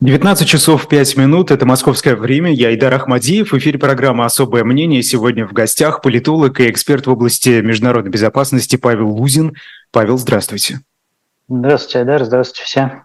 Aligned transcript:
19 0.00 0.46
часов 0.46 0.86
5 0.86 1.16
минут, 1.16 1.50
это 1.50 1.66
московское 1.66 2.14
время, 2.14 2.52
я 2.52 2.72
Идар 2.72 2.94
Ахмадиев, 2.94 3.50
в 3.50 3.58
эфире 3.58 3.80
программа 3.80 4.26
«Особое 4.26 4.62
мнение». 4.62 5.02
Сегодня 5.02 5.44
в 5.44 5.52
гостях 5.52 6.02
политолог 6.02 6.60
и 6.60 6.70
эксперт 6.70 7.08
в 7.08 7.10
области 7.10 7.60
международной 7.62 8.12
безопасности 8.12 8.76
Павел 8.76 9.08
Лузин. 9.08 9.56
Павел, 9.90 10.16
здравствуйте. 10.16 10.82
Здравствуйте, 11.48 11.98
Айдар, 11.98 12.24
здравствуйте 12.24 12.62
все. 12.64 13.02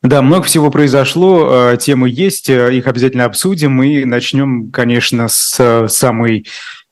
Да, 0.00 0.22
много 0.22 0.44
всего 0.44 0.70
произошло, 0.70 1.72
э, 1.72 1.76
темы 1.78 2.08
есть, 2.08 2.48
э, 2.48 2.72
их 2.72 2.86
обязательно 2.86 3.24
обсудим 3.24 3.82
и 3.82 4.04
начнем, 4.04 4.70
конечно, 4.70 5.26
с 5.26 5.58
э, 5.58 5.88
самой, 5.88 6.46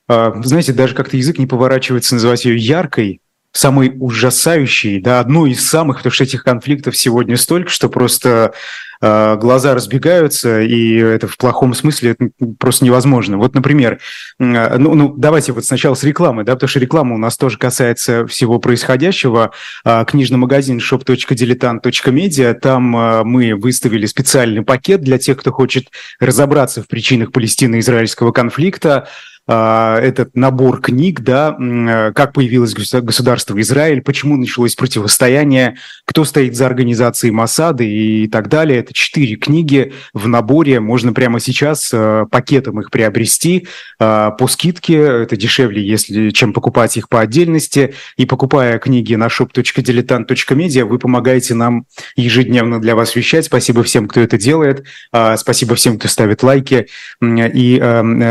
знаете, 0.09 0.73
даже 0.73 0.93
как-то 0.93 1.15
язык 1.15 1.37
не 1.37 1.47
поворачивается 1.47 2.15
называть 2.15 2.43
ее 2.43 2.57
яркой, 2.57 3.21
самой 3.53 3.93
ужасающей, 3.97 4.99
да, 4.99 5.19
одной 5.19 5.51
из 5.51 5.67
самых, 5.67 5.97
потому 5.97 6.11
что 6.11 6.23
этих 6.25 6.43
конфликтов 6.43 6.97
сегодня 6.97 7.37
столько, 7.37 7.69
что 7.69 7.89
просто 7.89 8.53
глаза 9.01 9.73
разбегаются, 9.73 10.61
и 10.61 10.95
это 10.95 11.27
в 11.27 11.37
плохом 11.37 11.73
смысле 11.73 12.15
просто 12.57 12.85
невозможно. 12.85 13.37
Вот, 13.37 13.53
например, 13.53 13.99
э, 14.39 14.77
ну, 14.77 14.93
ну, 14.93 15.13
давайте 15.15 15.53
вот 15.53 15.65
сначала 15.65 15.95
с 15.95 16.03
рекламы, 16.03 16.43
да, 16.43 16.53
потому 16.55 16.67
что 16.69 16.79
реклама 16.79 17.15
у 17.15 17.17
нас 17.17 17.37
тоже 17.37 17.57
касается 17.57 18.27
всего 18.27 18.59
происходящего. 18.59 19.51
Э, 19.85 20.03
книжный 20.05 20.37
магазин 20.37 20.79
shop.diletant.media, 20.79 22.53
там 22.53 22.95
э, 22.97 23.23
мы 23.23 23.55
выставили 23.55 24.05
специальный 24.05 24.63
пакет 24.63 25.01
для 25.01 25.17
тех, 25.17 25.37
кто 25.37 25.51
хочет 25.51 25.87
разобраться 26.19 26.83
в 26.83 26.87
причинах 26.87 27.31
палестино-израильского 27.31 28.31
конфликта, 28.31 29.07
а, 29.38 29.38
этот 29.49 30.35
набор 30.35 30.79
книг, 30.79 31.21
да, 31.21 31.57
э, 31.59 32.11
как 32.13 32.33
появилось 32.33 32.75
государство 32.75 33.59
Израиль, 33.59 34.01
почему 34.01 34.37
началось 34.37 34.75
противостояние, 34.75 35.77
кто 36.05 36.23
стоит 36.23 36.55
за 36.55 36.67
организацией 36.67 37.31
Масады 37.31 37.87
и 37.87 38.27
так 38.27 38.47
далее. 38.47 38.79
Это 38.79 38.93
четыре 38.93 39.37
книги 39.37 39.93
в 40.13 40.27
наборе, 40.27 40.79
можно 40.79 41.13
прямо 41.13 41.39
сейчас 41.39 41.89
э, 41.91 42.25
пакетом 42.29 42.79
их 42.79 42.91
приобрести 42.91 43.67
э, 43.99 44.29
по 44.37 44.47
скидке, 44.47 44.97
это 45.23 45.35
дешевле, 45.35 45.81
если, 45.81 46.29
чем 46.29 46.53
покупать 46.53 46.95
их 46.97 47.09
по 47.09 47.19
отдельности. 47.19 47.95
И 48.17 48.27
покупая 48.27 48.77
книги 48.77 49.15
на 49.15 49.27
shop.diletant.media, 49.27 50.85
вы 50.85 50.99
помогаете 50.99 51.55
нам 51.55 51.85
ежедневно 52.15 52.79
для 52.79 52.95
вас 52.95 53.15
вещать. 53.15 53.45
Спасибо 53.45 53.81
всем, 53.81 54.07
кто 54.07 54.21
это 54.21 54.37
делает. 54.37 54.83
А, 55.11 55.37
спасибо 55.37 55.73
всем, 55.73 55.97
кто 55.97 56.07
ставит 56.07 56.43
лайки 56.43 56.87
и 57.19 57.79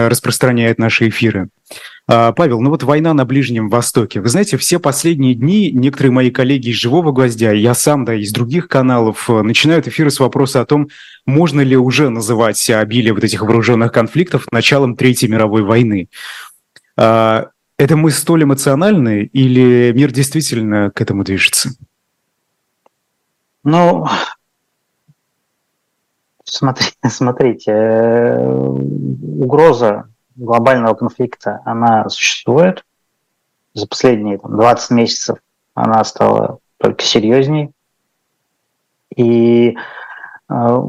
распространяет 0.09 0.79
наши 0.79 1.08
эфиры. 1.09 1.49
А, 2.07 2.33
Павел, 2.33 2.61
ну 2.61 2.71
вот 2.71 2.83
война 2.83 3.13
на 3.13 3.25
Ближнем 3.27 3.69
Востоке. 3.69 4.21
Вы 4.21 4.29
знаете, 4.29 4.57
все 4.57 4.79
последние 4.79 5.35
дни 5.35 5.71
некоторые 5.71 6.11
мои 6.11 6.31
коллеги 6.31 6.71
из 6.71 6.77
«Живого 6.77 7.13
гвоздя», 7.13 7.53
я 7.53 7.75
сам, 7.75 8.07
да, 8.07 8.15
из 8.15 8.33
других 8.33 8.69
каналов, 8.69 9.29
э, 9.29 9.43
начинают 9.43 9.87
эфиры 9.87 10.11
с 10.11 10.19
вопроса 10.19 10.63
о 10.63 10.65
том, 10.65 10.89
можно 11.27 11.61
ли 11.61 11.77
уже 11.77 12.09
называть 12.09 12.71
обилие 12.71 13.13
вот 13.13 13.25
этих 13.25 13.43
вооруженных 13.43 13.93
конфликтов 13.93 14.47
началом 14.51 14.97
Третьей 14.97 15.29
мировой 15.29 15.63
войны. 15.63 16.09
А, 16.97 17.49
это 17.77 17.97
мы 17.97 18.11
столь 18.11 18.45
эмоциональны 18.45 19.29
или 19.33 19.93
мир 19.95 20.11
действительно 20.11 20.91
к 20.91 21.01
этому 21.03 21.25
движется? 21.25 21.71
Ну, 23.65 24.07
смотрите, 26.45 26.97
смотрите 27.09 27.71
э, 27.71 28.49
угроза 28.49 30.09
глобального 30.39 30.95
конфликта, 30.95 31.61
она 31.65 32.09
существует. 32.09 32.85
За 33.75 33.87
последние 33.87 34.39
там, 34.39 34.57
20 34.57 34.91
месяцев 34.91 35.39
она 35.75 36.03
стала 36.05 36.59
только 36.79 37.05
серьезней. 37.05 37.71
И 39.15 39.77
э, 40.49 40.83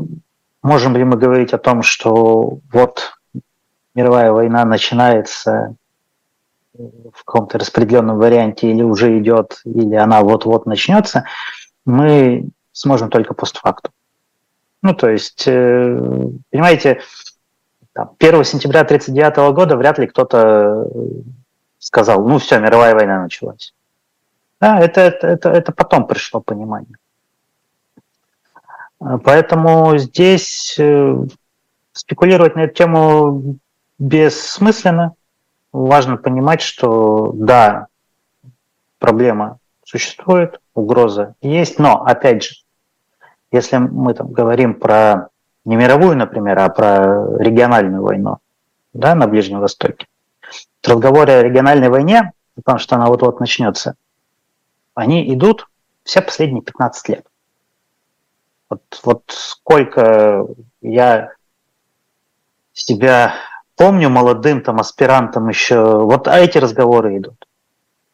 можем 0.62 0.96
ли 0.96 1.04
мы 1.04 1.18
говорить 1.18 1.54
о 1.54 1.58
том, 1.58 1.82
что 1.82 2.60
вот 2.72 3.14
мировая 3.96 4.32
война 4.32 4.66
начинается 4.66 5.76
в 6.74 7.24
каком-то 7.26 7.58
распределенном 7.58 8.18
варианте 8.18 8.70
или 8.70 8.84
уже 8.84 9.18
идет, 9.20 9.60
или 9.66 9.96
она 9.96 10.22
вот-вот 10.22 10.66
начнется, 10.66 11.26
мы 11.86 12.50
сможем 12.72 13.10
только 13.10 13.34
постфактум. 13.34 13.92
Ну, 14.82 14.94
то 14.94 15.10
есть, 15.10 15.44
э, 15.46 16.00
понимаете, 16.52 17.02
там, 17.94 18.12
1 18.20 18.44
сентября 18.44 18.82
1939 18.82 19.54
года 19.54 19.76
вряд 19.76 20.00
ли 20.00 20.08
кто-то 20.08 20.38
э, 20.38 21.10
сказал, 21.80 22.26
ну 22.28 22.38
все, 22.38 22.60
мировая 22.60 22.94
война 22.94 23.24
началась. 23.24 23.74
Да, 24.60 24.80
это, 24.80 25.02
это, 25.02 25.28
это, 25.28 25.50
это 25.50 25.72
потом 25.72 26.06
пришло 26.06 26.42
понимание. 26.42 26.98
Э, 29.02 29.18
поэтому 29.24 29.98
здесь 29.98 30.76
э, 30.78 31.16
спекулировать 31.94 32.56
на 32.56 32.62
эту 32.62 32.76
тему 32.76 33.58
бессмысленно. 33.98 35.14
Важно 35.72 36.18
понимать, 36.18 36.62
что 36.62 37.32
да, 37.34 37.88
проблема 38.98 39.60
существует, 39.84 40.60
угроза 40.74 41.36
есть, 41.42 41.80
но 41.80 42.04
опять 42.04 42.44
же, 42.44 42.56
если 43.52 43.78
мы 43.78 44.14
там 44.14 44.32
говорим 44.32 44.76
про 44.76 45.30
не 45.70 45.76
мировую, 45.76 46.18
например, 46.18 46.58
а 46.58 46.70
про 46.70 47.38
региональную 47.38 48.02
войну 48.02 48.40
да, 48.94 49.14
на 49.14 49.28
Ближнем 49.28 49.60
Востоке. 49.60 50.08
Разговоры 50.84 51.32
о 51.32 51.44
региональной 51.44 51.90
войне, 51.90 52.34
потому 52.56 52.80
что 52.80 52.96
она 52.96 53.06
вот-вот 53.06 53.40
начнется, 53.40 53.94
они 54.96 55.32
идут 55.32 55.68
все 56.04 56.22
последние 56.22 56.64
15 56.64 57.10
лет. 57.10 57.26
Вот, 58.68 58.82
вот 59.04 59.24
сколько 59.28 60.48
я 60.82 61.34
себя 62.74 63.36
помню 63.76 64.10
молодым 64.10 64.64
там 64.64 64.80
аспирантом 64.80 65.50
еще, 65.50 66.00
вот 66.00 66.28
эти 66.28 66.58
разговоры 66.58 67.16
идут. 67.18 67.46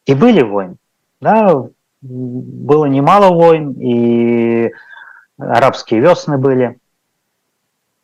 И 0.05 0.13
были 0.13 0.41
войны, 0.41 0.75
да, 1.22 1.63
было 2.01 2.85
немало 2.85 3.33
войн, 3.33 3.72
и 3.79 4.73
арабские 5.37 6.01
весны 6.01 6.37
были, 6.37 6.79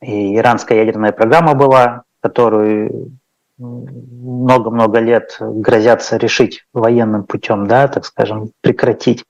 и 0.01 0.35
иранская 0.35 0.79
ядерная 0.79 1.12
программа 1.12 1.53
была, 1.53 2.03
которую 2.22 3.12
много-много 3.57 5.00
лет 5.00 5.38
грозятся 5.39 6.17
решить 6.17 6.66
военным 6.73 7.23
путем, 7.23 7.67
да, 7.67 7.88
так 7.88 8.06
скажем, 8.06 8.51
прекратить 8.62 9.25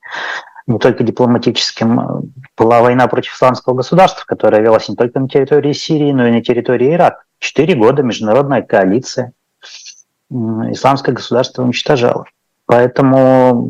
не 0.67 0.79
только 0.79 1.03
дипломатическим. 1.03 2.31
Была 2.57 2.81
война 2.81 3.07
против 3.07 3.33
исламского 3.33 3.75
государства, 3.75 4.23
которая 4.25 4.61
велась 4.61 4.87
не 4.87 4.95
только 4.95 5.19
на 5.19 5.27
территории 5.27 5.73
Сирии, 5.73 6.11
но 6.11 6.27
и 6.27 6.31
на 6.31 6.41
территории 6.41 6.93
Ирака. 6.93 7.23
Четыре 7.39 7.75
года 7.75 8.03
международная 8.03 8.61
коалиция 8.61 9.33
исламское 10.29 11.13
государство 11.13 11.63
уничтожало. 11.63 12.25
Поэтому 12.65 13.69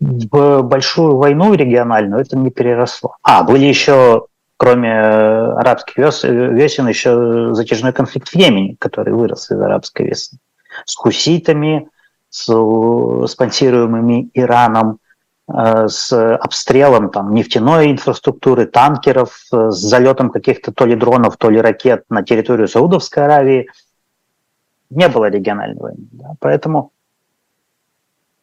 в 0.00 0.62
большую 0.62 1.16
войну 1.16 1.52
региональную 1.52 2.22
это 2.22 2.36
не 2.36 2.50
переросло. 2.50 3.16
А, 3.22 3.42
были 3.42 3.66
еще 3.66 4.26
кроме 4.60 4.90
э, 4.90 5.52
арабских 5.52 5.96
весен, 5.96 6.86
еще 6.86 7.54
затяжной 7.54 7.94
конфликт 7.94 8.28
в 8.28 8.36
Йемене, 8.36 8.76
который 8.78 9.14
вырос 9.14 9.50
из 9.50 9.58
арабской 9.58 10.08
весны. 10.08 10.38
С 10.84 10.96
хуситами, 10.96 11.88
с 12.28 12.44
спонсируемыми 13.26 14.28
Ираном, 14.34 14.98
э, 15.48 15.88
с 15.88 16.12
обстрелом 16.36 17.08
там, 17.08 17.32
нефтяной 17.32 17.90
инфраструктуры, 17.90 18.66
танкеров, 18.66 19.34
с 19.50 19.70
залетом 19.70 20.28
каких-то 20.28 20.72
то 20.72 20.84
ли 20.84 20.94
дронов, 20.94 21.38
то 21.38 21.48
ли 21.48 21.58
ракет 21.58 22.04
на 22.10 22.22
территорию 22.22 22.68
Саудовской 22.68 23.24
Аравии. 23.24 23.66
Не 24.90 25.08
было 25.08 25.30
региональной 25.30 25.80
войны. 25.80 26.06
Да? 26.12 26.34
Поэтому 26.38 26.92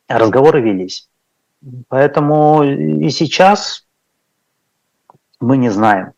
разговоры 0.07 0.61
велись. 0.61 1.09
Поэтому 1.89 2.63
и 2.63 3.07
сейчас 3.11 3.87
мы 5.40 5.58
не 5.58 5.70
знаем, 5.70 6.14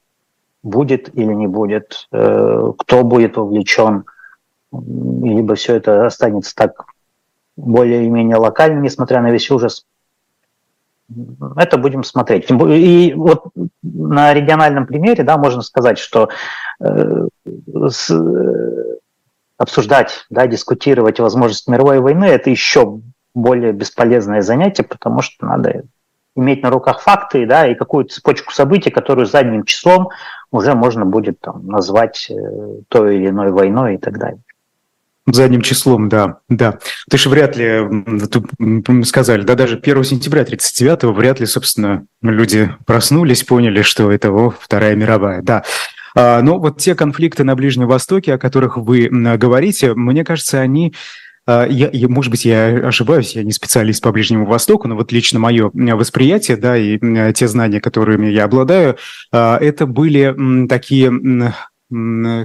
будет 0.64 1.16
или 1.16 1.34
не 1.34 1.48
будет, 1.48 2.08
э, 2.12 2.72
кто 2.78 3.04
будет 3.04 3.38
вовлечен, 3.38 4.06
либо 4.72 5.56
все 5.56 5.76
это 5.76 6.06
останется 6.06 6.56
так 6.56 6.86
более-менее 7.58 8.38
локально, 8.38 8.80
несмотря 8.80 9.22
на 9.22 9.32
весь 9.32 9.50
ужас. 9.52 9.86
Это 11.56 11.78
будем 11.78 12.04
смотреть. 12.04 12.52
И 12.52 13.14
вот 13.16 13.46
на 13.82 14.34
региональном 14.34 14.86
примере, 14.86 15.24
да, 15.24 15.38
можно 15.38 15.64
сказать, 15.64 15.98
что 15.98 16.30
э, 16.80 17.28
с, 17.88 18.12
обсуждать, 19.58 20.26
да, 20.30 20.46
дискутировать 20.48 21.20
возможность 21.20 21.68
мировой 21.68 22.00
войны– 22.00 22.26
это 22.26 22.50
еще 22.50 23.02
более 23.34 23.74
бесполезное 23.74 24.42
занятие, 24.42 24.84
потому 24.84 25.22
что 25.22 25.46
надо 25.46 25.84
иметь 26.36 26.64
на 26.64 26.70
руках 26.70 27.02
факты, 27.02 27.46
да, 27.46 27.68
и 27.68 27.76
какую-то 27.76 28.14
цепочку 28.14 28.54
событий, 28.54 28.90
которую 28.90 29.26
задним 29.26 29.64
числом 29.64 30.10
уже 30.52 30.74
можно 30.74 31.06
будет 31.06 31.40
там, 31.40 31.66
назвать 31.68 32.28
э, 32.30 32.34
той 32.88 33.18
или 33.18 33.30
иной 33.30 33.52
войной 33.52 33.96
и 33.96 33.98
так 33.98 34.18
далее. 34.18 34.42
Задним 35.28 35.62
числом, 35.62 36.10
да, 36.10 36.38
да. 36.50 36.80
Ты 37.10 37.18
же 37.18 37.30
вряд 37.30 37.56
ли, 37.56 39.04
сказали, 39.04 39.44
да, 39.44 39.56
даже 39.56 39.78
1 39.78 40.04
сентября 40.04 40.44
39 40.44 41.16
вряд 41.16 41.40
ли, 41.40 41.46
собственно, 41.46 42.06
люди 42.22 42.72
проснулись, 42.86 43.44
поняли, 43.44 43.82
что 43.82 44.12
это 44.12 44.32
о, 44.32 44.50
Вторая 44.50 44.96
мировая, 44.96 45.42
да. 45.42 45.64
А, 46.16 46.42
но 46.42 46.58
вот 46.58 46.80
те 46.80 46.96
конфликты 46.96 47.44
на 47.44 47.56
Ближнем 47.56 47.88
Востоке, 47.88 48.34
о 48.34 48.40
которых 48.40 48.78
вы 48.78 49.08
говорите, 49.10 49.94
мне 49.94 50.24
кажется, 50.24 50.60
они 50.60 50.96
я, 51.70 51.90
я, 51.92 52.08
может 52.08 52.32
быть, 52.32 52.46
я 52.46 52.68
ошибаюсь, 52.88 53.36
я 53.36 53.44
не 53.44 53.52
специалист 53.52 54.04
по 54.04 54.12
Ближнему 54.12 54.46
Востоку, 54.46 54.88
но 54.88 54.96
вот 54.96 55.12
лично 55.12 55.40
мое 55.40 55.72
восприятие, 55.74 56.58
да, 56.58 56.78
и 56.78 57.00
те 57.34 57.48
знания, 57.48 57.82
которыми 57.82 58.28
я 58.28 58.44
обладаю, 58.46 58.98
а, 59.32 59.58
это 59.58 59.86
были 59.86 60.68
такие, 60.68 61.12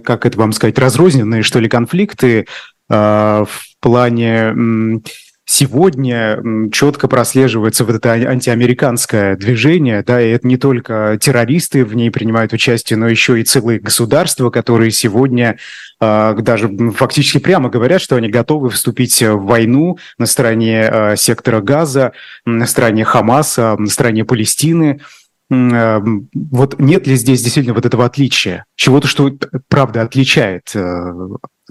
как 0.03 0.27
это 0.27 0.39
вам 0.39 0.53
сказать, 0.53 0.79
разрозненные, 0.79 1.43
что 1.43 1.61
ли, 1.61 1.69
конфликты 1.69 2.47
в 2.89 3.49
плане 3.81 5.03
сегодня 5.47 6.41
четко 6.73 7.09
прослеживается 7.09 7.85
вот 7.85 7.97
это 7.97 8.13
антиамериканское 8.13 9.37
движение, 9.37 10.03
да, 10.03 10.21
и 10.21 10.31
это 10.31 10.47
не 10.47 10.57
только 10.57 11.19
террористы 11.21 11.85
в 11.85 11.95
ней 11.95 12.11
принимают 12.11 12.53
участие, 12.53 12.97
но 12.97 13.09
еще 13.09 13.41
и 13.41 13.45
целые 13.45 13.79
государства, 13.79 14.51
которые 14.51 14.91
сегодня 14.91 15.59
э, 16.01 16.37
даже 16.39 16.69
фактически 16.93 17.39
прямо 17.39 17.69
говорят, 17.69 18.01
что 18.01 18.17
они 18.17 18.29
готовы 18.29 18.71
вступить 18.71 19.21
в 19.23 19.45
войну 19.45 19.99
на 20.19 20.27
стороне 20.27 20.89
э, 20.91 21.17
сектора 21.17 21.61
Газа, 21.61 22.13
на 22.47 22.67
стороне 22.67 23.05
Хамаса, 23.05 23.77
на 23.79 23.89
стороне 23.89 24.25
Палестины. 24.25 25.01
Э, 25.51 26.01
вот 26.33 26.81
нет 26.81 27.07
ли 27.07 27.17
здесь 27.17 27.43
действительно 27.43 27.75
вот 27.75 27.85
этого 27.85 28.07
отличия? 28.07 28.65
Чего-то, 28.77 29.09
что 29.09 29.31
правда 29.69 30.03
отличает 30.03 30.75
э, 30.75 31.13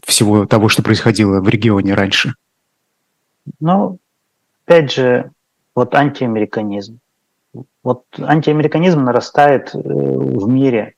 всего 0.05 0.45
того, 0.45 0.69
что 0.69 0.83
происходило 0.83 1.41
в 1.41 1.49
регионе 1.49 1.95
раньше? 1.95 2.35
Ну, 3.59 3.99
опять 4.65 4.91
же, 4.91 5.31
вот 5.75 5.95
антиамериканизм. 5.95 6.99
Вот 7.83 8.05
антиамериканизм 8.19 9.03
нарастает 9.03 9.73
э, 9.73 9.79
в 9.79 10.47
мире 10.47 10.95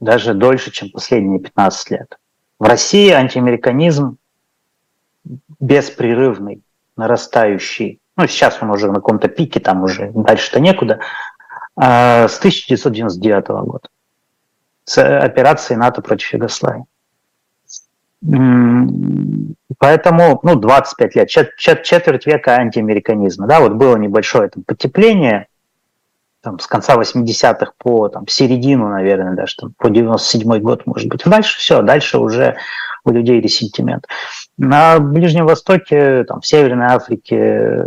даже 0.00 0.34
дольше, 0.34 0.70
чем 0.70 0.90
последние 0.90 1.40
15 1.40 1.90
лет. 1.90 2.18
В 2.58 2.64
России 2.64 3.10
антиамериканизм 3.10 4.18
беспрерывный, 5.60 6.62
нарастающий. 6.96 8.00
Ну, 8.16 8.26
сейчас 8.26 8.62
он 8.62 8.70
уже 8.70 8.88
на 8.88 8.96
каком-то 8.96 9.28
пике, 9.28 9.60
там 9.60 9.82
уже 9.82 10.10
дальше-то 10.14 10.60
некуда. 10.60 11.00
А 11.76 12.28
с 12.28 12.38
1999 12.38 13.48
года. 13.48 13.88
С 14.84 15.02
операцией 15.02 15.78
НАТО 15.78 16.00
против 16.00 16.32
Югославии. 16.32 16.84
Поэтому, 19.78 20.40
ну, 20.42 20.56
25 20.56 21.16
лет, 21.16 21.28
чет, 21.28 21.56
чет, 21.56 21.82
четверть 21.82 22.26
века 22.26 22.56
антиамериканизма. 22.56 23.46
Да, 23.46 23.60
вот 23.60 23.74
было 23.74 23.96
небольшое 23.96 24.48
там, 24.48 24.64
потепление 24.64 25.46
там, 26.40 26.58
с 26.58 26.66
конца 26.66 26.96
80-х 26.96 27.72
по 27.78 28.08
там, 28.08 28.26
середину, 28.28 28.88
наверное, 28.88 29.34
даже 29.34 29.56
там, 29.56 29.74
по 29.78 29.90
97 29.90 30.58
год, 30.60 30.86
может 30.86 31.08
быть. 31.08 31.22
Дальше 31.24 31.58
все, 31.58 31.82
дальше 31.82 32.18
уже 32.18 32.56
у 33.04 33.10
людей 33.10 33.40
ресентимент. 33.40 34.06
На 34.56 34.98
Ближнем 34.98 35.46
Востоке, 35.46 36.24
там, 36.24 36.40
в 36.40 36.46
Северной 36.46 36.86
Африке 36.86 37.86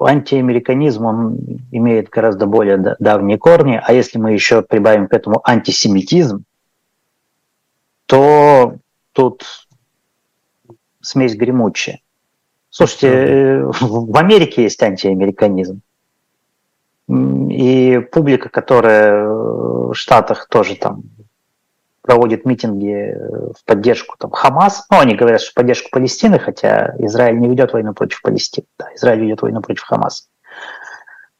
антиамериканизм, 0.00 1.04
он 1.04 1.38
имеет 1.70 2.08
гораздо 2.08 2.46
более 2.46 2.96
давние 2.98 3.38
корни, 3.38 3.80
а 3.82 3.92
если 3.92 4.18
мы 4.18 4.32
еще 4.32 4.62
прибавим 4.62 5.06
к 5.06 5.14
этому 5.14 5.40
антисемитизм, 5.44 6.44
то 8.06 8.74
тут 9.12 9.61
смесь 11.02 11.36
гремучая. 11.36 12.00
Слушайте, 12.70 13.08
э, 13.08 13.64
в 13.80 14.16
Америке 14.16 14.62
есть 14.62 14.82
антиамериканизм. 14.82 15.80
И 17.08 18.00
публика, 18.10 18.48
которая 18.48 19.26
в 19.26 19.94
Штатах 19.94 20.48
тоже 20.48 20.76
там 20.76 21.02
проводит 22.00 22.44
митинги 22.46 23.14
в 23.56 23.64
поддержку 23.64 24.16
там, 24.18 24.30
Хамас. 24.30 24.86
Ну, 24.90 24.98
они 24.98 25.14
говорят, 25.14 25.40
что 25.40 25.50
в 25.50 25.54
поддержку 25.54 25.90
Палестины, 25.90 26.38
хотя 26.38 26.94
Израиль 26.98 27.38
не 27.38 27.48
ведет 27.48 27.72
войну 27.72 27.92
против 27.92 28.22
Палестины. 28.22 28.66
Да, 28.78 28.86
Израиль 28.94 29.20
ведет 29.20 29.42
войну 29.42 29.60
против 29.60 29.82
Хамаса. 29.82 30.24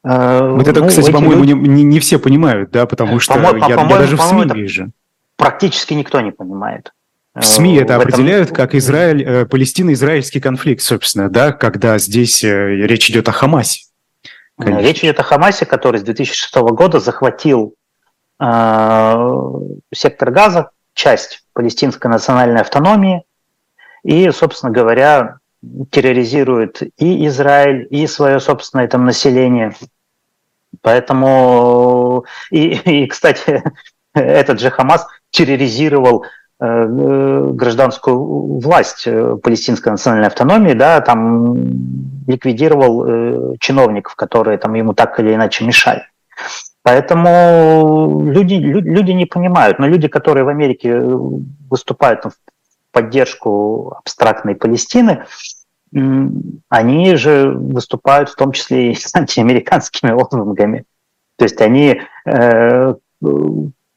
Э, 0.05 0.51
вот 0.51 0.67
это, 0.67 0.81
ну, 0.81 0.89
кстати, 0.89 1.11
по-моему, 1.11 1.45
люди... 1.45 1.69
не, 1.69 1.83
не 1.85 2.01
все 2.01 2.19
понимают, 2.19 2.71
да, 2.71 2.87
потому 2.87 3.21
что 3.21 3.35
по 3.35 3.57
я, 3.57 3.69
я 3.69 3.87
даже 3.87 4.17
в 4.17 4.21
СМИ 4.21 4.45
вижу. 4.53 4.91
Практически 5.37 5.95
никто 5.95 6.21
не 6.21 6.31
понимает. 6.31 6.93
В 7.35 7.43
СМИ 7.43 7.77
это 7.77 7.95
этом... 7.95 8.03
определяют 8.03 8.51
как 8.51 8.75
Израиль, 8.75 9.23
э, 9.23 9.47
Палестино-израильский 9.47 10.39
конфликт, 10.39 10.83
собственно, 10.83 11.31
да, 11.31 11.53
когда 11.53 11.97
здесь 11.97 12.45
э, 12.45 12.77
речь 12.87 13.09
идет 13.09 13.29
о 13.29 13.33
Хамасе. 13.33 13.87
Конечно. 14.59 14.87
Речь 14.87 14.99
идет 15.03 15.19
о 15.19 15.23
Хамасе, 15.23 15.65
который 15.65 16.01
с 16.01 16.03
2006 16.03 16.55
года 16.57 17.01
захватил 17.01 17.75
э, 18.39 19.39
сектор 19.95 20.31
Газа, 20.31 20.71
часть 20.93 21.45
палестинской 21.55 22.11
национальной 22.11 22.61
автономии, 22.61 23.23
и, 24.05 24.31
собственно 24.31 24.71
говоря, 24.71 25.39
терроризирует 25.91 26.83
и 26.99 27.27
Израиль, 27.29 27.87
и 27.89 28.07
свое 28.09 28.41
собственное 28.41 28.89
там 28.89 29.07
население. 29.07 29.75
Поэтому, 30.83 32.27
и, 32.51 32.75
и 32.75 33.07
кстати, 33.07 33.63
этот 34.13 34.61
же 34.61 34.71
Хамас 34.71 35.07
терроризировал 35.31 36.27
Э, 36.27 36.29
гражданскую 36.63 38.61
власть 38.61 39.03
э, 39.07 39.37
палестинской 39.43 39.91
национальной 39.91 40.29
автономии, 40.29 40.75
да, 40.75 41.01
там 41.01 41.57
ликвидировал 42.27 43.05
э, 43.05 43.55
чиновников, 43.59 44.15
которые 44.15 44.59
там 44.59 44.75
ему 44.75 44.95
так 44.95 45.19
или 45.19 45.35
иначе 45.35 45.65
мешали. 45.65 46.05
Поэтому 46.83 48.23
люди, 48.25 48.55
люди 48.55 49.13
не 49.13 49.27
понимают, 49.27 49.79
но 49.79 49.87
люди, 49.87 50.09
которые 50.09 50.45
в 50.45 50.49
Америке 50.49 51.01
выступают 51.71 52.25
в 52.25 52.33
поддержку 52.93 53.97
абстрактной 53.99 54.55
Палестины, 54.55 55.25
они 56.69 57.17
же 57.17 57.51
выступают 57.51 58.29
в 58.29 58.37
том 58.37 58.53
числе 58.53 58.93
и 58.93 58.95
с 58.95 59.13
антиамериканскими 59.15 60.11
лозунгами. 60.13 60.85
То 61.37 61.45
есть 61.45 61.61
они 61.61 62.03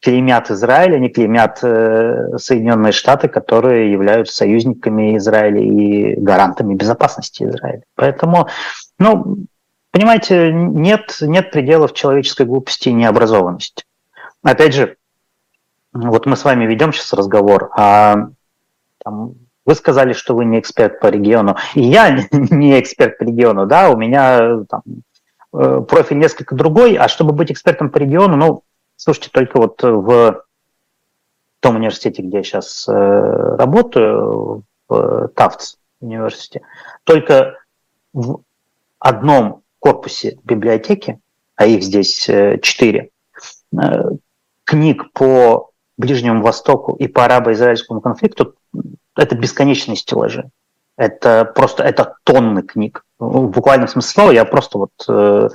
клеймят 0.05 0.51
Израиль, 0.51 0.95
они 0.95 1.09
клеймят 1.09 1.59
э, 1.63 2.37
Соединенные 2.37 2.91
Штаты, 2.91 3.27
которые 3.27 3.91
являются 3.91 4.35
союзниками 4.35 5.17
Израиля 5.17 5.59
и 5.59 6.15
гарантами 6.19 6.75
безопасности 6.75 7.41
Израиля. 7.41 7.81
Поэтому, 7.95 8.47
ну, 8.99 9.47
понимаете, 9.89 10.53
нет, 10.53 11.17
нет 11.21 11.49
пределов 11.49 11.93
человеческой 11.93 12.45
глупости 12.45 12.89
и 12.89 12.93
необразованности. 12.93 13.83
Опять 14.43 14.75
же, 14.75 14.95
вот 15.91 16.27
мы 16.27 16.35
с 16.35 16.43
вами 16.43 16.65
ведем 16.65 16.93
сейчас 16.93 17.11
разговор, 17.13 17.71
а 17.75 18.27
там, 19.03 19.33
вы 19.65 19.73
сказали, 19.73 20.13
что 20.13 20.35
вы 20.35 20.45
не 20.45 20.59
эксперт 20.59 20.99
по 20.99 21.07
региону, 21.07 21.57
и 21.73 21.81
я 21.81 22.11
не 22.31 22.79
эксперт 22.79 23.17
по 23.17 23.23
региону, 23.23 23.65
да, 23.65 23.89
у 23.89 23.97
меня 23.97 24.59
там, 24.69 24.83
э, 25.51 25.81
профиль 25.89 26.19
несколько 26.19 26.53
другой, 26.53 26.93
а 26.93 27.07
чтобы 27.07 27.33
быть 27.33 27.51
экспертом 27.51 27.89
по 27.89 27.97
региону, 27.97 28.35
ну, 28.35 28.63
Слушайте, 28.95 29.29
только 29.31 29.57
вот 29.57 29.81
в 29.81 30.45
том 31.59 31.75
университете, 31.75 32.21
где 32.21 32.37
я 32.37 32.43
сейчас 32.43 32.87
э, 32.87 32.91
работаю, 32.91 34.63
в 34.87 35.27
Тафтс 35.29 35.77
университете, 35.99 36.65
только 37.03 37.57
в 38.13 38.41
одном 38.99 39.63
корпусе 39.79 40.37
библиотеки, 40.43 41.19
а 41.55 41.65
их 41.65 41.83
здесь 41.83 42.27
э, 42.29 42.59
четыре, 42.61 43.09
э, 43.77 44.09
книг 44.63 45.11
по 45.13 45.71
Ближнему 45.97 46.43
Востоку 46.43 46.95
и 46.95 47.07
по 47.07 47.25
арабо-израильскому 47.25 48.01
конфликту 48.01 48.55
это 49.15 49.35
бесконечные 49.35 49.95
стеллажи. 49.95 50.49
Это 50.97 51.51
просто 51.53 51.83
это 51.83 52.15
тонны 52.23 52.61
книг. 52.61 53.03
В 53.17 53.47
буквальном 53.47 53.87
смысле 53.87 54.11
слова 54.11 54.31
я 54.31 54.43
просто 54.43 54.77
вот 54.77 54.91
э, 55.07 55.49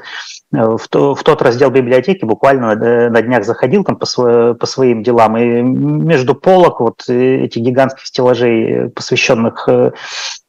в, 0.51 0.89
то, 0.89 1.15
в 1.15 1.23
тот 1.23 1.43
раздел 1.43 1.71
библиотеки 1.71 2.25
буквально 2.25 2.75
на, 2.75 2.85
э, 2.85 3.11
на 3.11 3.21
днях 3.21 3.45
заходил 3.45 3.85
там 3.85 3.97
по, 3.97 4.07
сво, 4.07 4.55
по 4.55 4.65
своим 4.65 5.03
делам, 5.03 5.37
и 5.37 5.61
между 5.61 6.35
полок 6.35 6.81
вот 6.81 7.05
э, 7.09 7.45
этих 7.45 7.61
гигантских 7.61 8.07
стеллажей, 8.07 8.89
посвященных 8.91 9.69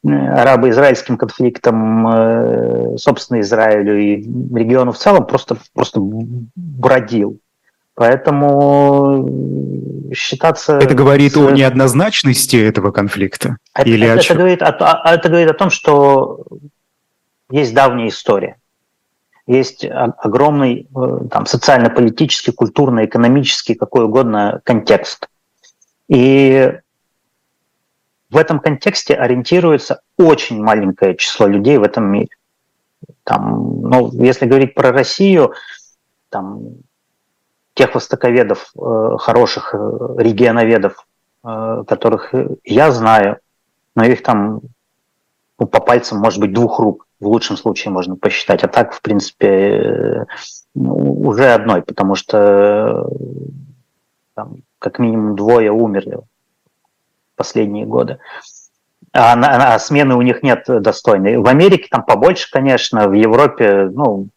арабо-израильским 0.04 1.16
конфликтам, 1.16 2.96
собственно, 2.98 3.40
Израилю 3.40 3.96
и 3.96 4.16
региону 4.16 4.92
в 4.92 4.98
целом, 4.98 5.26
просто, 5.26 5.58
просто 5.74 6.00
бродил. 6.00 7.38
Поэтому 8.02 9.28
считаться... 10.12 10.78
Это 10.78 10.92
говорит 10.92 11.34
с... 11.34 11.36
о 11.36 11.52
неоднозначности 11.52 12.56
этого 12.56 12.90
конфликта? 12.90 13.58
Это, 13.72 13.88
Или 13.88 14.08
это, 14.08 14.20
это, 14.20 14.34
говорит 14.34 14.60
о, 14.60 15.02
это 15.04 15.28
говорит 15.28 15.48
о 15.48 15.54
том, 15.54 15.70
что 15.70 16.44
есть 17.48 17.72
давняя 17.72 18.08
история. 18.08 18.56
Есть 19.46 19.84
огромный 19.84 20.88
э, 20.92 21.18
там, 21.30 21.46
социально-политический, 21.46 22.50
культурно-экономический, 22.50 23.76
какой 23.76 24.06
угодно 24.06 24.60
контекст. 24.64 25.28
И 26.08 26.72
в 28.30 28.36
этом 28.36 28.58
контексте 28.58 29.14
ориентируется 29.14 30.00
очень 30.16 30.60
маленькое 30.60 31.16
число 31.16 31.46
людей 31.46 31.78
в 31.78 31.84
этом 31.84 32.10
мире. 32.10 32.30
Там, 33.22 33.80
ну, 33.82 34.10
если 34.20 34.46
говорить 34.46 34.74
про 34.74 34.90
Россию, 34.90 35.52
там 36.30 36.82
тех 37.82 37.96
востоковедов, 37.96 38.72
э, 38.76 39.16
хороших 39.18 39.74
э, 39.74 39.78
регионоведов, 40.18 41.04
э, 41.44 41.82
которых 41.88 42.32
я 42.62 42.92
знаю, 42.92 43.38
но 43.96 44.04
их 44.04 44.22
там 44.22 44.60
ну, 45.58 45.66
по 45.66 45.80
пальцам, 45.80 46.18
может 46.18 46.38
быть, 46.38 46.52
двух 46.52 46.78
рук 46.78 47.08
в 47.18 47.26
лучшем 47.26 47.56
случае 47.56 47.90
можно 47.92 48.14
посчитать. 48.14 48.62
А 48.62 48.68
так, 48.68 48.92
в 48.92 49.02
принципе, 49.02 50.26
ну, 50.76 50.94
уже 51.22 51.52
одной, 51.52 51.82
потому 51.82 52.14
что 52.14 53.08
там, 54.34 54.58
как 54.78 55.00
минимум 55.00 55.34
двое 55.34 55.72
умерли 55.72 56.20
последние 57.34 57.84
годы. 57.84 58.18
А, 59.12 59.74
а 59.74 59.78
смены 59.80 60.14
у 60.14 60.22
них 60.22 60.44
нет 60.44 60.64
достойной. 60.68 61.38
В 61.38 61.48
Америке 61.48 61.88
там 61.90 62.04
побольше, 62.04 62.48
конечно, 62.48 63.08
в 63.08 63.12
Европе, 63.12 63.90
ну, 63.92 64.28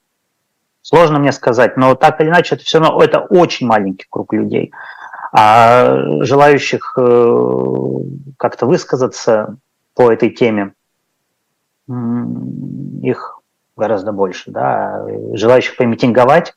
Сложно 0.87 1.17
мне 1.17 1.31
сказать, 1.31 1.77
но 1.77 1.95
так 1.95 2.21
или 2.21 2.27
иначе, 2.27 2.53
это 2.53 2.63
все 2.63 2.77
равно 2.77 3.01
это 3.01 3.21
очень 3.21 3.65
маленький 3.65 4.05
круг 4.07 4.33
людей. 4.33 4.71
А 5.31 5.97
желающих 6.21 6.93
э, 6.95 7.37
как-то 8.37 8.67
высказаться 8.67 9.57
по 9.95 10.11
этой 10.11 10.29
теме, 10.29 10.73
их 11.87 13.39
гораздо 13.75 14.11
больше. 14.11 14.51
Да? 14.51 15.03
Желающих 15.33 15.75
помитинговать 15.75 16.53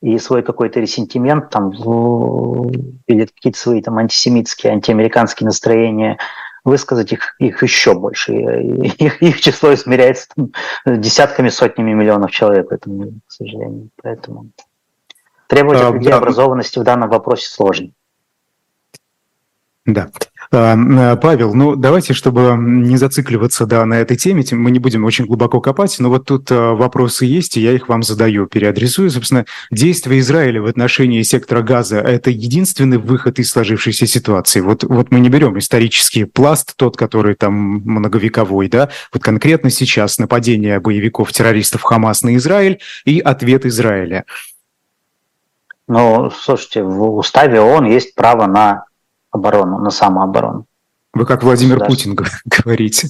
и 0.00 0.18
свой 0.20 0.42
какой-то 0.42 0.80
ресентимент 0.80 1.50
там, 1.50 1.68
или 3.06 3.26
какие-то 3.26 3.58
свои 3.58 3.82
там 3.82 3.98
антисемитские, 3.98 4.72
антиамериканские 4.72 5.44
настроения– 5.44 6.16
высказать 6.66 7.12
их, 7.12 7.36
их 7.38 7.62
еще 7.62 7.94
больше. 7.94 8.34
Их, 8.34 9.22
их 9.22 9.40
число 9.40 9.72
измеряется 9.72 10.28
там, 10.34 10.52
десятками, 11.00 11.48
сотнями 11.48 11.92
миллионов 11.92 12.32
человек 12.32 12.70
в 12.70 12.74
этом 12.74 12.98
мире, 12.98 13.12
к 13.26 13.32
сожалению. 13.32 13.88
Поэтому 14.02 14.50
требовать 15.46 15.80
от 15.80 15.94
людей 15.94 16.10
да. 16.10 16.18
образованности 16.18 16.78
в 16.78 16.82
данном 16.82 17.08
вопросе 17.08 17.48
сложно. 17.48 17.90
Да. 19.86 20.10
А, 20.52 20.76
э, 20.76 21.16
Павел, 21.16 21.54
ну 21.54 21.76
давайте, 21.76 22.12
чтобы 22.12 22.56
не 22.58 22.96
зацикливаться 22.96 23.66
да, 23.66 23.84
на 23.84 23.94
этой 23.94 24.16
теме, 24.16 24.44
мы 24.52 24.70
не 24.70 24.78
будем 24.78 25.04
очень 25.04 25.26
глубоко 25.26 25.60
копать, 25.60 25.96
но 25.98 26.08
вот 26.08 26.26
тут 26.26 26.50
э, 26.50 26.54
вопросы 26.72 27.26
есть, 27.26 27.56
и 27.56 27.60
я 27.60 27.72
их 27.72 27.88
вам 27.88 28.02
задаю, 28.02 28.46
переадресую. 28.46 29.10
Собственно, 29.10 29.44
действия 29.70 30.18
Израиля 30.18 30.62
в 30.62 30.66
отношении 30.66 31.22
сектора 31.22 31.62
газа– 31.62 31.98
это 32.00 32.30
единственный 32.30 32.98
выход 32.98 33.38
из 33.38 33.50
сложившейся 33.50 34.06
ситуации. 34.06 34.60
Вот, 34.60 34.84
вот 34.84 35.10
мы 35.10 35.20
не 35.20 35.28
берем 35.28 35.58
исторический 35.58 36.24
пласт, 36.24 36.74
тот, 36.76 36.96
который 36.96 37.34
там 37.34 37.54
многовековой, 37.54 38.68
да, 38.68 38.90
вот 39.12 39.22
конкретно 39.22 39.70
сейчас 39.70 40.18
нападение 40.18 40.80
боевиков-террористов 40.80 41.82
Хамас 41.82 42.22
на 42.22 42.36
Израиль 42.36 42.80
и 43.04 43.20
ответ 43.20 43.66
Израиля. 43.66 44.24
Ну, 45.88 46.30
слушайте, 46.30 46.82
в 46.82 47.16
уставе 47.16 47.60
ООН 47.60 47.86
есть 47.86 48.14
право 48.14 48.46
на 48.46 48.84
оборону, 49.36 49.78
на 49.78 49.90
самооборону. 49.90 50.66
Вы 51.14 51.24
как 51.24 51.42
Владимир 51.42 51.84
Путин 51.84 52.16
говорите. 52.44 53.08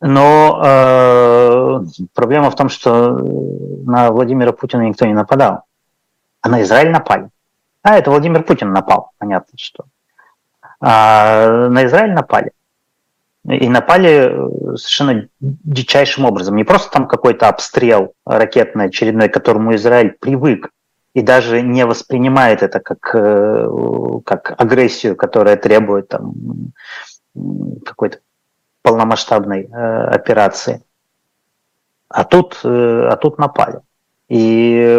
Но 0.00 0.60
э, 0.64 1.80
проблема 2.14 2.50
в 2.50 2.56
том, 2.56 2.68
что 2.68 3.10
на 3.84 4.10
Владимира 4.10 4.52
Путина 4.52 4.82
никто 4.82 5.06
не 5.06 5.14
нападал, 5.14 5.64
а 6.40 6.48
на 6.48 6.62
Израиль 6.62 6.90
напали. 6.90 7.28
А 7.82 7.96
это 7.96 8.10
Владимир 8.10 8.42
Путин 8.42 8.72
напал, 8.72 9.12
понятно 9.18 9.58
что. 9.58 9.84
А 10.80 11.68
на 11.68 11.84
Израиль 11.86 12.12
напали. 12.12 12.52
И 13.44 13.68
напали 13.68 14.76
совершенно 14.76 15.28
дичайшим 15.40 16.26
образом. 16.26 16.56
Не 16.56 16.64
просто 16.64 16.90
там 16.92 17.06
какой-то 17.06 17.48
обстрел 17.48 18.12
ракетный 18.26 18.86
очередной, 18.86 19.28
к 19.28 19.34
которому 19.34 19.74
Израиль 19.74 20.14
привык, 20.18 20.70
и 21.14 21.22
даже 21.22 21.62
не 21.62 21.84
воспринимает 21.86 22.62
это 22.62 22.80
как, 22.80 23.14
э, 23.14 23.68
как 24.24 24.54
агрессию, 24.60 25.16
которая 25.16 25.56
требует 25.56 26.08
там, 26.08 26.32
какой-то 27.84 28.18
полномасштабной 28.82 29.64
э, 29.64 30.04
операции. 30.06 30.82
А 32.08 32.24
тут, 32.24 32.60
э, 32.64 33.08
а 33.10 33.16
тут 33.16 33.38
напали. 33.38 33.80
И 34.28 34.96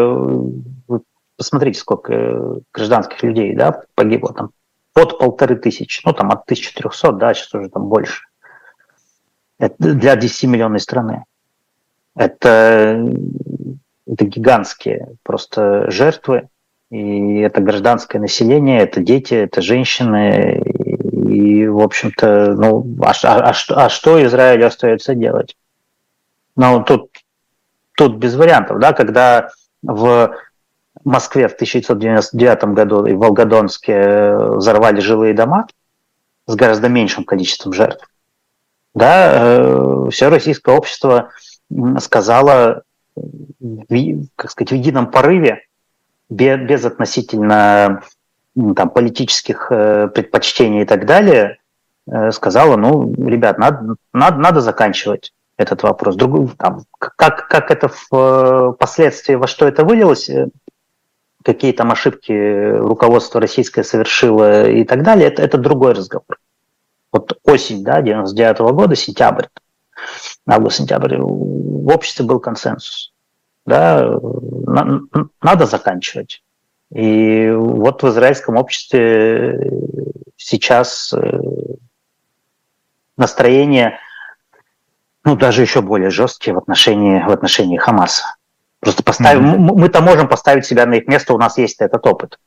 вы 0.87 1.01
посмотрите, 1.37 1.79
сколько 1.79 2.59
гражданских 2.73 3.23
людей 3.23 3.55
да, 3.55 3.83
погибло. 3.95 4.33
Там 4.33 4.51
под 4.93 5.17
полторы 5.17 5.55
тысячи, 5.55 6.01
ну 6.05 6.13
там 6.13 6.31
от 6.31 6.43
1300, 6.43 7.11
да, 7.13 7.33
сейчас 7.33 7.53
уже 7.53 7.69
там 7.69 7.87
больше. 7.87 8.25
Это 9.57 9.75
для 9.77 10.15
10-миллионной 10.15 10.79
страны. 10.79 11.23
Это 12.15 13.07
это 14.07 14.25
гигантские 14.25 15.15
просто 15.23 15.89
жертвы, 15.89 16.49
и 16.89 17.39
это 17.39 17.61
гражданское 17.61 18.19
население, 18.19 18.81
это 18.81 19.01
дети, 19.01 19.33
это 19.33 19.61
женщины, 19.61 20.61
и, 21.31 21.67
в 21.67 21.79
общем-то, 21.79 22.55
ну, 22.55 22.85
а, 23.01 23.13
а, 23.23 23.51
а, 23.51 23.85
а 23.85 23.89
что 23.89 24.23
Израилю 24.25 24.67
остается 24.67 25.15
делать? 25.15 25.55
Ну, 26.57 26.83
тут, 26.83 27.09
тут 27.95 28.17
без 28.17 28.35
вариантов, 28.35 28.79
да, 28.79 28.91
когда 28.91 29.49
в 29.81 30.35
Москве 31.05 31.47
в 31.47 31.53
1999 31.53 32.63
году 32.75 33.05
и 33.05 33.13
в 33.13 33.19
Волгодонске 33.19 34.35
взорвали 34.35 34.99
жилые 34.99 35.33
дома 35.33 35.67
с 36.47 36.55
гораздо 36.55 36.89
меньшим 36.89 37.23
количеством 37.23 37.71
жертв, 37.71 38.05
да, 38.93 39.31
э, 39.33 40.09
все 40.11 40.27
российское 40.27 40.75
общество 40.75 41.29
сказала, 43.89 44.27
как 44.35 44.51
сказать, 44.51 44.71
в 44.71 44.75
едином 44.75 45.11
порыве, 45.11 45.63
без, 46.29 46.59
без 46.59 46.85
относительно 46.85 48.03
там, 48.75 48.89
политических 48.89 49.67
э, 49.71 50.07
предпочтений 50.07 50.83
и 50.83 50.85
так 50.85 51.05
далее, 51.05 51.57
э, 52.07 52.31
сказала, 52.31 52.77
ну, 52.77 53.13
ребят, 53.13 53.57
надо, 53.57 53.95
надо, 54.13 54.37
надо 54.37 54.61
заканчивать 54.61 55.33
этот 55.57 55.83
вопрос. 55.83 56.15
Другой, 56.15 56.49
там, 56.57 56.83
как, 56.97 57.47
как 57.47 57.71
это 57.71 57.89
впоследствии, 57.89 59.35
во 59.35 59.47
что 59.47 59.67
это 59.67 59.83
вылилось, 59.83 60.29
э, 60.29 60.47
какие 61.43 61.71
там 61.71 61.91
ошибки 61.91 62.31
руководство 62.77 63.41
российское 63.41 63.83
совершило 63.83 64.69
и 64.69 64.83
так 64.83 65.03
далее, 65.03 65.27
это, 65.27 65.41
это 65.41 65.57
другой 65.57 65.93
разговор. 65.93 66.39
Вот 67.11 67.37
осень, 67.43 67.83
да, 67.83 68.01
99 68.01 68.59
-го 68.59 68.73
года, 68.73 68.95
сентябрь, 68.95 69.45
август-сентябрь, 70.47 71.17
в 71.17 71.87
обществе 71.87 72.25
был 72.25 72.39
консенсус. 72.39 73.13
Да, 73.65 74.19
надо 75.41 75.65
заканчивать. 75.65 76.43
И 76.93 77.49
вот 77.51 78.03
в 78.03 78.09
израильском 78.09 78.57
обществе 78.57 79.71
сейчас 80.35 81.13
э, 81.13 81.39
настроение, 83.15 83.97
ну, 85.23 85.37
даже 85.37 85.61
еще 85.61 85.81
более 85.81 86.09
жесткие 86.09 86.53
в 86.53 86.57
отношении, 86.57 87.23
в 87.23 87.31
отношении 87.31 87.77
Хамаса. 87.77 88.35
Просто 88.81 89.03
поставим, 89.03 89.53
mm-hmm. 89.53 89.77
мы-то 89.77 90.01
можем 90.01 90.27
поставить 90.27 90.65
себя 90.65 90.85
на 90.85 90.95
их 90.95 91.07
место, 91.07 91.33
у 91.33 91.37
нас 91.37 91.57
есть 91.57 91.79
этот 91.79 92.05
опыт. 92.05 92.39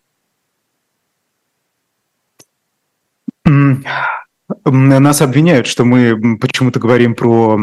Нас 4.66 5.22
обвиняют, 5.22 5.66
что 5.66 5.86
мы 5.86 6.38
почему-то 6.38 6.78
говорим 6.78 7.14
про 7.14 7.58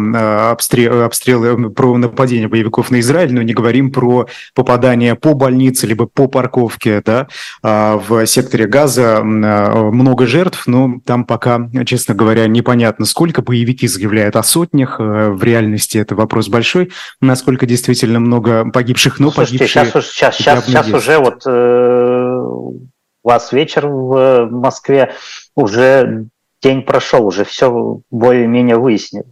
обстрел, 0.51 1.03
обстрелы, 1.03 1.69
про 1.69 1.95
нападение 1.97 2.47
боевиков 2.47 2.89
на 2.89 2.99
Израиль, 3.01 3.31
но 3.33 3.43
не 3.43 3.53
говорим 3.53 3.91
про 3.91 4.25
попадание 4.55 5.13
по 5.13 5.35
больнице 5.35 5.85
либо 5.85 6.07
по 6.07 6.27
парковке 6.27 7.03
да, 7.05 7.27
а, 7.61 7.97
в 7.97 8.25
секторе 8.25 8.65
Газа. 8.65 9.19
А, 9.21 9.91
много 9.91 10.25
жертв, 10.25 10.65
но 10.65 10.95
там 11.05 11.25
пока, 11.25 11.69
честно 11.85 12.15
говоря, 12.15 12.47
непонятно, 12.47 13.05
сколько 13.05 13.43
боевики 13.43 13.87
заявляют 13.87 14.35
о 14.35 14.41
сотнях. 14.41 14.99
Э, 14.99 15.29
в 15.29 15.43
реальности 15.43 15.99
это 15.99 16.15
вопрос 16.15 16.49
большой, 16.49 16.91
насколько 17.19 17.67
действительно 17.67 18.19
много 18.19 18.71
погибших, 18.71 19.19
но 19.19 19.29
Слушайте, 19.29 19.59
погибшие... 19.59 19.85
Сейчас, 19.85 20.05
сейчас, 20.07 20.35
сейчас, 20.35 20.65
сейчас 20.65 20.87
уже 20.87 21.19
вот 21.19 21.43
э, 21.45 22.41
у 22.41 22.89
вас 23.23 23.51
вечер 23.51 23.87
в 23.87 24.47
Москве, 24.49 25.13
уже 25.55 26.27
день 26.61 26.83
прошел, 26.83 27.25
уже 27.25 27.43
все 27.43 28.01
более-менее 28.11 28.77
выяснили. 28.77 29.25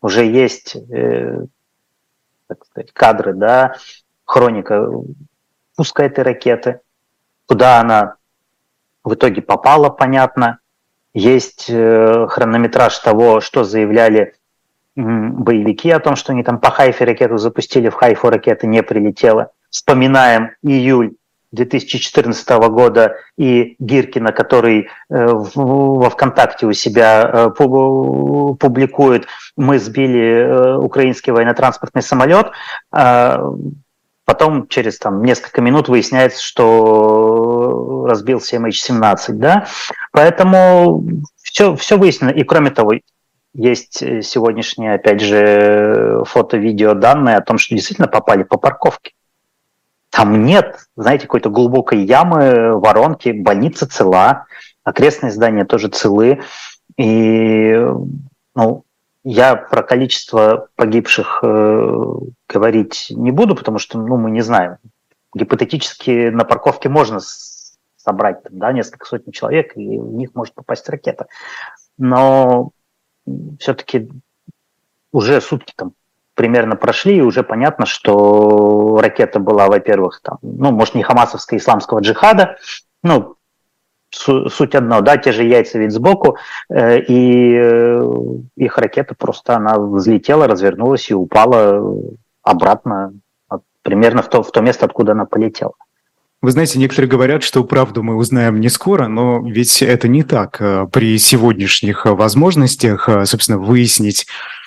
Уже 0.00 0.24
есть 0.24 0.76
э, 0.76 1.44
сказать, 2.60 2.92
кадры, 2.92 3.34
да, 3.34 3.76
хроника 4.24 4.88
пуска 5.76 6.04
этой 6.04 6.24
ракеты, 6.24 6.80
куда 7.46 7.80
она 7.80 8.16
в 9.04 9.14
итоге 9.14 9.42
попала, 9.42 9.90
понятно. 9.90 10.58
Есть 11.14 11.66
э, 11.68 12.26
хронометраж 12.28 12.98
того, 12.98 13.40
что 13.40 13.64
заявляли 13.64 14.34
боевики 14.94 15.90
о 15.90 16.00
том, 16.00 16.16
что 16.16 16.32
они 16.32 16.42
там 16.42 16.58
по 16.58 16.70
Хайфе 16.70 17.04
ракету 17.04 17.38
запустили, 17.38 17.88
в 17.88 17.94
Хайфу 17.94 18.30
ракета 18.30 18.66
не 18.66 18.82
прилетела. 18.82 19.52
Вспоминаем 19.70 20.50
июль 20.62 21.14
2014 21.52 22.48
года 22.68 23.16
и 23.36 23.76
Гиркина, 23.78 24.32
который 24.32 24.88
э, 25.10 25.26
во 25.54 26.10
ВКонтакте 26.10 26.66
у 26.66 26.72
себя 26.72 27.30
э, 27.32 27.50
публикует, 27.50 29.26
мы 29.56 29.78
сбили 29.78 30.76
украинский 30.78 31.32
военно-транспортный 31.32 32.02
самолет, 32.02 32.52
потом 32.90 34.68
через 34.68 34.98
там, 34.98 35.22
несколько 35.22 35.60
минут 35.60 35.88
выясняется, 35.88 36.42
что 36.42 38.06
разбился 38.08 38.56
MH17. 38.56 39.32
Да? 39.32 39.66
Поэтому 40.12 41.04
все, 41.42 41.76
все 41.76 41.98
выяснено. 41.98 42.30
И 42.30 42.44
кроме 42.44 42.70
того, 42.70 42.94
есть 43.54 43.98
сегодняшние, 43.98 44.94
опять 44.94 45.20
же, 45.20 46.22
фото-видео 46.26 46.94
данные 46.94 47.36
о 47.36 47.42
том, 47.42 47.58
что 47.58 47.74
действительно 47.74 48.08
попали 48.08 48.42
по 48.44 48.56
парковке. 48.56 49.12
Там 50.12 50.44
нет, 50.44 50.78
знаете, 50.94 51.22
какой-то 51.22 51.48
глубокой 51.48 52.04
ямы, 52.04 52.78
воронки, 52.78 53.30
больница 53.30 53.88
цела, 53.88 54.44
окрестные 54.84 55.32
здания 55.32 55.64
тоже 55.64 55.88
целы. 55.88 56.42
И 56.98 57.74
ну, 58.54 58.84
я 59.24 59.56
про 59.56 59.82
количество 59.82 60.68
погибших 60.76 61.40
э, 61.42 62.04
говорить 62.46 63.06
не 63.08 63.30
буду, 63.30 63.54
потому 63.54 63.78
что 63.78 63.98
ну, 63.98 64.18
мы 64.18 64.30
не 64.30 64.42
знаем. 64.42 64.76
Гипотетически 65.34 66.28
на 66.28 66.44
парковке 66.44 66.90
можно 66.90 67.18
собрать 67.96 68.42
там, 68.42 68.58
да, 68.58 68.70
несколько 68.70 69.06
сотен 69.06 69.32
человек, 69.32 69.74
и 69.78 69.96
в 69.96 70.12
них 70.12 70.34
может 70.34 70.52
попасть 70.54 70.90
ракета. 70.90 71.26
Но 71.96 72.72
все-таки 73.58 74.10
уже 75.10 75.40
сутки 75.40 75.72
там 75.74 75.94
примерно 76.34 76.76
прошли, 76.76 77.16
и 77.16 77.22
уже 77.22 77.42
понятно, 77.42 77.86
что 77.86 78.98
ракета 79.00 79.38
была, 79.38 79.66
во-первых, 79.66 80.20
там, 80.22 80.38
ну, 80.42 80.72
может, 80.72 80.94
не 80.94 81.02
хамасовского 81.02 81.58
исламского 81.58 82.00
джихада, 82.00 82.56
ну, 83.02 83.36
суть 84.10 84.74
одно, 84.74 85.00
да, 85.00 85.16
те 85.16 85.32
же 85.32 85.44
яйца 85.44 85.78
ведь 85.78 85.92
сбоку, 85.92 86.36
э, 86.68 87.00
и 87.00 87.54
э, 87.56 88.02
их 88.56 88.78
ракета 88.78 89.14
просто, 89.14 89.56
она 89.56 89.78
взлетела, 89.78 90.46
развернулась 90.46 91.10
и 91.10 91.14
упала 91.14 91.82
обратно 92.42 93.14
примерно 93.82 94.22
в 94.22 94.28
то, 94.28 94.42
в 94.42 94.52
то 94.52 94.60
место, 94.60 94.86
откуда 94.86 95.12
она 95.12 95.24
полетела. 95.24 95.72
Вы 96.40 96.50
знаете, 96.50 96.78
некоторые 96.78 97.08
говорят, 97.08 97.42
что 97.42 97.64
правду 97.64 98.02
мы 98.02 98.16
узнаем 98.16 98.60
не 98.60 98.68
скоро, 98.68 99.06
но 99.06 99.40
ведь 99.44 99.80
это 99.80 100.08
не 100.08 100.22
так. 100.22 100.60
Э, 100.60 100.86
при 100.90 101.18
сегодняшних 101.18 102.04
возможностях, 102.06 103.08
собственно, 103.24 103.58
выяснить 103.58 104.26
а 104.26 104.61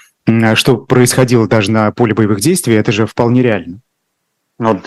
что 0.55 0.77
происходило 0.77 1.47
даже 1.47 1.71
на 1.71 1.91
поле 1.91 2.13
боевых 2.13 2.39
действий, 2.39 2.75
это 2.75 2.91
же 2.91 3.05
вполне 3.05 3.41
реально. 3.41 3.79
Ну, 4.57 4.81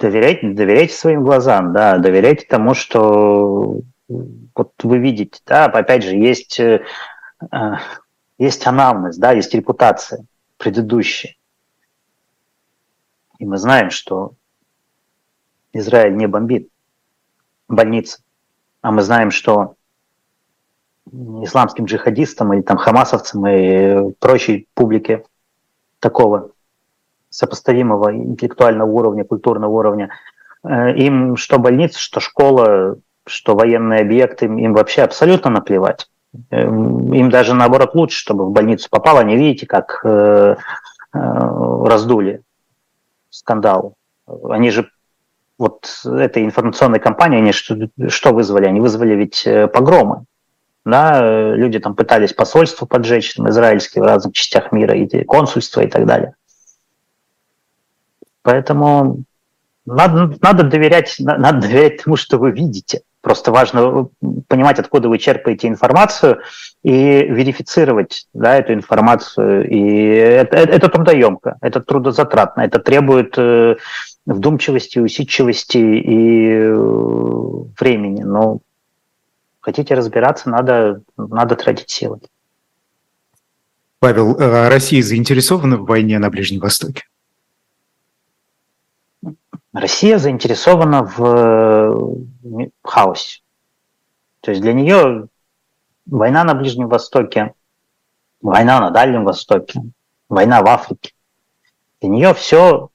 доверяйте, 0.00 0.48
доверяйте 0.48 0.94
своим 0.94 1.22
глазам, 1.22 1.72
да, 1.72 1.98
доверяйте 1.98 2.44
тому, 2.46 2.74
что 2.74 3.80
вот 4.08 4.72
вы 4.82 4.98
видите, 4.98 5.40
да, 5.46 5.66
опять 5.66 6.02
же, 6.02 6.16
есть, 6.16 6.58
э, 6.58 6.84
есть 8.38 8.66
анамнез, 8.66 9.16
да, 9.16 9.32
есть 9.32 9.54
репутация 9.54 10.24
предыдущая. 10.58 11.36
И 13.38 13.46
мы 13.46 13.56
знаем, 13.58 13.90
что 13.90 14.34
Израиль 15.72 16.16
не 16.16 16.26
бомбит 16.26 16.68
больницы, 17.68 18.22
а 18.80 18.90
мы 18.90 19.02
знаем, 19.02 19.30
что 19.30 19.76
исламским 21.10 21.84
джихадистам 21.84 22.52
или 22.52 22.62
там 22.62 22.76
хамасовцам 22.76 23.46
и 23.46 24.12
прочей 24.18 24.68
публике 24.74 25.24
такого 26.00 26.50
сопоставимого 27.30 28.14
интеллектуального 28.14 28.88
уровня, 28.88 29.24
культурного 29.24 29.70
уровня, 29.70 30.10
э, 30.64 30.94
им 30.96 31.36
что 31.36 31.58
больница, 31.58 31.98
что 31.98 32.20
школа, 32.20 32.96
что 33.26 33.54
военные 33.54 34.00
объекты, 34.00 34.46
им 34.46 34.74
вообще 34.74 35.02
абсолютно 35.02 35.50
наплевать. 35.50 36.08
Э, 36.50 36.62
им 36.62 37.30
даже 37.30 37.54
наоборот 37.54 37.94
лучше, 37.94 38.18
чтобы 38.18 38.46
в 38.46 38.52
больницу 38.52 38.88
попало. 38.90 39.20
Они 39.20 39.36
видите, 39.36 39.66
как 39.66 40.00
э, 40.04 40.56
раздули 41.12 42.42
скандал. 43.30 43.94
Они 44.48 44.70
же 44.70 44.90
вот 45.58 45.88
этой 46.04 46.44
информационной 46.44 47.00
кампании, 47.00 47.38
они 47.38 47.52
что, 47.52 47.76
что 48.08 48.32
вызвали? 48.32 48.66
Они 48.66 48.80
вызвали 48.80 49.14
ведь 49.14 49.46
погромы 49.72 50.24
да, 50.84 51.54
люди 51.54 51.78
там 51.78 51.94
пытались 51.94 52.32
посольство 52.32 52.86
поджечь, 52.86 53.34
там, 53.34 53.48
израильские 53.48 54.02
в 54.02 54.06
разных 54.06 54.34
частях 54.34 54.72
мира, 54.72 54.94
и 54.94 55.24
консульство 55.24 55.80
и 55.80 55.86
так 55.86 56.06
далее. 56.06 56.34
Поэтому 58.42 59.24
надо, 59.86 60.36
надо, 60.40 60.64
доверять, 60.64 61.16
надо 61.18 61.60
доверять 61.60 62.02
тому, 62.02 62.16
что 62.16 62.38
вы 62.38 62.50
видите. 62.50 63.02
Просто 63.20 63.52
важно 63.52 64.08
понимать, 64.48 64.80
откуда 64.80 65.08
вы 65.08 65.18
черпаете 65.18 65.68
информацию 65.68 66.40
и 66.82 67.22
верифицировать 67.22 68.26
да, 68.32 68.56
эту 68.56 68.74
информацию. 68.74 69.68
И 69.68 69.80
это, 70.08 70.56
это, 70.56 70.72
это 70.72 70.88
трудоемко, 70.88 71.56
это 71.60 71.80
трудозатратно, 71.80 72.62
это 72.62 72.80
требует 72.80 73.34
э, 73.38 73.76
вдумчивости, 74.26 74.98
усидчивости 74.98 75.78
и 75.78 76.50
э, 76.62 76.74
времени. 77.78 78.22
Но 78.22 78.58
Хотите 79.62 79.94
разбираться, 79.94 80.50
надо, 80.50 81.02
надо 81.16 81.54
тратить 81.54 81.88
силы. 81.88 82.20
Павел, 84.00 84.36
а 84.40 84.68
Россия 84.68 85.02
заинтересована 85.02 85.76
в 85.76 85.86
войне 85.86 86.18
на 86.18 86.30
Ближнем 86.30 86.60
Востоке? 86.60 87.04
Россия 89.72 90.18
заинтересована 90.18 91.04
в 91.04 92.18
хаосе. 92.82 93.42
То 94.40 94.50
есть 94.50 94.60
для 94.60 94.72
нее 94.72 95.28
война 96.06 96.42
на 96.42 96.54
Ближнем 96.54 96.88
Востоке, 96.88 97.54
война 98.40 98.80
на 98.80 98.90
Дальнем 98.90 99.24
Востоке, 99.24 99.80
война 100.28 100.60
в 100.62 100.66
Африке. 100.66 101.14
Для 102.00 102.10
нее 102.10 102.34
все, 102.34 102.90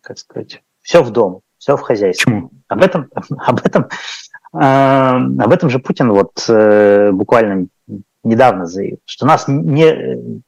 как 0.00 0.18
сказать, 0.18 0.64
все 0.80 1.04
в 1.04 1.10
дом, 1.12 1.42
все 1.58 1.76
в 1.76 1.80
хозяйстве. 1.80 2.24
Почему? 2.24 2.50
Об 2.66 2.82
этом, 2.82 3.08
об 3.38 3.60
этом 3.64 3.88
об 4.52 5.50
этом 5.52 5.70
же 5.70 5.78
Путин 5.78 6.12
вот 6.12 6.44
э, 6.48 7.10
буквально 7.10 7.68
недавно 8.22 8.66
заявил, 8.66 8.98
что 9.06 9.24
нас 9.24 9.48
не, 9.48 10.42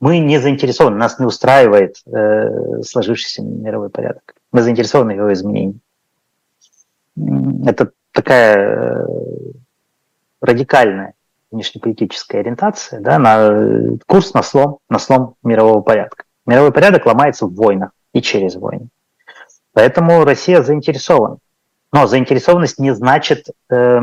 мы 0.00 0.18
не 0.18 0.38
заинтересованы, 0.38 0.96
нас 0.96 1.18
не 1.18 1.26
устраивает 1.26 1.96
э, 2.06 2.82
сложившийся 2.82 3.42
мировой 3.42 3.90
порядок. 3.90 4.34
Мы 4.50 4.62
заинтересованы 4.62 5.14
в 5.14 5.18
его 5.18 5.32
изменении. 5.32 5.78
Это 7.66 7.92
такая 8.12 8.56
э, 8.56 9.06
радикальная 10.40 11.14
внешнеполитическая 11.50 12.40
ориентация, 12.40 13.00
да, 13.00 13.18
на 13.18 13.98
курс 14.06 14.32
на 14.32 14.42
слом, 14.42 14.78
на 14.88 14.98
слом 14.98 15.34
мирового 15.42 15.82
порядка. 15.82 16.24
Мировой 16.46 16.72
порядок 16.72 17.04
ломается 17.06 17.46
в 17.46 17.54
войнах 17.54 17.90
и 18.14 18.22
через 18.22 18.56
войны. 18.56 18.88
Поэтому 19.72 20.24
Россия 20.24 20.62
заинтересована. 20.62 21.38
Но 21.92 22.06
заинтересованность 22.06 22.78
не 22.78 22.94
значит 22.94 23.46
э, 23.70 24.00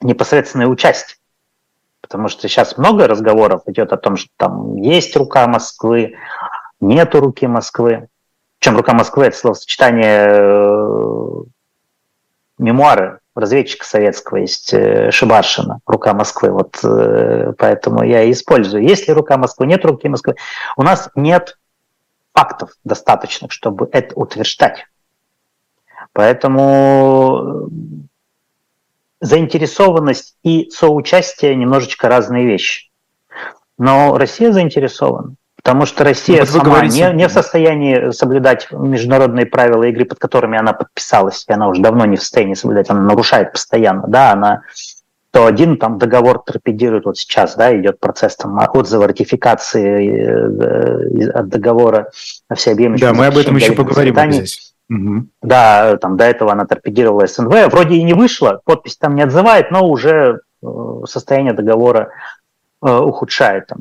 непосредственное 0.00 0.68
участие. 0.68 1.16
Потому 2.00 2.28
что 2.28 2.48
сейчас 2.48 2.78
много 2.78 3.08
разговоров 3.08 3.62
идет 3.66 3.92
о 3.92 3.96
том, 3.96 4.16
что 4.16 4.30
там 4.36 4.76
есть 4.76 5.16
рука 5.16 5.46
Москвы, 5.48 6.14
нету 6.80 7.20
руки 7.20 7.46
Москвы. 7.46 8.08
Причем 8.58 8.76
рука 8.76 8.94
Москвы 8.94 9.24
это 9.24 9.36
словосочетание 9.36 10.26
э, 10.28 11.42
мемуары 12.58 13.20
разведчика 13.34 13.84
советского 13.84 14.38
есть 14.38 14.72
э, 14.72 15.10
Шибаршина, 15.10 15.80
рука 15.86 16.14
Москвы. 16.14 16.50
Вот 16.50 16.78
э, 16.82 17.52
поэтому 17.58 18.02
я 18.02 18.22
и 18.22 18.32
использую. 18.32 18.82
Есть 18.82 19.08
ли 19.08 19.14
рука 19.14 19.36
Москвы, 19.36 19.66
нет 19.66 19.84
руки 19.84 20.08
Москвы. 20.08 20.36
У 20.76 20.82
нас 20.82 21.10
нет 21.14 21.58
фактов 22.32 22.70
достаточных, 22.84 23.52
чтобы 23.52 23.88
это 23.92 24.14
утверждать. 24.14 24.86
Поэтому 26.16 27.68
заинтересованность 29.20 30.36
и 30.42 30.70
соучастие 30.70 31.54
немножечко 31.54 32.08
разные 32.08 32.46
вещи. 32.46 32.88
Но 33.76 34.16
Россия 34.16 34.50
заинтересована, 34.50 35.34
потому 35.56 35.84
что 35.84 36.04
Россия 36.04 36.40
вот 36.40 36.48
сама 36.48 36.64
говорите... 36.64 37.10
не, 37.10 37.16
не 37.16 37.28
в 37.28 37.32
состоянии 37.32 38.12
соблюдать 38.12 38.68
международные 38.72 39.44
правила 39.44 39.82
игры, 39.82 40.06
под 40.06 40.18
которыми 40.18 40.58
она 40.58 40.72
подписалась, 40.72 41.44
и 41.46 41.52
она 41.52 41.68
уже 41.68 41.82
давно 41.82 42.06
не 42.06 42.16
в 42.16 42.22
состоянии 42.22 42.54
соблюдать, 42.54 42.88
она 42.88 43.02
нарушает 43.02 43.52
постоянно, 43.52 44.04
да, 44.08 44.32
она 44.32 44.62
то 45.32 45.44
один 45.44 45.76
там 45.76 45.98
договор 45.98 46.38
торпедирует, 46.38 47.04
вот 47.04 47.18
сейчас, 47.18 47.56
да, 47.56 47.78
идет 47.78 48.00
процесс 48.00 48.36
там 48.36 48.58
отзыва 48.58 49.06
ратификации 49.06 51.26
э, 51.26 51.28
от 51.28 51.48
договора 51.48 52.10
о 52.48 52.54
всеобъемлющем. 52.54 53.06
Да, 53.06 53.12
мы 53.12 53.26
об 53.26 53.36
этом 53.36 53.56
еще 53.56 53.72
поговорим 53.72 54.32
здесь. 54.32 54.72
Угу. 54.88 55.26
Да, 55.42 55.96
там 55.96 56.16
до 56.16 56.24
этого 56.24 56.52
она 56.52 56.64
торпедировала 56.64 57.26
СНВ, 57.26 57.68
вроде 57.70 57.96
и 57.96 58.02
не 58.02 58.14
вышла, 58.14 58.60
подпись 58.64 58.96
там 58.96 59.14
не 59.14 59.22
отзывает, 59.22 59.70
но 59.70 59.88
уже 59.88 60.40
э, 60.62 60.66
состояние 61.06 61.52
договора 61.52 62.10
ухудшает 62.82 63.68
там, 63.68 63.78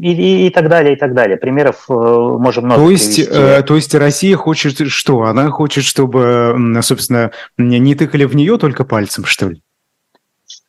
и, 0.00 0.12
и, 0.12 0.46
и 0.46 0.50
так 0.50 0.68
далее, 0.68 0.94
и 0.94 0.96
так 0.96 1.14
далее. 1.14 1.36
Примеров 1.36 1.88
можем 1.88 2.64
много 2.64 2.82
то 2.84 2.90
есть, 2.90 3.16
привести. 3.16 3.66
То 3.66 3.74
есть 3.74 3.94
Россия 3.94 4.36
хочет 4.36 4.88
что? 4.90 5.24
Она 5.24 5.50
хочет, 5.50 5.84
чтобы, 5.84 6.56
собственно, 6.82 7.32
не 7.58 7.94
тыкали 7.96 8.24
в 8.24 8.36
нее 8.36 8.56
только 8.56 8.84
пальцем, 8.84 9.24
что 9.24 9.48
ли? 9.48 9.62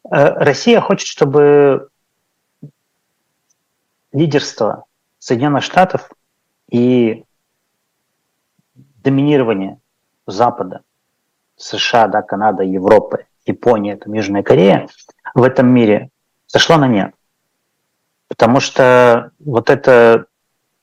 Россия 0.10 0.82
хочет, 0.82 1.08
чтобы 1.08 1.88
лидерство 4.12 4.86
Соединенных 5.20 5.64
Штатов 5.64 6.10
и 6.72 7.25
доминирование 9.06 9.80
Запада, 10.28 10.82
США, 11.56 12.08
да, 12.08 12.22
Канада, 12.24 12.64
Европа, 12.64 13.20
Япония, 13.46 13.96
там, 13.96 14.14
Южная 14.14 14.44
Корея 14.44 14.90
в 15.36 15.44
этом 15.44 15.68
мире 15.70 16.10
сошло 16.48 16.78
на 16.78 16.88
нет. 16.88 17.14
Потому 18.28 18.60
что 18.60 19.32
вот 19.40 19.70
это 19.70 20.26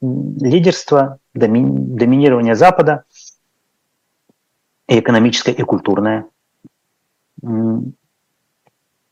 лидерство, 0.01 1.19
доми, 1.35 1.65
доминирование 1.97 2.55
Запада, 2.55 3.05
и 4.87 5.01
экономическое, 5.01 5.53
и 5.53 5.63
культурное, 5.63 6.27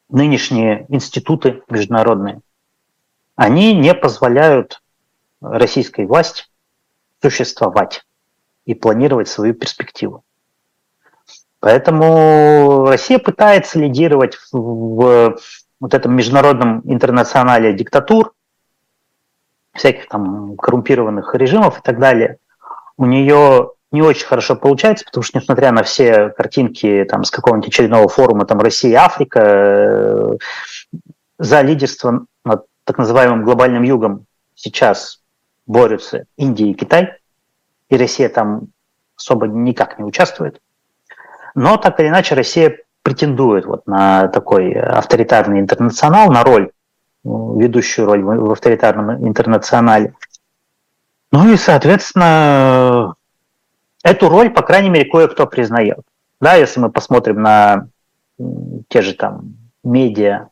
нынешние 0.08 0.86
институты 0.88 1.62
международные, 1.68 2.40
они 3.34 3.74
не 3.74 3.94
позволяют 3.94 4.82
российской 5.40 6.06
власти 6.06 6.44
существовать 7.22 8.04
и 8.70 8.74
планировать 8.74 9.28
свою 9.28 9.52
перспективу. 9.52 10.22
Поэтому 11.58 12.86
Россия 12.86 13.18
пытается 13.18 13.80
лидировать 13.80 14.38
в, 14.52 15.36
вот 15.80 15.94
этом 15.94 16.14
международном 16.14 16.80
интернационале 16.84 17.74
диктатур, 17.74 18.32
всяких 19.74 20.08
там 20.08 20.56
коррумпированных 20.56 21.34
режимов 21.34 21.80
и 21.80 21.82
так 21.82 21.98
далее. 21.98 22.38
У 22.96 23.06
нее 23.06 23.72
не 23.90 24.02
очень 24.02 24.26
хорошо 24.26 24.54
получается, 24.54 25.04
потому 25.04 25.24
что, 25.24 25.38
несмотря 25.38 25.72
на 25.72 25.82
все 25.82 26.28
картинки 26.30 27.04
там, 27.10 27.24
с 27.24 27.30
какого-нибудь 27.30 27.68
очередного 27.68 28.08
форума 28.08 28.46
там, 28.46 28.60
Россия 28.60 28.92
и 28.92 28.94
Африка, 28.94 29.40
э, 29.42 30.36
за 31.38 31.60
лидерство 31.62 32.26
над 32.44 32.66
так 32.84 32.98
называемым 32.98 33.42
глобальным 33.42 33.82
югом 33.82 34.26
сейчас 34.54 35.20
борются 35.66 36.24
Индия 36.36 36.70
и 36.70 36.74
Китай, 36.74 37.19
и 37.90 37.96
Россия 37.96 38.28
там 38.28 38.68
особо 39.16 39.46
никак 39.46 39.98
не 39.98 40.04
участвует. 40.04 40.60
Но 41.54 41.76
так 41.76 42.00
или 42.00 42.08
иначе 42.08 42.34
Россия 42.34 42.78
претендует 43.02 43.66
вот 43.66 43.86
на 43.86 44.28
такой 44.28 44.72
авторитарный 44.72 45.60
интернационал, 45.60 46.30
на 46.30 46.44
роль, 46.44 46.70
ведущую 47.24 48.06
роль 48.06 48.22
в 48.22 48.52
авторитарном 48.52 49.26
интернационале. 49.26 50.14
Ну 51.32 51.52
и, 51.52 51.56
соответственно, 51.56 53.14
эту 54.02 54.28
роль, 54.28 54.50
по 54.50 54.62
крайней 54.62 54.90
мере, 54.90 55.10
кое-кто 55.10 55.46
признает. 55.46 56.00
Да, 56.40 56.54
если 56.54 56.80
мы 56.80 56.90
посмотрим 56.90 57.42
на 57.42 57.88
те 58.88 59.02
же 59.02 59.14
там 59.14 59.56
медиа 59.84 60.48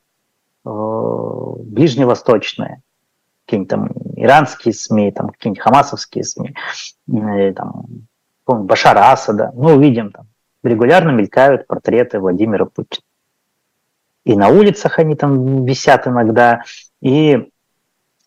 э, 0.65 0.69
ближневосточные, 0.69 2.83
какие-нибудь 3.49 3.71
там 3.71 3.89
иранские 4.15 4.75
СМИ, 4.75 5.11
там 5.13 5.31
какие-нибудь 5.31 5.63
хамасовские 5.63 6.23
СМИ, 6.23 6.55
или, 7.07 7.53
там, 7.53 7.87
Башара 8.47 9.11
Асада, 9.11 9.53
мы 9.55 9.75
увидим 9.75 10.13
там, 10.13 10.27
регулярно 10.63 11.11
мелькают 11.11 11.67
портреты 11.67 12.21
Владимира 12.21 12.67
Путина. 12.67 13.03
И 14.25 14.37
на 14.37 14.49
улицах 14.49 14.99
они 14.99 15.15
там 15.15 15.65
висят 15.65 16.07
иногда, 16.07 16.63
и 17.01 17.49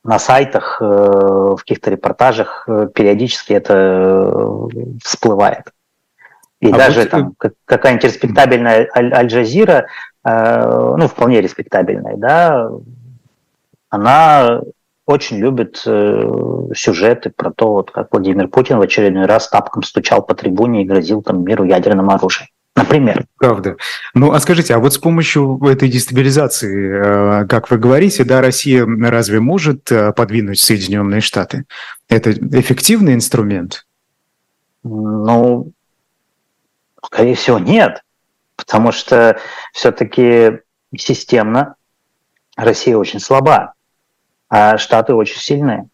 на 0.03 0.17
сайтах, 0.17 0.81
э, 0.81 0.85
в 0.85 1.57
каких-то 1.57 1.91
репортажах 1.91 2.63
э, 2.67 2.87
периодически 2.91 3.53
это 3.53 3.73
э, 3.75 4.67
всплывает. 5.03 5.71
И 6.59 6.71
а 6.71 6.75
даже 6.75 7.01
вот... 7.01 7.09
там 7.11 7.35
какая-нибудь 7.65 8.05
респектабельная 8.05 8.89
Аль-Джазира, 8.95 9.87
ну, 10.23 11.07
вполне 11.07 11.41
респектабельная, 11.41 12.15
да, 12.17 12.69
она 13.89 14.61
очень 15.05 15.37
любит 15.37 15.77
сюжеты 15.77 17.31
про 17.35 17.51
то, 17.51 17.73
вот, 17.73 17.91
как 17.91 18.09
Владимир 18.11 18.47
Путин 18.47 18.77
в 18.77 18.81
очередной 18.81 19.25
раз 19.25 19.49
тапком 19.49 19.83
стучал 19.83 20.21
по 20.21 20.35
трибуне 20.35 20.83
и 20.83 20.85
грозил 20.85 21.21
там 21.21 21.43
миру 21.43 21.63
ядерным 21.63 22.09
оружием. 22.09 22.47
Например. 22.73 23.25
Правда. 23.37 23.75
Ну, 24.13 24.31
а 24.31 24.39
скажите, 24.39 24.73
а 24.73 24.79
вот 24.79 24.93
с 24.93 24.97
помощью 24.97 25.59
этой 25.65 25.89
дестабилизации, 25.89 27.41
э, 27.43 27.47
как 27.47 27.69
вы 27.69 27.77
говорите, 27.77 28.23
да, 28.23 28.39
Россия 28.39 28.85
разве 28.85 29.41
может 29.41 29.91
э, 29.91 30.13
подвинуть 30.13 30.59
Соединенные 30.59 31.19
Штаты? 31.19 31.65
Это 32.07 32.31
эффективный 32.31 33.13
инструмент? 33.13 33.85
Ну, 34.83 35.71
скорее 37.03 37.35
всего, 37.35 37.59
нет. 37.59 38.03
Потому 38.55 38.93
что 38.93 39.37
все-таки 39.73 40.59
системно 40.95 41.75
Россия 42.55 42.95
очень 42.95 43.19
слаба, 43.19 43.73
а 44.51 44.77
Штаты 44.77 45.15
очень 45.15 45.39
сильные. 45.39 45.87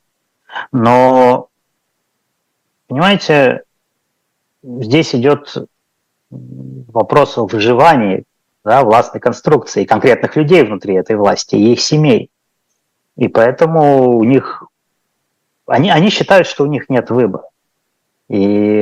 Но, 0.71 1.49
понимаете, 2.87 3.61
здесь 4.63 5.13
идет 5.13 5.55
вопрос 6.31 7.37
о 7.37 7.45
выживании 7.45 8.23
да, 8.65 8.83
властной 8.83 9.21
конструкции 9.21 9.85
конкретных 9.85 10.35
людей 10.35 10.63
внутри 10.63 10.95
этой 10.95 11.15
власти 11.15 11.55
и 11.55 11.73
их 11.73 11.79
семей. 11.79 12.31
И 13.15 13.27
поэтому 13.27 14.17
у 14.17 14.23
них 14.23 14.63
они, 15.67 15.91
они 15.91 16.09
считают, 16.09 16.47
что 16.47 16.63
у 16.63 16.67
них 16.67 16.89
нет 16.89 17.11
выбора. 17.11 17.43
И 18.27 18.81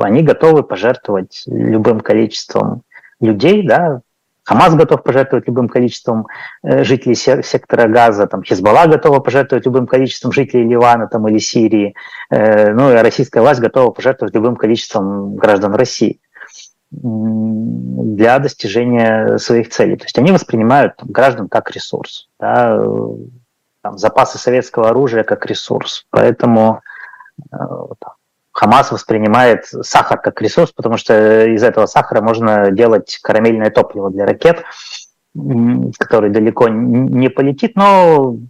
они 0.00 0.22
готовы 0.22 0.62
пожертвовать 0.62 1.42
любым 1.46 2.00
количеством 2.00 2.82
людей, 3.20 3.66
да, 3.66 4.02
Хамас 4.48 4.74
готов 4.74 5.02
пожертвовать 5.02 5.46
любым 5.46 5.68
количеством 5.68 6.26
э, 6.62 6.82
жителей 6.82 7.14
сектора 7.14 7.86
Газа, 7.86 8.26
там, 8.26 8.42
Хизбалла 8.42 8.86
готова 8.86 9.20
пожертвовать 9.20 9.66
любым 9.66 9.86
количеством 9.86 10.32
жителей 10.32 10.66
Ливана 10.66 11.06
там, 11.06 11.28
или 11.28 11.36
Сирии, 11.36 11.94
э, 12.30 12.72
ну 12.72 12.90
и 12.90 12.94
российская 12.94 13.42
власть 13.42 13.60
готова 13.60 13.90
пожертвовать 13.90 14.34
любым 14.34 14.56
количеством 14.56 15.36
граждан 15.36 15.74
России 15.74 16.22
для 16.90 18.38
достижения 18.38 19.36
своих 19.36 19.68
целей. 19.68 19.98
То 19.98 20.04
есть 20.04 20.16
они 20.16 20.32
воспринимают 20.32 20.96
там, 20.96 21.10
граждан 21.10 21.48
как 21.50 21.70
ресурс, 21.70 22.30
да, 22.40 22.74
там, 23.82 23.98
запасы 23.98 24.38
советского 24.38 24.88
оружия 24.88 25.24
как 25.24 25.44
ресурс. 25.44 26.06
Поэтому 26.08 26.80
э, 27.52 27.56
там, 27.58 28.12
Хамас 28.58 28.90
воспринимает 28.90 29.66
сахар 29.66 30.20
как 30.20 30.42
ресурс, 30.42 30.72
потому 30.72 30.96
что 30.96 31.46
из 31.46 31.62
этого 31.62 31.86
сахара 31.86 32.20
можно 32.20 32.72
делать 32.72 33.20
карамельное 33.22 33.70
топливо 33.70 34.10
для 34.10 34.26
ракет, 34.26 34.64
который 35.96 36.30
далеко 36.30 36.66
не 36.68 37.28
полетит, 37.28 37.76
но 37.76 38.32
в 38.32 38.40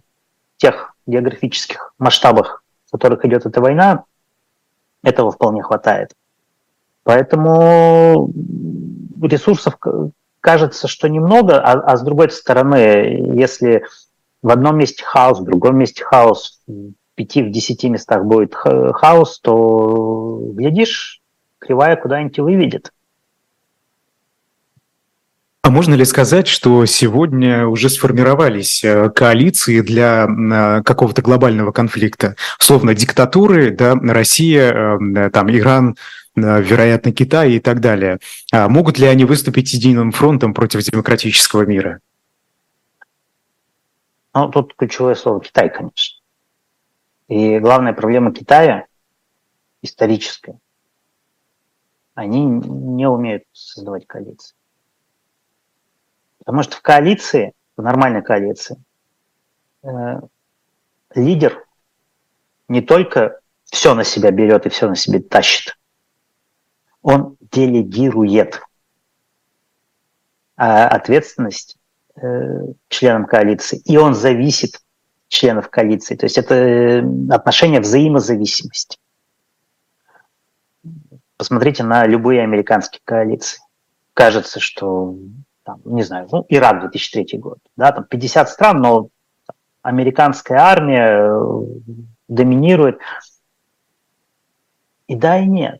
тех 0.57 0.95
географических 1.05 1.93
масштабах, 1.99 2.63
в 2.87 2.91
которых 2.93 3.23
идет 3.23 3.45
эта 3.45 3.61
война, 3.61 4.05
этого 5.03 5.31
вполне 5.31 5.61
хватает. 5.61 6.15
Поэтому 7.03 8.31
ресурсов 9.21 9.77
кажется, 10.41 10.87
что 10.87 11.07
немного, 11.07 11.61
а, 11.61 11.73
а 11.73 11.97
с 11.97 12.01
другой 12.01 12.31
стороны, 12.31 13.31
если 13.35 13.85
в 14.41 14.49
одном 14.49 14.79
месте 14.79 15.03
хаос, 15.05 15.39
в 15.39 15.43
другом 15.43 15.77
месте 15.77 16.03
хаос, 16.03 16.61
пяти, 17.19 17.43
в 17.43 17.51
десяти 17.51 17.89
местах 17.89 18.23
будет 18.23 18.55
хаос, 18.55 19.41
то, 19.41 20.39
глядишь, 20.53 21.21
кривая 21.59 21.97
куда-нибудь 21.97 22.39
выведет. 22.39 22.93
А 25.61 25.69
можно 25.69 25.95
ли 25.95 26.05
сказать, 26.05 26.47
что 26.47 26.85
сегодня 26.85 27.67
уже 27.67 27.89
сформировались 27.89 28.81
э, 28.85 29.09
коалиции 29.09 29.81
для 29.81 30.25
э, 30.25 30.83
какого-то 30.83 31.21
глобального 31.21 31.73
конфликта? 31.73 32.37
Словно 32.57 32.95
диктатуры, 32.95 33.71
да, 33.71 33.95
Россия, 33.95 34.71
э, 34.71 35.29
там, 35.31 35.51
Иран, 35.51 35.97
вероятно, 36.35 37.11
Китай 37.11 37.51
и 37.51 37.59
так 37.59 37.81
далее. 37.81 38.19
А 38.53 38.69
могут 38.69 38.97
ли 38.97 39.07
они 39.07 39.25
выступить 39.25 39.73
единым 39.73 40.13
фронтом 40.13 40.53
против 40.53 40.81
демократического 40.83 41.63
мира? 41.63 41.99
Ну, 44.33 44.47
тут 44.47 44.73
ключевое 44.77 45.15
слово 45.15 45.41
Китай, 45.41 45.69
конечно. 45.69 46.18
И 47.29 47.59
главная 47.59 47.93
проблема 47.93 48.33
Китая 48.33 48.87
историческая. 49.83 50.59
Они 52.15 52.43
не 52.43 53.07
умеют 53.07 53.43
создавать 53.53 54.07
коалиции. 54.07 54.55
Потому 56.39 56.63
что 56.63 56.77
в 56.77 56.81
коалиции, 56.81 57.53
в 57.77 57.83
нормальной 57.83 58.23
коалиции, 58.23 58.83
э, 59.83 60.19
лидер 61.13 61.63
не 62.67 62.81
только 62.81 63.39
все 63.65 63.93
на 63.93 64.03
себя 64.03 64.31
берет 64.31 64.65
и 64.65 64.69
все 64.69 64.89
на 64.89 64.95
себе 64.95 65.19
тащит, 65.19 65.77
он 67.03 67.37
делегирует 67.39 68.61
а 70.55 70.87
ответственность 70.87 71.77
э, 72.15 72.25
членам 72.89 73.25
коалиции, 73.27 73.79
и 73.85 73.97
он 73.97 74.15
зависит 74.15 74.81
членов 75.29 75.69
коалиции. 75.69 76.15
То 76.15 76.25
есть 76.25 76.37
это 76.37 76.55
э, 76.55 77.03
отношения 77.29 77.79
взаимозависимости. 77.79 78.97
Посмотрите 81.37 81.83
на 81.83 82.05
любые 82.05 82.41
американские 82.41 82.99
коалиции. 83.05 83.61
Кажется, 84.13 84.59
что, 84.59 85.15
там, 85.63 85.79
не 85.85 86.03
знаю, 86.03 86.27
ну, 86.31 86.45
Ирак 86.49 86.81
2003 86.81 87.37
год, 87.37 87.59
да, 87.77 87.93
там 87.93 88.03
50 88.03 88.49
стран, 88.49 88.81
но 88.81 89.07
американская 89.81 90.57
армия 90.57 91.29
э, 91.31 91.63
доминирует. 92.27 92.99
И 95.07 95.15
да, 95.15 95.39
и 95.39 95.45
нет. 95.45 95.79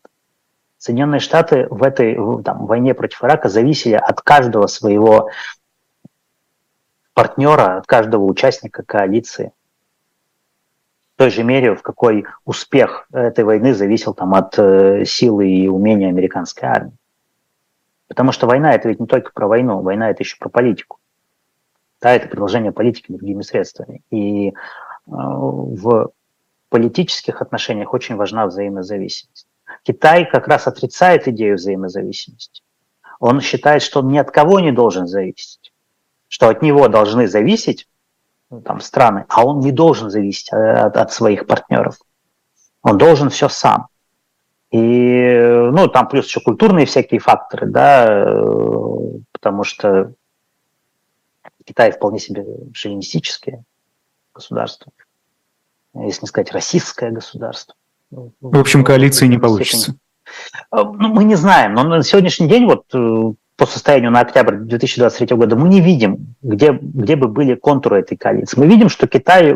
Соединенные 0.78 1.20
Штаты 1.20 1.68
в 1.70 1.84
этой 1.84 2.16
там, 2.44 2.66
войне 2.66 2.94
против 2.94 3.22
Ирака 3.24 3.50
зависели 3.50 3.96
от 3.96 4.22
каждого 4.22 4.68
своего 4.68 5.30
партнера, 7.20 7.80
от 7.80 7.86
каждого 7.86 8.24
участника 8.24 8.82
коалиции. 8.82 9.52
В 11.16 11.18
той 11.18 11.30
же 11.32 11.44
мере, 11.44 11.76
в 11.76 11.82
какой 11.82 12.24
успех 12.46 13.08
этой 13.12 13.44
войны 13.44 13.74
зависел 13.74 14.14
там, 14.14 14.34
от 14.36 14.58
э, 14.58 15.04
силы 15.04 15.50
и 15.50 15.68
умения 15.68 16.08
американской 16.08 16.70
армии. 16.70 16.96
Потому 18.08 18.32
что 18.32 18.48
война 18.48 18.74
это 18.74 18.88
ведь 18.88 19.02
не 19.02 19.06
только 19.06 19.34
про 19.34 19.50
войну, 19.50 19.82
война 19.82 20.10
это 20.10 20.24
еще 20.24 20.38
про 20.38 20.48
политику. 20.48 21.00
Да, 22.00 22.14
это 22.14 22.30
продолжение 22.30 22.72
политики 22.72 23.12
другими 23.12 23.42
средствами. 23.42 24.02
И 24.12 24.52
э, 24.52 24.54
в 25.06 26.12
политических 26.70 27.42
отношениях 27.42 27.94
очень 27.94 28.16
важна 28.16 28.48
взаимозависимость. 28.48 29.46
Китай 29.84 30.26
как 30.26 30.48
раз 30.48 30.68
отрицает 30.68 31.28
идею 31.28 31.58
взаимозависимости. 31.58 32.64
Он 33.20 33.42
считает, 33.42 33.82
что 33.82 34.00
он 34.00 34.08
ни 34.08 34.18
от 34.18 34.32
кого 34.32 34.62
не 34.62 34.72
должен 34.72 35.06
зависеть, 35.06 35.59
что 36.30 36.48
от 36.48 36.62
него 36.62 36.88
должны 36.88 37.28
зависеть 37.28 37.90
ну, 38.50 38.62
там, 38.62 38.80
страны, 38.80 39.26
а 39.28 39.46
он 39.46 39.60
не 39.60 39.72
должен 39.72 40.10
зависеть 40.10 40.54
э, 40.54 40.56
от, 40.56 40.96
от 40.96 41.12
своих 41.12 41.46
партнеров. 41.46 41.98
Он 42.82 42.98
должен 42.98 43.30
все 43.30 43.50
сам. 43.50 43.88
И, 44.72 45.68
ну, 45.72 45.88
там 45.88 46.08
плюс 46.08 46.28
еще 46.28 46.40
культурные 46.40 46.86
всякие 46.86 47.20
факторы, 47.20 47.68
да, 47.68 48.06
э, 48.08 49.20
потому 49.34 49.64
что 49.64 50.14
Китай 51.66 51.92
вполне 51.92 52.20
себе 52.20 52.46
шовинистическое 52.74 53.64
государство, 54.34 54.92
если 55.94 56.22
не 56.22 56.28
сказать 56.28 56.52
российское 56.52 57.12
государство. 57.12 57.76
В 58.12 58.60
общем, 58.60 58.84
коалиции 58.84 59.28
не 59.28 59.38
получится. 59.38 59.96
Ну, 60.72 60.94
мы 60.94 61.24
не 61.24 61.36
знаем, 61.36 61.74
но 61.74 61.84
на 61.84 62.04
сегодняшний 62.04 62.48
день, 62.48 62.66
вот 62.66 62.86
э, 62.94 63.34
по 63.60 63.66
состоянию 63.66 64.10
на 64.10 64.22
октябрь 64.22 64.56
2023 64.56 65.36
года, 65.36 65.58
мы 65.58 65.68
не 65.68 65.82
видим, 65.82 66.34
где, 66.42 66.72
где 66.72 67.18
бы 67.18 67.28
были 67.28 67.56
контуры 67.56 68.00
этой 68.00 68.16
коалиции. 68.16 68.58
Мы 68.58 68.68
видим, 68.68 68.88
что 68.88 69.06
Китай 69.06 69.54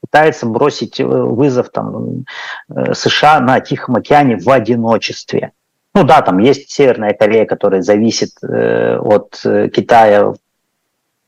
пытается 0.00 0.46
бросить 0.46 1.00
э, 1.00 1.04
вызов 1.04 1.70
там, 1.70 2.24
э, 2.68 2.94
США 2.94 3.40
на 3.40 3.58
Тихом 3.58 3.96
океане 3.96 4.36
в 4.36 4.48
одиночестве. 4.48 5.50
Ну 5.92 6.04
да, 6.04 6.22
там 6.22 6.38
есть 6.38 6.70
Северная 6.70 7.12
Корея, 7.12 7.46
которая 7.46 7.82
зависит 7.82 8.30
от 8.42 9.40
Китая 9.42 10.32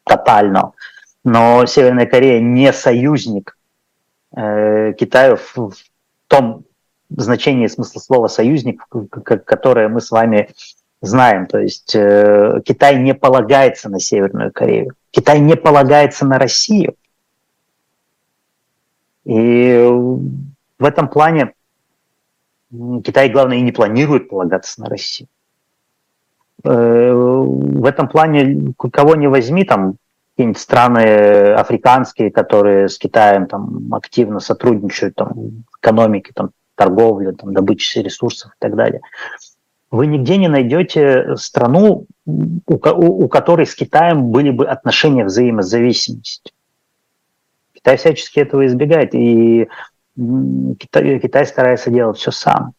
тотально, 0.05 0.73
но 1.25 1.66
Северная 1.66 2.07
Корея 2.07 2.40
не 2.40 2.73
союзник 2.73 3.59
Китая 4.33 5.37
в 5.37 5.73
том 6.29 6.64
значении 7.11 7.66
смысла 7.66 7.99
слова 7.99 8.29
союзник, 8.29 8.87
которое 9.25 9.88
мы 9.88 10.01
с 10.01 10.12
вами 10.12 10.49
знаем. 11.03 11.47
То 11.47 11.59
есть 11.59 11.95
э, 11.95 12.62
Китай 12.65 12.97
не 12.97 13.12
полагается 13.12 13.91
на 13.91 14.01
Северную 14.01 14.53
Корею, 14.53 14.95
Китай 15.11 15.41
не 15.41 15.57
полагается 15.57 16.25
на 16.25 16.38
Россию. 16.38 16.95
И 19.25 19.87
в 20.79 20.85
этом 20.85 21.09
плане 21.09 21.55
Китай, 23.05 23.29
главное, 23.29 23.59
и 23.59 23.62
не 23.62 23.73
планирует 23.73 24.31
полагаться 24.31 24.81
на 24.81 24.88
Россию. 24.88 25.29
Э, 26.65 27.12
в 27.12 27.85
этом 27.85 28.09
плане 28.09 28.73
кого 28.77 29.17
не 29.17 29.29
возьми, 29.29 29.65
там 29.65 29.97
какие-нибудь 30.33 30.61
страны 30.61 31.53
африканские, 31.53 32.31
которые 32.31 32.88
с 32.88 32.97
Китаем 32.97 33.47
там 33.47 33.93
активно 33.93 34.41
сотрудничают 34.41 35.15
там, 35.15 35.33
в 35.71 35.79
экономике, 35.79 36.33
там, 36.35 36.51
торговле, 36.75 37.33
там, 37.33 37.53
добыче 37.53 38.03
ресурсов 38.03 38.53
и 38.53 38.57
так 38.59 38.75
далее. 38.75 39.03
Вы 39.92 40.07
нигде 40.07 40.38
не 40.38 40.48
найдете 40.48 41.37
страну, 41.37 42.07
у, 42.24 42.57
у, 42.66 43.24
у 43.24 43.28
которой 43.28 43.66
с 43.66 43.74
Китаем 43.74 44.31
были 44.31 44.50
бы 44.50 44.66
отношения 44.66 45.26
взаимозависимости. 45.26 46.50
Китай 47.74 47.98
всячески 47.98 48.40
этого 48.40 48.66
избегает, 48.66 49.14
и 49.14 49.68
Китай, 50.16 51.18
Китай 51.20 51.44
старается 51.44 51.90
делать 51.90 52.16
все 52.16 52.31
сам. 52.31 52.72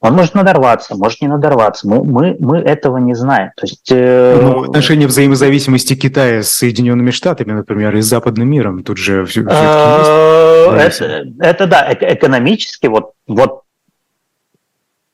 Он 0.00 0.12
может 0.12 0.34
надорваться, 0.34 0.94
может 0.94 1.22
не 1.22 1.28
надорваться. 1.28 1.88
Мы, 1.88 2.04
мы, 2.04 2.36
мы 2.38 2.58
этого 2.58 2.98
не 2.98 3.14
знаем. 3.14 3.52
То 3.56 3.64
есть, 3.64 3.90
э... 3.90 4.38
ну, 4.38 4.64
отношения 4.64 5.06
взаимозависимости 5.06 5.96
Китая 5.96 6.42
с 6.42 6.50
Соединенными 6.50 7.12
Штатами, 7.12 7.52
например, 7.52 7.96
и 7.96 8.02
с 8.02 8.06
западным 8.06 8.50
миром, 8.50 8.84
тут 8.84 8.98
же 8.98 9.24
все, 9.24 9.40
э, 9.40 10.76
это, 10.76 11.24
это 11.40 11.66
да, 11.66 11.96
экономически, 11.98 12.88
вот, 12.88 13.12
вот 13.26 13.62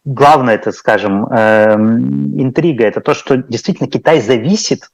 главное, 0.05 0.55
это, 0.55 0.73
скажем, 0.73 1.27
э, 1.27 1.75
интрига, 1.75 2.85
это 2.85 3.01
то, 3.01 3.15
что 3.15 3.37
действительно 3.37 3.88
Китай 3.88 4.21
зависит 4.21 4.91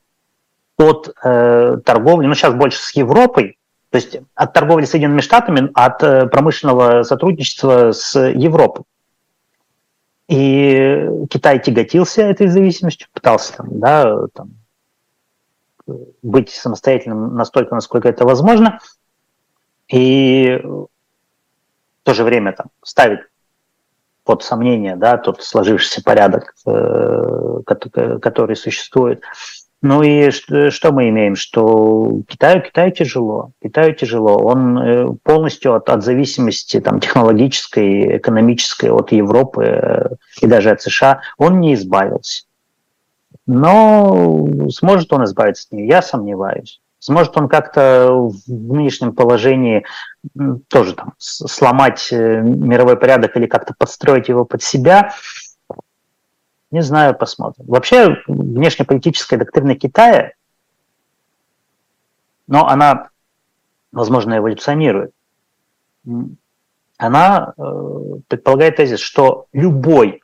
от 0.76 1.14
э, 1.22 1.78
торговли, 1.84 2.26
ну 2.26 2.34
сейчас 2.34 2.54
больше 2.54 2.78
с 2.78 2.90
Европой, 2.92 3.58
то 3.90 3.96
есть 3.96 4.18
от 4.34 4.52
торговли 4.52 4.84
с 4.84 4.90
Соединенными 4.90 5.20
Штатами, 5.20 5.70
от 5.74 6.02
э, 6.02 6.26
промышленного 6.26 7.02
сотрудничества 7.02 7.92
с 7.92 8.18
Европой. 8.18 8.84
И 10.28 11.08
Китай 11.30 11.58
тяготился 11.58 12.22
этой 12.22 12.48
зависимостью, 12.48 13.08
пытался 13.14 13.56
там, 13.56 13.80
да, 13.80 14.26
там, 14.34 14.50
быть 16.22 16.50
самостоятельным 16.50 17.34
настолько, 17.34 17.74
насколько 17.74 18.08
это 18.10 18.26
возможно, 18.26 18.78
и 19.88 20.60
в 20.62 20.88
то 22.02 22.12
же 22.12 22.24
время 22.24 22.52
там, 22.52 22.66
ставить 22.82 23.20
под 24.28 24.42
сомнение 24.42 24.94
да, 24.94 25.16
тот 25.16 25.42
сложившийся 25.42 26.02
порядок, 26.02 26.54
э, 26.66 27.60
который 27.64 28.56
существует. 28.56 29.22
Ну 29.80 30.02
и 30.02 30.30
что 30.30 30.92
мы 30.92 31.08
имеем? 31.08 31.34
Что 31.34 32.20
Китаю, 32.28 32.60
Китаю 32.60 32.92
тяжело. 32.92 33.52
Китаю 33.62 33.94
тяжело. 33.94 34.36
Он 34.36 34.78
э, 34.78 35.06
полностью 35.22 35.74
от, 35.74 35.88
от 35.88 36.04
зависимости 36.04 36.78
там, 36.78 37.00
технологической, 37.00 38.18
экономической 38.18 38.90
от 38.90 39.12
Европы 39.12 39.64
э, 39.64 40.08
и 40.42 40.46
даже 40.46 40.72
от 40.72 40.82
США, 40.82 41.22
он 41.38 41.60
не 41.60 41.72
избавился. 41.72 42.44
Но 43.46 44.46
сможет 44.68 45.10
он 45.10 45.24
избавиться 45.24 45.68
от 45.68 45.72
нее, 45.72 45.88
я 45.88 46.02
сомневаюсь. 46.02 46.82
Сможет 47.00 47.36
он 47.36 47.48
как-то 47.48 48.10
в 48.12 48.74
нынешнем 48.74 49.14
положении 49.14 49.84
тоже 50.68 50.94
там 50.94 51.14
сломать 51.18 52.08
э, 52.10 52.40
мировой 52.40 52.96
порядок 52.96 53.36
или 53.36 53.46
как-то 53.46 53.74
подстроить 53.78 54.28
его 54.28 54.44
под 54.44 54.62
себя– 54.62 55.12
не 56.70 56.82
знаю, 56.82 57.14
посмотрим. 57.14 57.64
Вообще, 57.66 58.22
внешнеполитическая 58.26 59.38
доктрина 59.38 59.74
Китая, 59.74 60.32
но 62.46 62.66
она, 62.66 63.08
возможно, 63.92 64.36
эволюционирует. 64.36 65.12
Она 66.98 67.54
э, 67.56 67.62
предполагает 68.26 68.76
тезис, 68.76 69.00
что 69.00 69.46
любой 69.52 70.22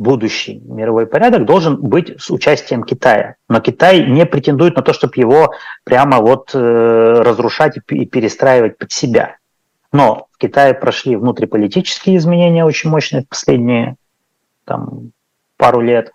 будущий 0.00 0.60
мировой 0.64 1.06
порядок 1.06 1.44
должен 1.44 1.76
быть 1.76 2.20
с 2.20 2.30
участием 2.30 2.82
Китая. 2.82 3.36
Но 3.48 3.60
Китай 3.60 4.06
не 4.06 4.24
претендует 4.24 4.74
на 4.74 4.82
то, 4.82 4.94
чтобы 4.94 5.12
его 5.16 5.52
прямо 5.84 6.20
вот 6.20 6.52
э, 6.54 6.58
разрушать 6.58 7.76
и 7.76 8.06
перестраивать 8.06 8.78
под 8.78 8.90
себя. 8.90 9.36
Но 9.92 10.26
в 10.32 10.38
Китае 10.38 10.72
прошли 10.72 11.16
внутриполитические 11.16 12.16
изменения 12.16 12.64
очень 12.64 12.88
мощные 12.88 13.22
в 13.22 13.28
последние 13.28 13.96
там, 14.64 15.12
пару 15.58 15.82
лет. 15.82 16.12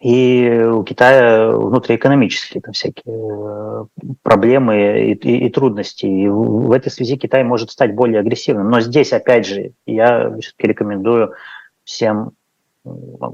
И 0.00 0.68
у 0.72 0.82
Китая 0.82 1.50
внутриэкономические 1.50 2.62
там 2.62 2.72
всякие 2.72 3.04
э, 3.16 3.84
проблемы 4.22 5.10
и, 5.10 5.14
и, 5.14 5.46
и 5.46 5.50
трудности. 5.50 6.06
И 6.06 6.28
в 6.28 6.72
этой 6.72 6.90
связи 6.90 7.16
Китай 7.16 7.44
может 7.44 7.70
стать 7.70 7.94
более 7.94 8.20
агрессивным. 8.20 8.68
Но 8.68 8.80
здесь, 8.80 9.12
опять 9.12 9.46
же, 9.46 9.72
я 9.86 10.36
все-таки 10.40 10.66
рекомендую 10.66 11.32
всем 11.86 12.32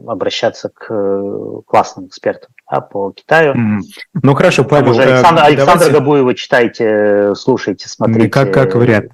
обращаться 0.07 0.71
к 0.71 0.87
э, 0.89 1.61
классным 1.67 2.07
экспертам 2.07 2.51
да, 2.71 2.81
по 2.81 3.13
Китаю. 3.13 3.55
Mm. 3.55 3.81
Ну 4.23 4.35
хорошо, 4.35 4.65
Павел. 4.65 4.99
Александр, 4.99 5.43
Александр 5.43 5.79
давайте... 5.79 5.93
Габуева 5.93 6.35
читайте, 6.35 7.35
слушайте, 7.35 7.89
смотрите. 7.89 8.31
Как, 8.31 8.53
как 8.55 8.75
вариант. 8.75 9.13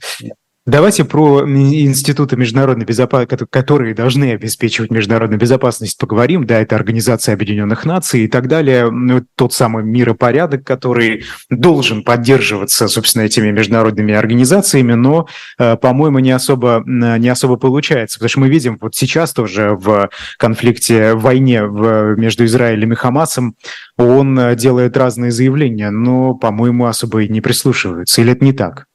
Давайте 0.68 1.07
про 1.07 1.48
институты 1.48 2.37
международной 2.37 2.85
безопасности, 2.85 3.46
которые 3.48 3.94
должны 3.94 4.33
обеспечивать 4.33 4.90
международную 4.90 5.40
безопасность, 5.40 5.96
поговорим. 5.96 6.44
Да, 6.44 6.61
это 6.61 6.76
Организация 6.76 7.33
Объединенных 7.33 7.87
Наций 7.87 8.24
и 8.24 8.28
так 8.28 8.48
далее. 8.48 8.90
Ну, 8.90 9.24
тот 9.35 9.54
самый 9.54 9.83
миропорядок, 9.83 10.64
который 10.64 11.24
должен 11.48 12.04
поддерживаться, 12.04 12.87
собственно, 12.87 13.22
этими 13.22 13.50
международными 13.50 14.12
организациями, 14.12 14.92
но, 14.92 15.26
э, 15.59 15.78
по-моему, 15.78 16.18
не 16.18 16.33
особо, 16.33 16.83
не 16.85 17.31
особо 17.31 17.57
получается. 17.57 18.18
Потому 18.18 18.28
что 18.28 18.40
мы 18.40 18.48
видим 18.50 18.76
вот 18.78 18.94
сейчас 18.94 19.33
тоже 19.33 19.70
в 19.70 20.11
конфликте, 20.37 21.14
в 21.14 21.22
войне 21.22 21.62
между 21.62 22.44
Израилем 22.44 22.92
и 22.92 22.94
Хамасом, 22.94 23.54
он 23.96 24.38
делает 24.57 24.98
разные 24.98 25.31
заявления, 25.31 25.88
но, 25.88 26.35
по-моему, 26.35 26.85
особо 26.85 27.22
и 27.22 27.28
не 27.28 27.40
прислушиваются. 27.40 28.20
Или 28.20 28.33
это 28.33 28.44
не 28.44 28.52
так? 28.52 28.88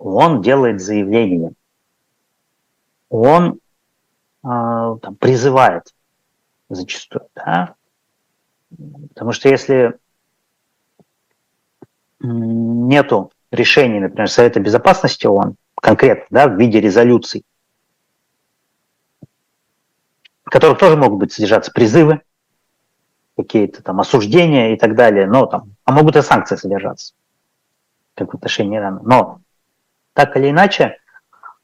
Он 0.00 0.40
делает 0.40 0.80
заявление, 0.80 1.52
он 3.10 3.54
э, 3.54 3.58
там, 4.42 5.14
призывает 5.18 5.94
зачастую, 6.70 7.28
да? 7.34 7.74
потому 9.10 9.32
что 9.32 9.48
если 9.48 9.98
нету 12.20 13.30
решений, 13.50 14.00
например, 14.00 14.30
Совета 14.30 14.60
Безопасности 14.60 15.26
ООН, 15.26 15.56
конкретно, 15.74 16.26
да, 16.30 16.48
в 16.48 16.58
виде 16.58 16.80
резолюций, 16.80 17.44
в 20.44 20.50
которых 20.50 20.78
тоже 20.78 20.96
могут 20.96 21.18
быть 21.18 21.32
содержаться 21.32 21.72
призывы, 21.72 22.22
какие-то 23.36 23.82
там 23.82 24.00
осуждения 24.00 24.74
и 24.74 24.78
так 24.78 24.94
далее, 24.94 25.26
но 25.26 25.46
там, 25.46 25.74
а 25.84 25.92
могут 25.92 26.16
и 26.16 26.22
санкции 26.22 26.56
содержаться, 26.56 27.14
как 28.14 28.32
в 28.32 28.36
отношении 28.36 28.78
Ирана. 28.78 29.00
Но 29.02 29.40
так 30.12 30.36
или 30.36 30.50
иначе, 30.50 30.98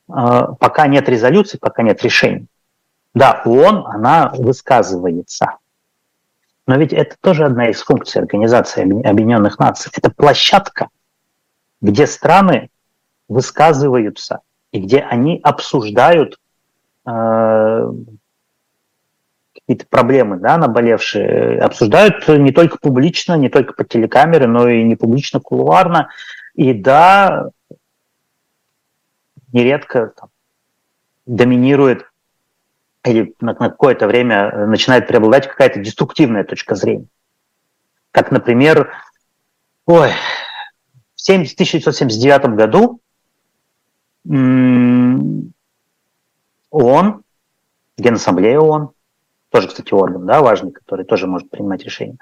э, 0.08 0.12
пока 0.58 0.86
нет 0.86 1.08
резолюции, 1.08 1.58
пока 1.58 1.82
нет 1.82 2.02
решений. 2.02 2.46
Да, 3.14 3.42
ООН, 3.44 3.86
она 3.86 4.32
высказывается. 4.36 5.56
Но 6.66 6.76
ведь 6.76 6.92
это 6.92 7.16
тоже 7.20 7.44
одна 7.44 7.68
из 7.70 7.80
функций 7.80 8.20
Организации 8.20 8.82
Объединенных 8.82 9.58
Наций. 9.58 9.90
Это 9.94 10.10
площадка, 10.10 10.88
где 11.80 12.06
страны 12.06 12.70
высказываются 13.28 14.40
и 14.72 14.80
где 14.80 15.00
они 15.00 15.40
обсуждают 15.42 16.38
э, 17.06 17.92
какие-то 19.54 19.86
проблемы, 19.88 20.38
да, 20.38 20.58
наболевшие, 20.58 21.58
обсуждают 21.60 22.26
не 22.28 22.52
только 22.52 22.78
публично, 22.78 23.34
не 23.34 23.48
только 23.48 23.72
по 23.72 23.84
телекамере, 23.84 24.46
но 24.46 24.68
и 24.68 24.84
не 24.84 24.96
публично, 24.96 25.40
кулуарно. 25.40 26.08
И 26.54 26.72
да, 26.72 27.50
нередко 29.52 30.12
там, 30.16 30.30
доминирует 31.26 32.10
или 33.04 33.34
на, 33.40 33.52
на 33.52 33.70
какое-то 33.70 34.06
время 34.06 34.50
э, 34.50 34.66
начинает 34.66 35.06
преобладать 35.06 35.48
какая-то 35.48 35.80
деструктивная 35.80 36.44
точка 36.44 36.74
зрения. 36.74 37.06
Как, 38.10 38.30
например, 38.30 38.92
ой, 39.86 40.10
в 41.14 41.22
1979 41.22 42.56
году 42.56 43.00
ООН, 46.70 47.22
Генассамблея 47.96 48.58
ООН, 48.58 48.90
тоже, 49.50 49.68
кстати, 49.68 49.94
орган, 49.94 50.26
да, 50.26 50.42
важный, 50.42 50.72
который 50.72 51.04
тоже 51.04 51.26
может 51.26 51.48
принимать 51.48 51.84
решения, 51.84 52.18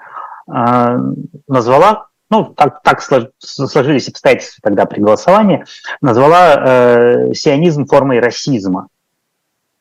а, 0.47 0.97
назвала 1.47 2.07
ну, 2.29 2.45
так, 2.55 2.81
так 2.81 3.01
сложились 3.39 4.09
обстоятельства 4.09 4.61
тогда 4.63 4.85
при 4.85 4.99
голосовании, 4.99 5.65
назвала 6.01 6.55
э, 6.55 7.33
сионизм 7.33 7.85
формой 7.85 8.19
расизма. 8.19 8.87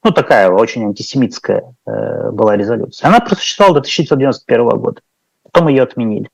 Ну, 0.03 0.11
такая 0.11 0.51
очень 0.51 0.85
антисемитская 0.85 1.75
э, 1.87 2.31
была 2.31 2.57
резолюция. 2.57 3.09
Она 3.09 3.21
просуществовала 3.21 3.77
до 3.77 3.81
1991 3.81 4.69
года. 4.79 5.01
Потом 5.43 5.69
ее 5.69 5.83
отменили. 5.83 6.29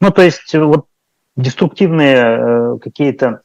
Ну, 0.00 0.10
то 0.10 0.22
есть 0.22 0.54
вот 0.54 0.86
деструктивные 1.36 2.16
э, 2.16 2.78
какие-то 2.80 3.42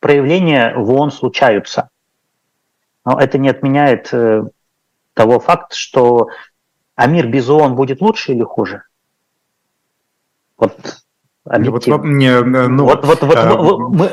проявления 0.00 0.74
в 0.76 0.90
ООН 0.90 1.12
случаются. 1.12 1.90
Но 3.04 3.20
это 3.20 3.38
не 3.38 3.48
отменяет 3.48 4.12
э, 4.12 4.42
того 5.14 5.38
факта, 5.38 5.76
что 5.76 6.28
а 6.96 7.06
мир 7.06 7.28
без 7.28 7.48
ООН 7.48 7.76
будет 7.76 8.00
лучше 8.00 8.32
или 8.32 8.42
хуже? 8.42 8.82
Вот, 10.58 10.76
вот, 11.44 12.04
не, 12.04 12.26
э, 12.26 12.42
ну, 12.42 12.84
вот, 12.84 13.04
вот, 13.04 13.22
вот 13.22 13.36
а... 13.36 13.56
мы, 13.56 14.10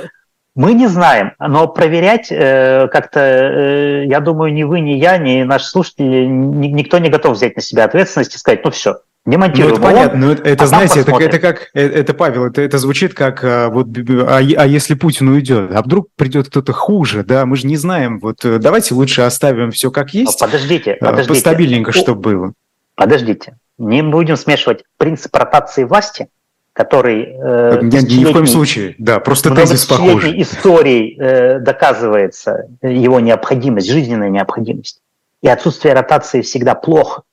мы 0.55 0.73
не 0.73 0.87
знаем, 0.87 1.33
но 1.39 1.67
проверять 1.67 2.27
э, 2.31 2.87
как-то, 2.91 3.19
э, 3.19 4.05
я 4.05 4.19
думаю, 4.19 4.53
ни 4.53 4.63
вы, 4.63 4.81
ни 4.81 4.91
я, 4.91 5.17
ни 5.17 5.43
наши 5.43 5.65
слушатели, 5.65 6.25
ни, 6.25 6.67
никто 6.67 6.99
не 6.99 7.09
готов 7.09 7.35
взять 7.35 7.55
на 7.55 7.61
себя 7.61 7.85
ответственность 7.85 8.35
и 8.35 8.37
сказать, 8.37 8.63
ну 8.63 8.69
все, 8.69 8.97
не 9.25 9.37
монтируем. 9.37 9.69
Ну, 9.69 9.77
это 9.77 9.83
понятно, 9.83 10.19
но 10.19 10.31
это, 10.33 10.43
это 10.49 10.63
а 10.63 10.67
знаете, 10.67 10.99
это, 10.99 11.11
это 11.15 11.39
как, 11.39 11.69
это, 11.73 11.97
это 11.97 12.13
Павел, 12.13 12.45
это, 12.45 12.61
это 12.61 12.77
звучит 12.77 13.15
как, 13.15 13.43
а, 13.43 13.69
вот, 13.69 13.87
а, 13.97 14.37
а 14.37 14.67
если 14.67 14.93
Путин 14.93 15.29
уйдет, 15.29 15.71
а 15.73 15.81
вдруг 15.81 16.09
придет 16.15 16.49
кто-то 16.49 16.71
хуже, 16.73 17.23
да, 17.23 17.45
мы 17.45 17.55
же 17.55 17.65
не 17.65 17.77
знаем, 17.77 18.19
вот 18.19 18.45
э, 18.45 18.59
давайте 18.59 18.93
лучше 18.93 19.21
оставим 19.21 19.71
все 19.71 19.89
как 19.89 20.13
есть. 20.13 20.39
Подождите, 20.39 20.97
подождите. 20.99 21.29
Постабильненько, 21.29 21.93
чтобы 21.93 22.21
было. 22.21 22.53
Подождите, 22.95 23.57
не 23.89 24.01
будем 24.01 24.35
смешивать 24.35 24.83
принцип 24.97 25.35
ротации 25.35 25.83
власти, 25.83 26.29
который 26.73 27.23
э, 27.23 27.79
ни, 27.83 28.19
ни 28.19 28.25
в 28.25 28.33
коем 28.33 28.47
случае, 28.47 28.95
да, 28.97 29.19
просто 29.19 29.53
тезис 29.53 29.85
похожий. 29.85 30.41
историей 30.41 31.15
э, 31.19 31.59
доказывается 31.59 32.67
его 32.81 33.19
необходимость, 33.19 33.89
жизненная 33.89 34.29
необходимость. 34.29 35.01
И 35.41 35.47
отсутствие 35.47 35.93
ротации 35.93 36.41
всегда 36.41 36.73
плохо. 36.73 37.23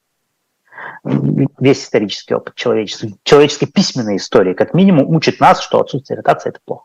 Весь 1.05 1.83
исторический 1.83 2.35
опыт 2.35 2.55
человеческий, 2.55 3.15
человеческой 3.23 3.67
письменной 3.67 4.17
истории, 4.17 4.53
как 4.53 4.75
минимум, 4.75 5.09
учит 5.09 5.41
нас, 5.41 5.63
что 5.63 5.81
отсутствие 5.81 6.19
ротации– 6.19 6.49
это 6.51 6.59
плохо. 6.65 6.85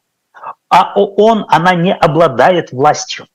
А 0.70 0.94
ООН, 0.96 1.46
она 1.50 1.76
не 1.76 1.94
обладает 1.94 2.72
властью. 2.72 3.28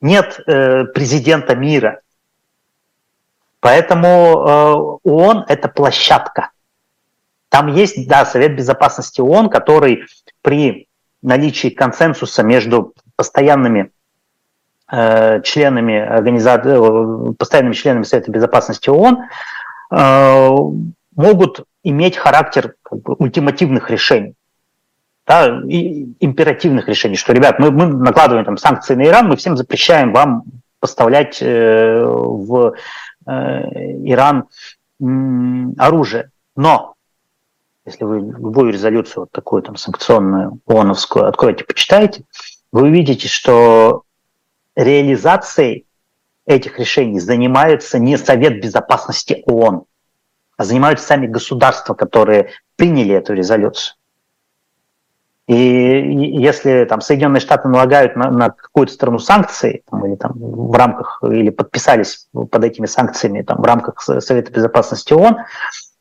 Нет 0.00 0.40
э, 0.46 0.84
президента 0.86 1.54
мира, 1.54 2.00
Поэтому 3.64 4.06
э, 4.06 5.08
ООН– 5.08 5.46
это 5.48 5.68
площадка. 5.68 6.50
Там 7.48 7.68
есть, 7.68 8.06
да, 8.06 8.26
Совет 8.26 8.54
Безопасности 8.56 9.22
ООН, 9.22 9.48
который 9.48 10.04
при 10.42 10.86
наличии 11.22 11.68
консенсуса 11.68 12.42
между 12.42 12.92
постоянными 13.16 13.90
э, 14.92 15.40
членами 15.40 15.98
организации, 15.98 17.30
э, 17.30 17.32
постоянными 17.38 17.72
членами 17.72 18.02
Совета 18.02 18.30
Безопасности 18.30 18.90
ООН 18.90 19.20
э, 19.92 20.50
могут 21.16 21.64
иметь 21.84 22.18
характер 22.18 22.74
как 22.82 23.00
бы, 23.00 23.14
ультимативных 23.14 23.88
решений, 23.88 24.34
да, 25.26 25.62
и 25.66 26.12
императивных 26.20 26.86
решений, 26.86 27.16
что, 27.16 27.32
ребят, 27.32 27.58
мы, 27.58 27.70
мы 27.70 27.86
накладываем 27.86 28.44
там 28.44 28.58
санкции 28.58 28.94
на 28.94 29.06
Иран, 29.06 29.26
мы 29.26 29.36
всем 29.36 29.56
запрещаем 29.56 30.12
вам 30.12 30.42
поставлять 30.80 31.38
э, 31.40 32.04
в 32.04 32.74
Иран 33.26 34.48
оружие. 35.78 36.30
Но 36.56 36.94
если 37.84 38.04
вы 38.04 38.18
любую 38.20 38.72
резолюцию 38.72 39.22
вот 39.22 39.32
такую 39.32 39.62
там 39.62 39.76
санкционную 39.76 40.60
ООНовскую 40.66 41.26
откроете, 41.26 41.64
почитаете, 41.64 42.24
вы 42.72 42.82
увидите, 42.82 43.28
что 43.28 44.04
реализацией 44.74 45.86
этих 46.46 46.78
решений 46.78 47.20
занимается 47.20 47.98
не 47.98 48.16
Совет 48.16 48.62
Безопасности 48.62 49.42
ООН, 49.46 49.84
а 50.56 50.64
занимаются 50.64 51.06
сами 51.06 51.26
государства, 51.26 51.94
которые 51.94 52.50
приняли 52.76 53.14
эту 53.14 53.34
резолюцию. 53.34 53.96
И 55.46 55.54
если 55.54 56.86
там 56.86 57.02
Соединенные 57.02 57.40
Штаты 57.40 57.68
налагают 57.68 58.16
на, 58.16 58.30
на 58.30 58.50
какую-то 58.50 58.92
страну 58.92 59.18
санкции, 59.18 59.82
там, 59.90 60.06
или 60.06 60.16
там 60.16 60.32
в 60.36 60.74
рамках, 60.74 61.22
или 61.22 61.50
подписались 61.50 62.28
под 62.32 62.64
этими 62.64 62.86
санкциями 62.86 63.42
там, 63.42 63.60
в 63.60 63.64
рамках 63.64 64.00
Совета 64.00 64.50
Безопасности 64.50 65.12
ООН, 65.12 65.38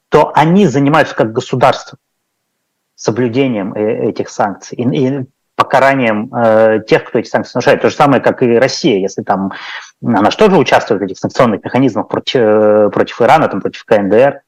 то 0.10 0.32
они 0.34 0.67
занимаются 0.67 1.15
как 1.15 1.34
государство 1.34 1.97
соблюдением 2.95 3.73
э, 3.73 4.10
этих 4.10 4.29
санкций 4.29 4.77
и, 4.77 4.84
и 4.84 5.25
покаранием 5.56 6.34
э, 6.34 6.82
тех, 6.88 7.03
кто 7.03 7.19
эти 7.19 7.27
санкции 7.27 7.51
нарушает. 7.56 7.82
То 7.82 7.89
же 7.89 7.95
самое, 7.95 8.21
как 8.21 8.41
и 8.43 8.58
Россия, 8.58 8.99
если 8.99 9.23
там 9.23 9.51
она 10.01 10.32
же 10.32 10.38
тоже 10.38 10.58
участвует 10.58 11.01
в 11.01 11.03
этих 11.03 11.17
санкционных 11.17 11.63
механизмах 11.63 12.08
против, 12.08 12.39
э, 12.39 12.89
против 12.93 13.21
Ирана, 13.21 13.49
там, 13.49 13.60
против 13.60 13.84
КНДР, 13.84 14.41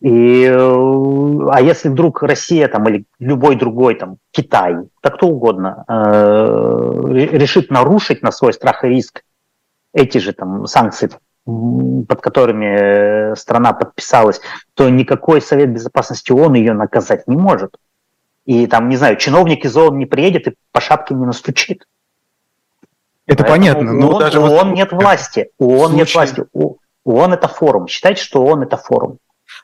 и, 0.00 0.44
э, 0.44 1.48
а 1.50 1.60
если 1.60 1.90
вдруг 1.90 2.22
Россия 2.22 2.68
там, 2.68 2.88
или 2.88 3.04
любой 3.18 3.56
другой, 3.56 3.96
там, 3.96 4.16
Китай, 4.30 4.76
да 5.02 5.10
кто 5.10 5.28
угодно, 5.28 5.84
э, 5.86 7.02
решит 7.32 7.70
нарушить 7.70 8.22
на 8.22 8.32
свой 8.32 8.54
страх 8.54 8.84
и 8.84 8.88
риск 8.88 9.22
эти 9.92 10.18
же 10.18 10.32
там, 10.32 10.66
санкции, 10.66 11.10
под 11.44 12.20
которыми 12.20 13.34
страна 13.34 13.72
подписалась, 13.72 14.40
то 14.74 14.88
никакой 14.88 15.42
Совет 15.42 15.70
Безопасности 15.70 16.32
ООН 16.32 16.54
ее 16.54 16.72
наказать 16.72 17.26
не 17.28 17.36
может. 17.36 17.76
И 18.46 18.66
там, 18.66 18.88
не 18.88 18.96
знаю, 18.96 19.16
чиновник 19.16 19.66
из 19.66 19.76
ООН 19.76 19.98
не 19.98 20.06
приедет 20.06 20.48
и 20.48 20.54
по 20.72 20.80
шапке 20.80 21.14
не 21.14 21.26
настучит. 21.26 21.84
Это 23.26 23.44
Поэтому 23.44 23.50
понятно, 23.50 23.92
но 23.92 24.08
ООН, 24.08 24.18
даже... 24.18 24.40
ООН 24.40 24.68
вот... 24.68 24.76
нет 24.76 24.92
власти. 24.92 25.50
ООН 25.58 25.78
случае... 25.78 25.96
нет 25.96 26.14
власти. 26.14 26.44
ООН 27.04 27.32
это 27.34 27.48
форум. 27.48 27.86
Считайте, 27.86 28.22
что 28.22 28.42
ООН 28.42 28.62
это 28.62 28.76
форум. 28.76 29.18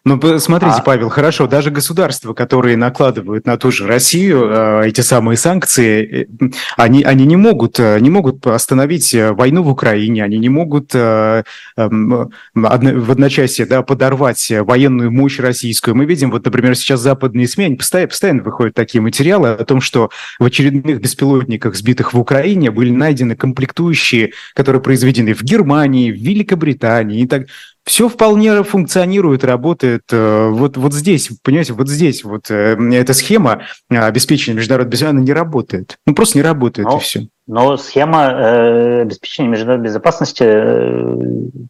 Ну, 0.07 0.39
смотрите, 0.39 0.77
а... 0.79 0.83
Павел, 0.83 1.09
хорошо, 1.09 1.49
даже 1.49 1.73
государства, 1.73 2.33
которые 2.33 2.77
накладывают 2.77 3.45
на 3.45 3.57
ту 3.57 3.73
же 3.73 3.89
Россию 3.89 4.49
э, 4.49 4.83
эти 4.87 5.01
самые 5.01 5.37
санкции, 5.37 6.29
э, 6.31 6.51
они, 6.77 7.03
они 7.03 7.27
не 7.27 7.35
могут, 7.35 7.81
э, 7.81 7.99
не 7.99 8.09
могут 8.09 8.47
остановить 8.47 9.13
войну 9.13 9.65
в 9.65 9.69
Украине, 9.69 10.23
они 10.23 10.39
не 10.39 10.49
могут 10.49 10.95
э, 10.95 11.43
э, 11.77 11.89
в 11.89 13.11
одночасье 13.11 13.67
да, 13.67 13.83
подорвать 13.83 14.49
военную 14.49 15.11
мощь 15.11 15.41
российскую. 15.41 15.97
Мы 15.97 16.05
видим, 16.05 16.31
вот, 16.31 16.45
например, 16.45 16.77
сейчас 16.77 17.01
западные 17.01 17.49
СМИ, 17.49 17.65
они 17.65 17.75
постоянно, 17.75 18.09
постоянно 18.09 18.43
выходят 18.45 18.75
такие 18.75 19.01
материалы 19.01 19.49
о 19.49 19.65
том, 19.65 19.81
что 19.81 20.11
в 20.39 20.45
очередных 20.45 21.01
беспилотниках, 21.01 21.75
сбитых 21.75 22.15
в 22.15 22.21
Украине, 22.21 22.71
были 22.71 22.91
найдены 22.91 23.35
комплектующие, 23.35 24.31
которые 24.55 24.81
произведены 24.81 25.35
в 25.35 25.43
Германии, 25.43 26.13
в 26.13 26.17
Великобритании 26.17 27.23
и 27.23 27.27
так 27.27 27.49
все 27.87 28.09
вполне 28.09 28.65
функционирует, 28.65 29.45
работает. 29.45 30.03
Э, 30.11 30.49
вот, 30.51 30.77
вот 30.77 30.93
здесь, 30.93 31.31
понимаете, 31.43 31.73
вот 31.73 31.89
здесь 31.89 32.25
вот 32.25 32.51
э, 32.51 32.77
эта 32.93 33.15
схема 33.15 33.63
обеспечения 33.89 34.57
международной 34.57 34.91
безопасности, 34.91 35.17
она 35.17 35.25
не 35.25 35.33
работает. 35.33 35.99
Ну, 36.05 36.15
просто 36.15 36.39
не 36.39 36.43
работает, 36.43 36.89
но, 36.89 36.97
и 36.97 37.01
все. 37.01 37.29
Но 37.47 37.77
схема 37.77 38.25
э, 38.25 39.03
обеспечения 39.03 39.51
международной 39.51 39.87
безопасности 39.87 40.43
э, 40.45 41.17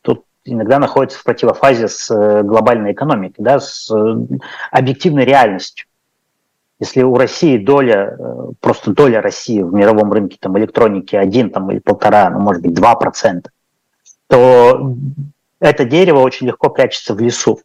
тут 0.00 0.24
иногда 0.46 0.78
находится 0.78 1.18
в 1.18 1.24
противофазе 1.24 1.86
с 1.86 2.10
э, 2.10 2.42
глобальной 2.42 2.92
экономикой, 2.92 3.42
да, 3.42 3.60
с 3.60 3.94
э, 3.94 4.16
объективной 4.70 5.26
реальностью. 5.26 5.86
Если 6.80 7.02
у 7.02 7.14
России 7.14 7.58
доля, 7.58 8.18
просто 8.60 8.92
доля 8.92 9.20
России 9.20 9.62
в 9.62 9.72
мировом 9.72 10.12
рынке 10.12 10.38
там, 10.40 10.58
электроники 10.58 11.14
один 11.14 11.50
там, 11.50 11.70
или 11.70 11.78
полтора, 11.78 12.30
ну, 12.30 12.38
может 12.38 12.62
быть, 12.62 12.74
два 12.74 12.94
процента, 12.94 13.50
то 14.28 14.94
это 15.60 15.84
дерево 15.84 16.20
очень 16.20 16.46
легко 16.46 16.70
прячется 16.70 17.14
в 17.14 17.20
лесу. 17.20 17.60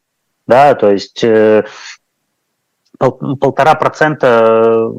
Да, 0.48 0.74
то 0.76 0.92
есть 0.92 1.24
э, 1.24 1.66
полтора 2.98 3.76
процента 3.76 4.92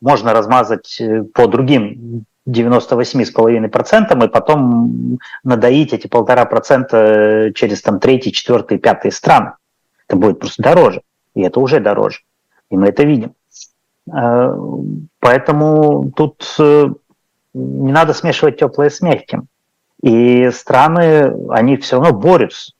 можно 0.00 0.32
размазать 0.32 1.00
э, 1.00 1.22
по 1.22 1.46
другим 1.46 2.24
98,5% 2.48 4.24
и 4.24 4.28
потом 4.28 5.18
надоить 5.42 5.92
эти 5.92 6.06
полтора 6.06 6.44
процента 6.44 7.50
через 7.54 7.82
там 7.82 7.98
третий, 8.00 8.32
четвертый, 8.32 8.78
пятый 8.78 9.10
страны. 9.10 9.52
Это 10.06 10.16
будет 10.16 10.38
просто 10.38 10.62
дороже. 10.62 11.02
И 11.34 11.42
это 11.42 11.60
уже 11.60 11.80
дороже. 11.80 12.20
И 12.70 12.76
мы 12.76 12.88
это 12.88 13.04
видим. 13.04 13.34
Э, 14.12 14.54
поэтому 15.20 16.12
тут 16.14 16.56
э, 16.58 16.88
не 17.54 17.92
надо 17.92 18.12
смешивать 18.14 18.58
теплое 18.58 18.90
с 18.90 19.00
мягким. 19.00 19.48
И 20.02 20.50
страны, 20.50 21.34
они 21.50 21.76
все 21.76 21.96
равно 21.96 22.18
борются. 22.18 22.72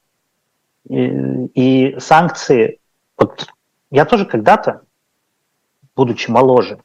И, 0.89 1.07
и 1.55 1.99
санкции, 1.99 2.79
вот 3.17 3.47
я 3.91 4.05
тоже 4.05 4.27
когда-то, 4.27 4.83
будучи 5.97 6.31
моложе, 6.31 6.79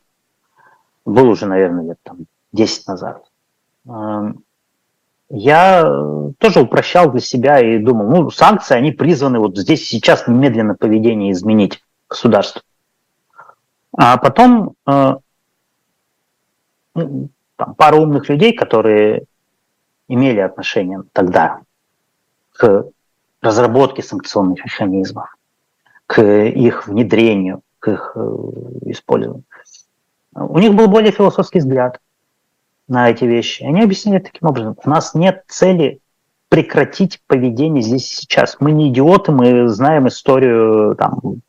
был 1.05 1.29
уже, 1.29 1.45
наверное, 1.45 1.84
лет 1.84 1.99
там 2.03 2.19
10 2.53 2.88
назад, 2.88 3.25
эм, 3.88 4.43
я 5.29 5.84
тоже 6.39 6.61
упрощал 6.61 7.09
для 7.11 7.21
себя 7.21 7.59
и 7.59 7.79
думал, 7.79 8.09
ну, 8.09 8.29
санкции, 8.32 8.75
они 8.75 8.91
призваны 8.91 9.39
вот 9.39 9.57
здесь 9.57 9.88
сейчас 9.88 10.27
немедленно 10.27 10.75
поведение 10.75 11.32
изменить 11.32 11.82
государство. 12.09 12.61
А 13.97 14.17
потом 14.17 14.73
э, 14.86 15.15
ну, 16.95 17.29
там, 17.55 17.75
пара 17.75 17.95
умных 17.95 18.27
людей, 18.27 18.53
которые 18.53 19.23
имели 20.14 20.39
отношение 20.39 21.03
тогда 21.14 21.62
к 22.53 22.86
разработке 23.41 24.03
санкционных 24.03 24.64
механизмов, 24.66 25.36
к 26.05 26.22
их 26.22 26.88
внедрению, 26.88 27.62
к 27.80 27.88
их 27.88 28.12
э, 28.16 28.20
использованию. 28.86 29.43
У 30.36 30.59
них 30.59 30.74
был 30.74 30.88
более 30.88 31.12
философский 31.12 31.59
взгляд 31.59 31.99
на 32.88 33.09
эти 33.09 33.24
вещи. 33.24 33.64
Они 33.64 33.82
объясняли 33.82 34.20
таким 34.20 34.49
образом. 34.49 34.76
У 34.84 34.89
нас 34.89 35.14
нет 35.14 35.43
цели 35.47 35.99
прекратить 36.49 37.22
поведение 37.28 37.82
здесь 37.82 38.12
и 38.12 38.16
сейчас. 38.18 38.57
Мы 38.59 38.74
не 38.74 38.89
идиоты, 38.89 39.32
мы 39.32 39.70
знаем 39.70 40.07
историю 40.07 40.95
там, 40.95 41.41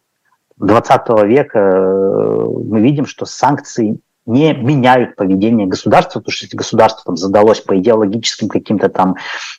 20 0.58 1.08
века. 1.24 2.46
Мы 2.64 2.80
видим, 2.80 3.06
что 3.06 3.26
санкции 3.26 3.98
не 4.26 4.52
меняют 4.54 5.16
поведение 5.16 5.66
государства, 5.66 6.20
потому 6.20 6.32
что 6.32 6.44
если 6.44 6.56
государство 6.56 7.02
там 7.04 7.16
задалось 7.16 7.60
по 7.60 7.78
идеологическим 7.78 8.48
каким-то 8.48 8.88
там 8.88 9.16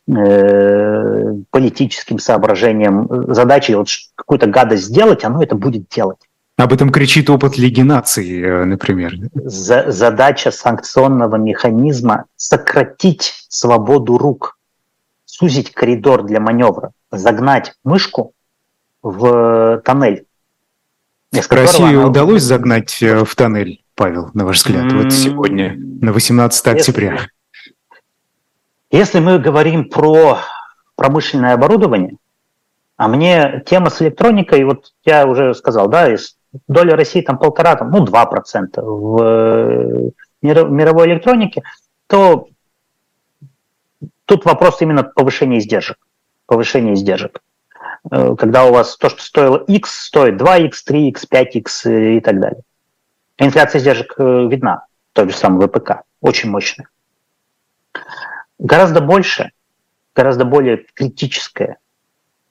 э, 0.07 1.33
политическим 1.49 2.19
соображениям 2.19 3.05
э, 3.11 3.33
задачей 3.33 3.75
вот 3.75 3.87
какую-то 4.15 4.47
гадость 4.47 4.85
сделать, 4.85 5.23
оно 5.23 5.43
это 5.43 5.55
будет 5.55 5.87
делать. 5.89 6.19
Об 6.55 6.71
этом 6.71 6.91
кричит 6.91 7.29
опыт 7.29 7.57
Лиги 7.57 7.81
наций, 7.81 8.41
э, 8.41 8.63
например. 8.63 9.15
За, 9.33 9.91
задача 9.91 10.51
санкционного 10.51 11.35
механизма– 11.35 12.25
сократить 12.35 13.33
свободу 13.49 14.17
рук, 14.17 14.57
сузить 15.25 15.71
коридор 15.71 16.23
для 16.23 16.39
маневра, 16.39 16.91
загнать 17.11 17.73
мышку 17.83 18.33
в 19.01 19.81
тоннель. 19.83 20.25
России 21.33 21.95
она... 21.95 22.07
удалось 22.07 22.43
загнать 22.43 23.01
э, 23.01 23.25
в 23.25 23.35
тоннель? 23.35 23.82
Павел, 23.95 24.31
на 24.33 24.45
ваш 24.45 24.57
взгляд, 24.57 24.91
вот 24.91 25.11
сегодня, 25.11 25.75
на 25.77 26.11
18 26.11 26.67
октября? 26.67 27.27
Если 28.91 29.19
мы 29.19 29.39
говорим 29.39 29.89
про 29.89 30.39
промышленное 30.95 31.53
оборудование, 31.53 32.17
а 32.97 33.07
мне 33.07 33.63
тема 33.65 33.89
с 33.89 34.01
электроникой, 34.01 34.63
вот 34.63 34.93
я 35.03 35.25
уже 35.27 35.53
сказал, 35.55 35.87
да, 35.89 36.15
доля 36.67 36.95
России 36.95 37.21
там 37.21 37.37
полтора, 37.37 37.75
там, 37.75 37.91
ну, 37.91 38.05
два 38.05 38.25
процента 38.25 38.81
в 38.83 39.21
э, 39.21 40.09
мировой 40.41 41.07
электронике, 41.07 41.63
то 42.07 42.47
тут 44.25 44.45
вопрос 44.45 44.81
именно 44.81 45.03
повышения 45.03 45.59
издержек. 45.59 45.97
Повышения 46.45 46.93
издержек. 46.93 47.41
Э, 48.11 48.35
когда 48.37 48.65
у 48.65 48.73
вас 48.73 48.97
то, 48.97 49.09
что 49.09 49.21
стоило 49.21 49.57
X, 49.67 50.05
стоит 50.05 50.39
2X, 50.39 50.71
3X, 50.87 51.27
5X 51.31 52.17
и 52.17 52.19
так 52.19 52.39
далее. 52.39 52.61
Инфляция 53.37 53.79
издержек 53.79 54.13
э, 54.17 54.47
видна, 54.47 54.85
тот 55.13 55.29
же 55.31 55.35
самый 55.35 55.67
ВПК, 55.67 56.03
очень 56.21 56.49
мощная. 56.49 56.87
Гораздо 58.59 59.01
больше, 59.01 59.51
гораздо 60.15 60.45
более 60.45 60.85
критическая, 60.93 61.77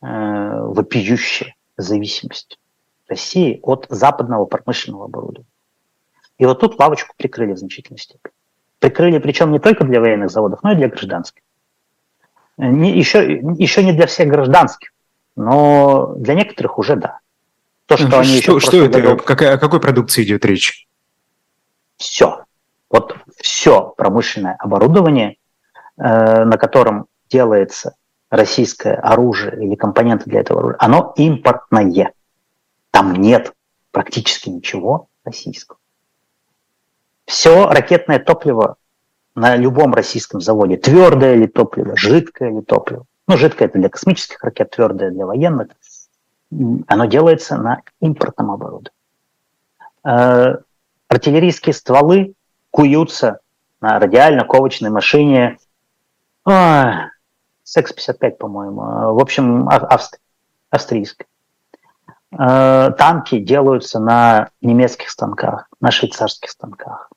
э, 0.02 0.06
вопиющая 0.06 1.54
зависимость 1.76 2.58
России 3.08 3.60
от 3.62 3.86
западного 3.88 4.46
промышленного 4.46 5.04
оборудования. 5.04 5.48
И 6.38 6.46
вот 6.46 6.60
тут 6.60 6.78
лавочку 6.78 7.14
прикрыли 7.16 7.52
в 7.52 7.58
значительной 7.58 7.98
степени. 7.98 8.32
Прикрыли 8.78 9.18
причем 9.18 9.52
не 9.52 9.60
только 9.60 9.84
для 9.84 10.00
военных 10.00 10.30
заводов, 10.30 10.62
но 10.62 10.72
и 10.72 10.76
для 10.76 10.88
гражданских. 10.88 11.42
Не, 12.56 12.96
еще, 12.96 13.32
еще 13.58 13.84
не 13.84 13.92
для 13.92 14.06
всех 14.06 14.28
гражданских, 14.28 14.92
но 15.36 16.14
для 16.16 16.34
некоторых 16.34 16.78
уже 16.78 16.96
да. 16.96 17.20
То, 17.92 17.98
что, 17.98 18.08
что 18.08 18.20
они 18.20 18.30
еще 18.30 18.60
что 18.60 18.84
это? 18.84 19.00
Году... 19.00 19.22
Какая, 19.22 19.54
о 19.54 19.58
какой 19.58 19.80
продукции 19.80 20.22
идет 20.22 20.44
речь? 20.44 20.88
Все. 21.96 22.44
Вот 22.90 23.16
все 23.36 23.94
промышленное 23.96 24.56
оборудование, 24.58 25.36
э, 25.98 26.44
на 26.44 26.56
котором 26.56 27.06
делается 27.30 27.94
российское 28.30 28.94
оружие 28.94 29.62
или 29.62 29.74
компоненты 29.74 30.30
для 30.30 30.40
этого 30.40 30.60
оружия, 30.60 30.76
оно 30.80 31.12
импортное. 31.16 32.12
Там 32.90 33.14
нет 33.14 33.52
практически 33.90 34.48
ничего 34.48 35.08
российского. 35.24 35.78
Все 37.26 37.66
ракетное 37.68 38.18
топливо 38.18 38.76
на 39.34 39.56
любом 39.56 39.94
российском 39.94 40.40
заводе, 40.40 40.76
твердое 40.76 41.34
ли 41.34 41.46
топливо, 41.46 41.96
жидкое 41.96 42.50
ли 42.50 42.62
топливо. 42.62 43.04
Ну, 43.28 43.36
жидкое 43.36 43.68
это 43.68 43.78
для 43.78 43.88
космических 43.88 44.42
ракет, 44.42 44.70
твердое 44.70 45.10
для 45.10 45.26
военных– 45.26 45.68
оно 46.86 47.06
делается 47.06 47.56
на 47.56 47.82
импортном 48.00 48.50
оборудовании. 48.50 48.90
Э, 50.04 50.56
артиллерийские 51.08 51.72
стволы 51.74 52.34
куются 52.70 53.40
на 53.80 53.98
радиально-ковочной 53.98 54.90
машине 54.90 55.58
СЭКС-55, 56.46 58.30
по-моему, 58.32 58.80
в 59.14 59.20
общем, 59.20 59.68
австри, 59.68 60.20
австрийской. 60.70 61.26
Э, 62.38 62.90
танки 62.96 63.38
делаются 63.38 64.00
на 64.00 64.50
немецких 64.60 65.10
станках, 65.10 65.68
на 65.80 65.90
швейцарских 65.90 66.50
станках. 66.50 67.10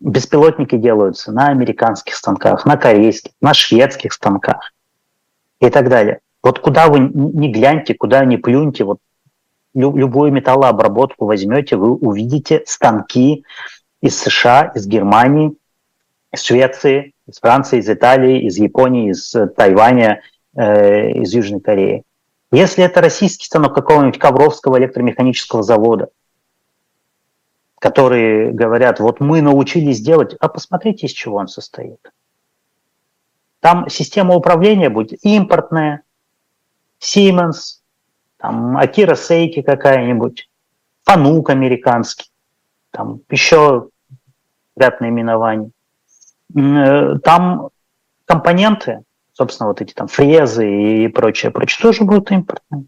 Беспилотники 0.00 0.76
делаются 0.76 1.32
на 1.32 1.48
американских 1.48 2.14
станках, 2.14 2.64
на 2.64 2.76
корейских, 2.76 3.32
на 3.40 3.52
шведских 3.52 4.12
станках 4.12 4.72
и 5.60 5.70
так 5.70 5.88
далее. 5.88 6.20
Вот 6.42 6.60
куда 6.60 6.88
вы 6.88 7.00
не 7.00 7.50
гляньте, 7.50 7.94
куда 7.94 8.24
не 8.24 8.36
плюньте, 8.36 8.84
вот 8.84 8.98
любую 9.74 10.32
металлообработку 10.32 11.26
возьмете, 11.26 11.76
вы 11.76 11.92
увидите 11.92 12.62
станки 12.66 13.44
из 14.00 14.18
США, 14.18 14.72
из 14.74 14.86
Германии, 14.86 15.56
из 16.32 16.42
Швеции, 16.42 17.12
из 17.26 17.38
Франции, 17.38 17.78
из 17.78 17.88
Италии, 17.88 18.46
из 18.46 18.56
Японии, 18.58 19.10
из 19.10 19.34
Тайваня, 19.56 20.22
э, 20.54 21.10
из 21.12 21.32
Южной 21.34 21.60
Кореи. 21.60 22.04
Если 22.50 22.82
это 22.82 23.00
российский 23.00 23.44
станок 23.44 23.74
какого-нибудь 23.74 24.18
Ковровского 24.18 24.78
электромеханического 24.78 25.62
завода, 25.62 26.08
которые 27.78 28.52
говорят, 28.52 29.00
вот 29.00 29.20
мы 29.20 29.42
научились 29.42 30.00
делать, 30.00 30.34
а 30.40 30.48
посмотрите, 30.48 31.06
из 31.06 31.12
чего 31.12 31.36
он 31.36 31.48
состоит. 31.48 32.00
Там 33.60 33.88
система 33.88 34.34
управления 34.34 34.88
будет 34.88 35.24
импортная, 35.24 36.02
Siemens, 37.00 37.80
там 38.36 38.76
Акира 38.76 39.14
Сейки 39.14 39.62
какая-нибудь, 39.62 40.48
Фанук 41.04 41.50
американский, 41.50 42.30
там 42.90 43.20
еще 43.30 43.88
ряд 44.76 45.00
наименований. 45.00 45.70
Э, 46.54 47.18
там 47.22 47.68
компоненты, 48.24 49.00
собственно, 49.32 49.68
вот 49.68 49.80
эти 49.80 49.92
там 49.92 50.08
фрезы 50.08 51.04
и 51.04 51.08
прочее, 51.08 51.50
прочее, 51.50 51.78
тоже 51.82 52.04
будут 52.04 52.30
импортные. 52.30 52.84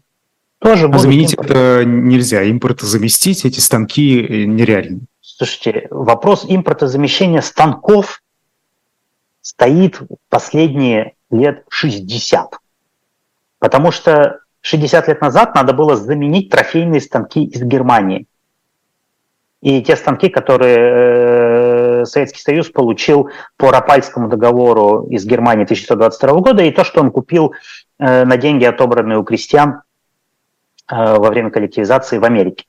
Тоже 0.59 0.87
а 0.87 0.97
заменить 0.97 1.33
импортные. 1.33 1.81
это 1.81 1.85
нельзя. 1.85 2.43
Импорта 2.43 2.85
заместить 2.85 3.45
эти 3.45 3.59
станки 3.59 4.21
э, 4.21 4.45
нереально. 4.45 5.01
Слушайте, 5.21 5.87
вопрос 5.89 6.45
импортозамещения 6.47 7.41
станков 7.41 8.21
стоит 9.41 9.99
последние 10.29 11.15
лет 11.31 11.65
60. 11.69 12.60
Потому 13.61 13.91
что 13.91 14.39
60 14.61 15.07
лет 15.07 15.21
назад 15.21 15.53
надо 15.53 15.73
было 15.73 15.95
заменить 15.95 16.49
трофейные 16.49 16.99
станки 16.99 17.43
из 17.43 17.61
Германии. 17.61 18.25
И 19.61 19.83
те 19.83 19.95
станки, 19.95 20.29
которые 20.29 22.01
э, 22.01 22.05
Советский 22.05 22.41
Союз 22.41 22.71
получил 22.71 23.29
по 23.57 23.69
Рапальскому 23.69 24.27
договору 24.27 25.05
из 25.11 25.23
Германии 25.27 25.65
1922 25.65 26.41
года, 26.41 26.63
и 26.63 26.71
то, 26.71 26.83
что 26.83 27.01
он 27.01 27.11
купил 27.11 27.53
э, 27.99 28.25
на 28.25 28.35
деньги, 28.37 28.65
отобранные 28.65 29.19
у 29.19 29.23
крестьян 29.23 29.83
э, 30.91 30.95
во 30.95 31.29
время 31.29 31.51
коллективизации 31.51 32.17
в 32.17 32.25
Америке. 32.25 32.65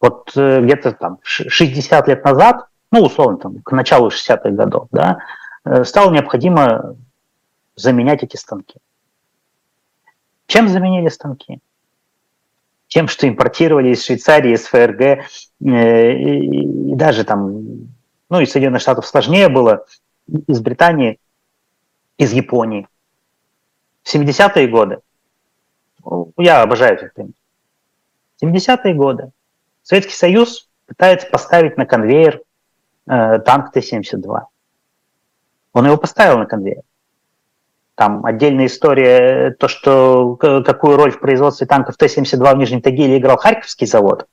Вот 0.00 0.32
где-то 0.34 0.94
там 0.94 1.18
60 1.22 2.08
лет 2.08 2.24
назад, 2.24 2.66
ну, 2.90 3.02
условно, 3.02 3.38
там, 3.38 3.62
к 3.62 3.70
началу 3.70 4.08
60-х 4.08 4.50
годов, 4.50 4.88
да, 4.90 5.18
стало 5.84 6.10
необходимо 6.10 6.96
заменять 7.76 8.24
эти 8.24 8.34
станки. 8.34 8.80
Чем 10.46 10.68
заменили 10.68 11.08
станки? 11.08 11.60
Тем, 12.88 13.08
что 13.08 13.28
импортировали 13.28 13.90
из 13.90 14.04
Швейцарии, 14.04 14.52
из 14.52 14.66
ФРГ, 14.66 15.00
э, 15.00 16.12
и, 16.12 16.94
даже 16.94 17.24
там, 17.24 17.88
ну, 18.28 18.40
из 18.40 18.52
Соединенных 18.52 18.82
Штатов 18.82 19.06
сложнее 19.06 19.48
было, 19.48 19.86
из 20.26 20.60
Британии, 20.60 21.18
из 22.18 22.32
Японии. 22.32 22.86
В 24.02 24.14
70-е 24.14 24.68
годы, 24.68 24.98
я 26.36 26.62
обожаю 26.62 26.96
этих 26.96 27.12
фильмов, 27.14 27.34
70-е 28.42 28.94
годы 28.94 29.32
Советский 29.82 30.14
Союз 30.14 30.68
пытается 30.86 31.26
поставить 31.28 31.76
на 31.76 31.86
конвейер 31.86 32.42
э, 33.06 33.38
танк 33.40 33.72
Т-72. 33.72 34.40
Он 35.72 35.86
его 35.86 35.96
поставил 35.96 36.38
на 36.38 36.46
конвейер. 36.46 36.82
Там 37.94 38.24
отдельная 38.24 38.66
история, 38.66 39.50
то, 39.58 39.68
что 39.68 40.36
какую 40.36 40.96
роль 40.96 41.10
в 41.10 41.20
производстве 41.20 41.66
танков 41.66 41.96
Т-72 41.96 42.54
в 42.54 42.56
Нижнем 42.56 42.80
Тагиле 42.80 43.18
играл 43.18 43.36
Харьковский 43.36 43.86
завод, 43.86 44.26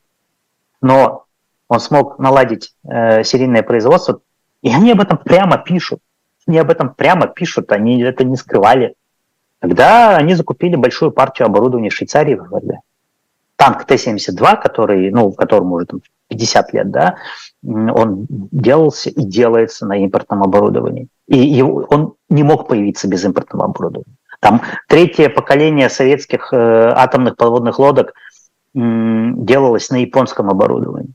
но 0.81 1.25
он 1.67 1.79
смог 1.79 2.19
наладить 2.19 2.73
э, 2.83 3.23
серийное 3.23 3.63
производство, 3.63 4.21
и 4.61 4.73
они 4.73 4.91
об 4.91 5.01
этом 5.01 5.17
прямо 5.17 5.57
пишут. 5.57 5.99
Они 6.47 6.57
об 6.57 6.71
этом 6.71 6.93
прямо 6.93 7.27
пишут, 7.27 7.71
они 7.71 8.01
это 8.01 8.23
не 8.23 8.37
скрывали. 8.37 8.95
Тогда 9.59 10.15
они 10.15 10.35
закупили 10.35 10.75
большую 10.75 11.11
партию 11.11 11.47
оборудования 11.47 11.89
в 11.89 11.93
Швейцарии 11.93 12.35
в 12.35 12.45
ВВД. 12.45 12.79
Танк 13.57 13.83
Т-72, 13.83 14.61
который, 14.61 15.11
ну, 15.11 15.33
которому 15.33 15.75
уже 15.75 15.85
там 15.85 16.01
50 16.29 16.73
лет, 16.73 16.91
да, 16.91 17.17
он 17.61 18.25
делался 18.29 19.09
и 19.09 19.23
делается 19.23 19.85
на 19.85 19.97
импортном 19.97 20.43
оборудовании. 20.43 21.09
И 21.29 21.37
его, 21.37 21.85
он 21.89 22.15
не 22.29 22.41
мог 22.41 22.67
появиться 22.67 23.07
без 23.07 23.23
импортного 23.23 23.65
оборудования. 23.65 24.15
Там 24.39 24.61
третье 24.87 25.29
поколение 25.29 25.87
советских 25.89 26.51
э, 26.51 26.57
атомных 26.95 27.35
подводных 27.35 27.77
лодок 27.77 28.09
э, 28.09 28.11
делалось 28.73 29.91
на 29.91 29.97
японском 29.97 30.49
оборудовании. 30.49 31.13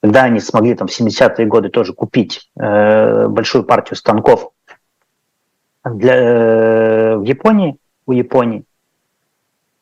Когда 0.00 0.22
они 0.22 0.38
смогли 0.38 0.74
там 0.74 0.86
в 0.86 1.00
70-е 1.00 1.46
годы 1.46 1.70
тоже 1.70 1.94
купить 1.94 2.48
э, 2.56 3.26
большую 3.26 3.64
партию 3.64 3.96
станков 3.96 4.52
для, 5.84 6.14
э, 6.14 7.16
в 7.16 7.24
Японии, 7.24 7.76
у 8.06 8.12
Японии, 8.12 8.62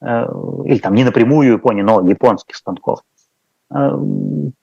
э, 0.01 0.27
или 0.65 0.79
там 0.79 0.95
не 0.95 1.05
напрямую 1.05 1.51
у 1.51 1.57
Японии, 1.57 1.83
но 1.83 2.01
японских 2.09 2.57
станков, 2.57 3.01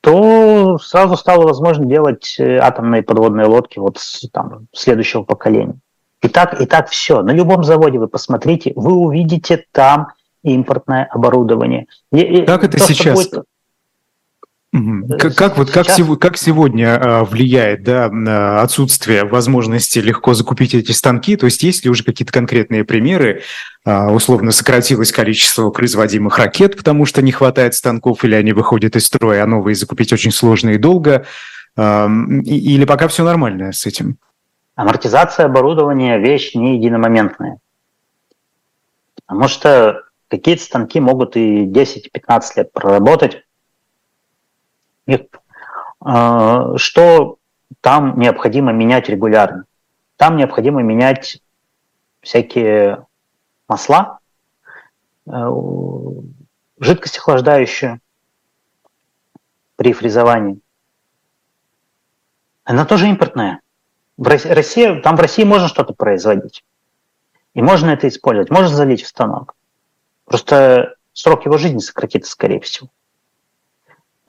то 0.01 0.77
сразу 0.77 1.17
стало 1.17 1.43
возможно 1.43 1.85
делать 1.85 2.35
э, 2.39 2.57
атомные 2.57 3.03
подводные 3.03 3.45
лодки 3.45 3.77
вот 3.79 3.97
с, 3.97 4.27
там, 4.31 4.67
следующего 4.73 5.23
поколения. 5.23 5.75
И 6.21 6.29
так, 6.29 6.61
и 6.61 6.65
так 6.65 6.89
все. 6.89 7.21
На 7.21 7.31
любом 7.31 7.63
заводе 7.63 7.99
вы 7.99 8.07
посмотрите, 8.07 8.71
вы 8.75 8.93
увидите 8.93 9.65
там 9.71 10.09
импортное 10.43 11.05
оборудование. 11.05 11.87
И, 12.11 12.43
как 12.43 12.63
это 12.63 12.79
сейчас? 12.79 13.27
Будет... 13.27 13.45
Э, 14.73 15.17
как, 15.19 15.35
как, 15.35 15.57
вот, 15.57 15.69
как, 15.69 15.89
сего, 15.89 16.15
как 16.15 16.37
сегодня 16.37 16.97
а, 16.97 17.25
влияет 17.25 17.83
да, 17.83 18.09
на 18.09 18.61
отсутствие 18.61 19.25
возможности 19.25 19.99
легко 19.99 20.33
закупить 20.33 20.73
эти 20.73 20.93
станки? 20.93 21.35
То 21.35 21.45
есть 21.45 21.61
есть 21.63 21.83
ли 21.83 21.89
уже 21.89 22.03
какие-то 22.03 22.31
конкретные 22.31 22.85
примеры? 22.85 23.41
А, 23.83 24.11
условно 24.11 24.51
сократилось 24.51 25.11
количество 25.11 25.69
производимых 25.71 26.37
ракет, 26.37 26.77
потому 26.77 27.05
что 27.05 27.21
не 27.21 27.33
хватает 27.33 27.73
станков, 27.73 28.23
или 28.23 28.35
они 28.35 28.53
выходят 28.53 28.95
из 28.95 29.07
строя, 29.07 29.43
а 29.43 29.47
новые 29.47 29.75
закупить 29.75 30.13
очень 30.13 30.31
сложно 30.31 30.69
и 30.69 30.77
долго? 30.77 31.25
А, 31.75 32.07
или 32.45 32.85
пока 32.85 33.09
все 33.09 33.25
нормально 33.25 33.73
с 33.73 33.85
этим? 33.85 34.17
Амортизация 34.75 35.47
оборудования– 35.47 36.17
вещь 36.19 36.55
не 36.55 36.77
единомоментная. 36.77 37.57
Потому 39.25 39.49
что 39.49 40.03
какие-то 40.29 40.63
станки 40.63 41.01
могут 41.01 41.35
и 41.35 41.65
10-15 41.65 42.41
лет 42.55 42.71
проработать, 42.71 43.43
а, 45.99 46.77
что 46.77 47.37
там 47.81 48.19
необходимо 48.19 48.71
менять 48.71 49.09
регулярно? 49.09 49.65
Там 50.17 50.37
необходимо 50.37 50.81
менять 50.81 51.41
всякие 52.21 53.05
масла, 53.67 54.19
э, 55.25 55.49
жидкость 56.79 57.17
охлаждающую 57.17 57.99
при 59.75 59.93
фрезовании. 59.93 60.59
Она 62.63 62.85
тоже 62.85 63.09
импортная. 63.09 63.61
В 64.17 64.27
России, 64.27 64.99
там 65.01 65.15
в 65.15 65.19
России 65.19 65.43
можно 65.43 65.67
что-то 65.67 65.93
производить. 65.93 66.63
И 67.55 67.61
можно 67.61 67.89
это 67.89 68.07
использовать. 68.07 68.51
Можно 68.51 68.75
залить 68.75 69.01
в 69.01 69.07
станок. 69.07 69.55
Просто 70.25 70.95
срок 71.13 71.45
его 71.45 71.57
жизни 71.57 71.79
сократится, 71.79 72.31
скорее 72.31 72.59
всего. 72.59 72.89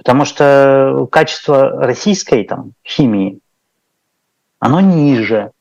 Потому 0.03 0.25
что 0.25 1.07
качество 1.13 1.71
российской 1.71 2.43
там, 2.43 2.73
химии, 2.85 3.39
оно 4.59 4.81
ниже. 4.81 5.53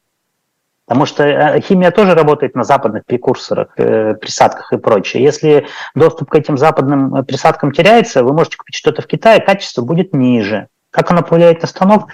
Потому 0.87 1.05
что 1.05 1.23
э, 1.23 1.61
химия 1.61 1.91
тоже 1.91 2.15
работает 2.15 2.55
на 2.55 2.63
западных 2.63 3.05
прекурсорах, 3.05 3.67
э, 3.77 4.15
присадках 4.15 4.73
и 4.73 4.77
прочее. 4.77 5.23
Если 5.23 5.67
доступ 5.93 6.31
к 6.31 6.35
этим 6.35 6.57
западным 6.57 7.15
э, 7.15 7.23
присадкам 7.23 7.71
теряется, 7.71 8.23
вы 8.23 8.33
можете 8.33 8.57
купить 8.57 8.75
что-то 8.75 9.03
в 9.03 9.07
Китае, 9.07 9.41
качество 9.41 9.83
будет 9.83 10.13
ниже. 10.15 10.67
Как 10.89 11.11
оно 11.11 11.21
повлияет 11.21 11.61
на 11.61 11.67
станок? 11.67 12.09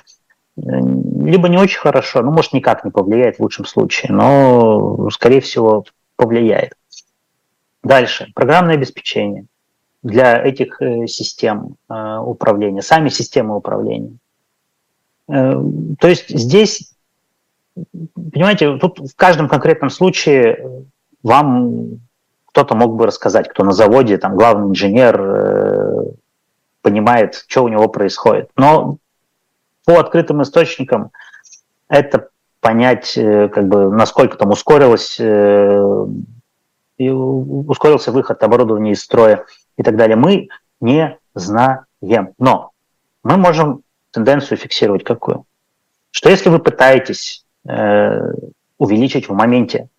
Либо 0.58 1.48
не 1.48 1.58
очень 1.58 1.80
хорошо, 1.80 2.22
ну, 2.24 2.32
может, 2.32 2.52
никак 2.52 2.84
не 2.84 2.92
повлияет 2.92 3.38
в 3.38 3.42
лучшем 3.42 3.66
случае, 3.66 4.12
но, 4.12 5.10
скорее 5.12 5.40
всего, 5.40 5.86
повлияет. 6.18 6.74
Дальше. 7.84 8.32
Программное 8.36 8.74
обеспечение 8.74 9.46
для 10.08 10.42
этих 10.42 10.82
э, 10.82 11.06
систем 11.08 11.76
э, 11.90 12.18
управления, 12.18 12.82
сами 12.82 13.10
системы 13.10 13.56
управления. 13.56 14.18
Э, 15.28 15.62
то 16.00 16.08
есть 16.08 16.30
здесь, 16.30 16.94
понимаете, 18.32 18.78
тут 18.78 19.00
в 19.00 19.16
каждом 19.16 19.50
конкретном 19.50 19.90
случае 19.90 20.86
вам 21.24 22.00
кто-то 22.46 22.74
мог 22.74 22.96
бы 22.96 23.06
рассказать, 23.06 23.50
кто 23.50 23.64
на 23.64 23.72
заводе, 23.72 24.18
там 24.18 24.36
главный 24.36 24.70
инженер 24.70 26.16
понимает, 26.82 27.44
что 27.48 27.64
у 27.64 27.68
него 27.68 27.88
происходит. 27.88 28.50
Но 28.56 28.98
по 29.86 30.00
открытым 30.00 30.42
источникам 30.42 31.12
это 31.88 32.30
понять, 32.62 33.14
как 33.14 33.68
бы, 33.68 33.92
насколько 33.92 34.38
там 34.38 34.50
ускорилось, 34.50 35.20
ускорился 36.98 38.12
выход 38.12 38.42
оборудования 38.42 38.94
из 38.94 39.04
строя 39.04 39.46
и 39.78 39.84
так 39.84 39.96
далее. 39.96 40.16
Мы 40.16 40.50
не 40.82 41.18
знаем. 41.34 41.86
Но 42.38 42.72
мы 43.24 43.38
можем 43.38 43.84
тенденцию 44.12 44.58
фиксировать 44.58 45.04
какую? 45.04 45.46
Что 46.12 46.30
если 46.30 46.50
вы 46.50 46.60
пытаетесь 46.60 47.46
э, 47.68 48.20
увеличить 48.78 49.30
в 49.30 49.34
моменте 49.34 49.90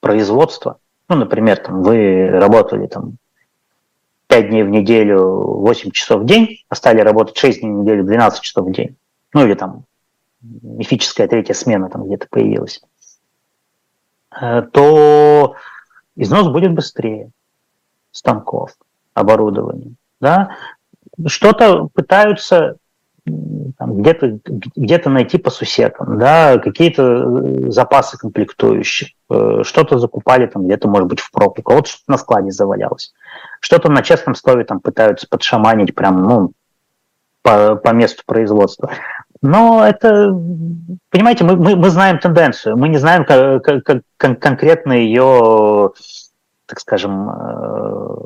производство, 0.00 0.78
ну, 1.08 1.16
например, 1.16 1.58
там, 1.58 1.82
вы 1.82 2.28
работали 2.30 2.86
там 2.86 3.16
5 4.28 4.48
дней 4.48 4.62
в 4.62 4.68
неделю, 4.68 5.22
8 5.22 5.90
часов 5.90 6.22
в 6.22 6.26
день, 6.26 6.64
а 6.68 6.74
стали 6.74 7.00
работать 7.00 7.36
6 7.36 7.60
дней 7.60 7.70
в 7.70 7.76
неделю, 7.76 8.04
12 8.04 8.40
часов 8.40 8.66
в 8.66 8.72
день, 8.72 8.96
ну 9.32 9.44
или 9.44 9.54
там 9.54 9.84
мифическая 10.40 11.28
третья 11.28 11.54
смена 11.54 11.88
там 11.88 12.06
где-то 12.06 12.26
появилась, 12.30 12.82
э, 14.40 14.62
то 14.72 15.54
износ 16.16 16.48
будет 16.48 16.72
быстрее 16.74 17.30
станков, 18.10 18.76
оборудования. 19.14 19.94
Да? 20.20 20.56
Что-то 21.26 21.88
пытаются 21.92 22.76
где-то 23.28 24.40
где 24.44 24.98
найти 25.04 25.38
по 25.38 25.50
сусекам, 25.50 26.18
да, 26.18 26.58
какие-то 26.58 27.02
э, 27.02 27.70
запасы 27.70 28.18
комплектующих, 28.18 29.08
э, 29.30 29.62
что-то 29.64 29.98
закупали 29.98 30.46
там 30.46 30.64
где-то, 30.64 30.88
может 30.88 31.08
быть, 31.08 31.20
в 31.20 31.30
проб, 31.30 31.58
у 31.58 31.62
кого-то 31.62 31.90
что-то 31.90 32.12
на 32.12 32.18
складе 32.18 32.50
завалялось, 32.50 33.12
что-то 33.60 33.90
на 33.90 34.02
честном 34.02 34.34
слове 34.34 34.64
там 34.64 34.80
пытаются 34.80 35.26
подшаманить 35.28 35.94
прям, 35.94 36.22
ну, 36.22 36.52
по, 37.42 37.76
по 37.76 37.90
месту 37.90 38.22
производства. 38.26 38.90
Но 39.40 39.86
это, 39.86 40.30
понимаете, 41.10 41.44
мы, 41.44 41.56
мы, 41.56 41.76
мы 41.76 41.90
знаем 41.90 42.18
тенденцию, 42.18 42.76
мы 42.76 42.88
не 42.88 42.98
знаем 42.98 43.24
как, 43.24 43.62
как, 43.62 44.02
как 44.16 44.40
конкретно 44.40 44.92
ее, 44.92 45.92
так 46.66 46.80
скажем, 46.80 47.30
э, 47.30 48.16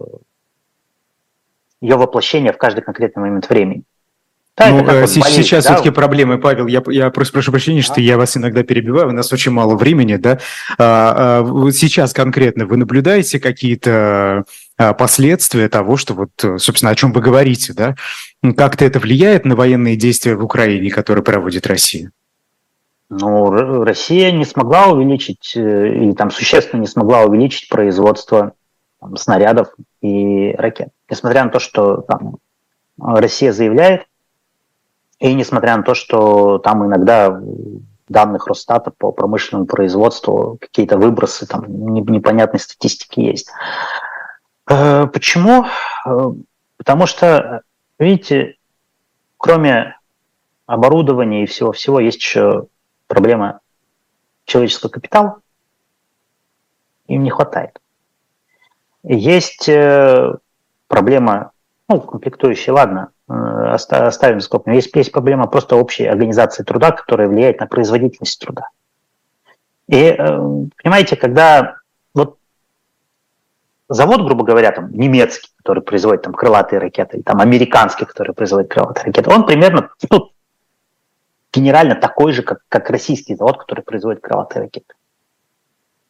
ее 1.83 1.97
воплощение 1.97 2.53
в 2.53 2.59
каждый 2.59 2.81
конкретный 2.81 3.21
момент 3.21 3.49
времени. 3.51 3.83
Да, 4.57 4.69
ну, 4.69 4.85
вот 4.85 5.09
сейчас 5.09 5.65
да? 5.65 5.71
все-таки 5.71 5.91
проблемы, 5.91 6.39
Павел, 6.39 6.67
я, 6.67 6.83
я 6.89 7.11
просто 7.11 7.33
прошу 7.33 7.53
прощения, 7.53 7.81
что 7.81 7.95
а? 7.97 8.01
я 8.01 8.19
вас 8.19 8.37
иногда 8.37 8.63
перебиваю, 8.63 9.09
у 9.09 9.13
нас 9.13 9.33
очень 9.33 9.51
мало 9.51 9.77
времени, 9.77 10.17
да. 10.17 10.41
А, 10.79 11.39
а, 11.39 11.43
вот 11.43 11.75
сейчас 11.75 12.13
конкретно 12.13 12.67
вы 12.67 12.77
наблюдаете 12.77 13.41
какие-то 13.41 14.45
а, 14.77 14.93
последствия 14.93 15.71
того, 15.71 15.97
что 15.97 16.13
вот, 16.13 16.61
собственно, 16.61 16.91
о 16.91 16.95
чем 16.95 17.13
вы 17.13 17.23
говорите, 17.23 17.73
да? 17.73 17.95
Как-то 18.55 18.85
это 18.85 18.99
влияет 18.99 19.47
на 19.47 19.57
военные 19.57 19.97
действия 19.97 20.37
в 20.37 20.45
Украине, 20.45 20.91
которые 20.91 21.25
проводит 21.25 21.67
Россия? 21.67 22.11
Ну, 23.09 23.51
Россия 23.85 24.33
не 24.33 24.45
смогла 24.45 24.87
увеличить, 24.87 25.53
э, 25.55 25.95
или 25.95 26.13
там 26.13 26.31
существенно 26.31 26.81
не 26.81 26.87
смогла 26.87 27.25
увеличить 27.25 27.69
производство 27.69 28.55
там, 29.01 29.17
снарядов 29.17 29.69
и 30.01 30.53
ракет. 30.57 30.89
Несмотря 31.13 31.45
на 31.45 31.51
то, 31.51 31.59
что 31.59 31.99
там 31.99 32.39
Россия 32.99 33.53
заявляет, 33.53 34.07
и 35.19 35.35
несмотря 35.35 35.77
на 35.77 35.83
то, 35.83 35.93
что 35.93 36.57
там 36.57 36.87
иногда 36.87 37.39
данных 38.09 38.47
Росстата 38.47 38.91
по 38.91 39.13
промышленному 39.13 39.67
производству 39.67 40.57
какие-то 40.59 40.97
выбросы, 40.97 41.47
там 41.47 41.67
непонятной 41.69 42.61
статистики 42.61 43.21
есть. 43.21 43.51
Э, 44.71 45.07
почему? 45.07 45.67
Э, 46.07 46.33
потому 46.79 47.05
что, 47.05 47.61
видите, 47.99 48.57
кроме 49.37 49.99
оборудования 50.65 51.43
и 51.43 51.47
всего-всего, 51.47 52.01
есть 52.01 52.21
еще 52.21 52.69
проблема 53.07 53.61
человеческого 54.47 54.89
капитала. 54.89 55.43
Им 57.07 57.23
не 57.23 57.31
хватает. 57.31 57.79
Есть 59.03 59.69
э, 59.69 60.39
проблема, 60.93 61.53
ну, 61.89 62.01
комплектующие, 62.01 62.73
ладно, 62.73 63.11
Э, 63.33 63.77
оставим 63.89 64.41
скобками. 64.41 64.75
Есть, 64.75 64.95
есть 64.95 65.13
проблема 65.13 65.47
просто 65.47 65.77
общей 65.77 66.05
организации 66.05 66.65
труда, 66.65 66.91
которая 66.91 67.29
влияет 67.29 67.61
на 67.61 67.67
производительность 67.67 68.39
труда. 68.39 68.69
И, 69.89 69.97
э, 69.97 70.17
понимаете, 70.83 71.17
когда 71.17 71.77
вот 72.15 72.37
завод, 73.89 74.23
грубо 74.23 74.45
говоря, 74.45 74.73
там, 74.73 74.93
немецкий, 74.93 75.51
который 75.57 75.83
производит 75.83 76.23
там 76.23 76.35
крылатые 76.35 76.79
ракеты, 76.79 77.17
или 77.17 77.23
там 77.23 77.41
американский, 77.41 78.05
который 78.05 78.35
производит 78.35 78.71
крылатые 78.71 79.07
ракеты, 79.07 79.31
он 79.31 79.47
примерно 79.47 79.91
ну, 80.11 80.33
генерально 81.55 81.95
такой 81.95 82.33
же, 82.33 82.43
как, 82.43 82.59
как 82.69 82.91
российский 82.91 83.35
завод, 83.35 83.59
который 83.59 83.83
производит 83.83 84.21
крылатые 84.21 84.65
ракеты. 84.65 84.95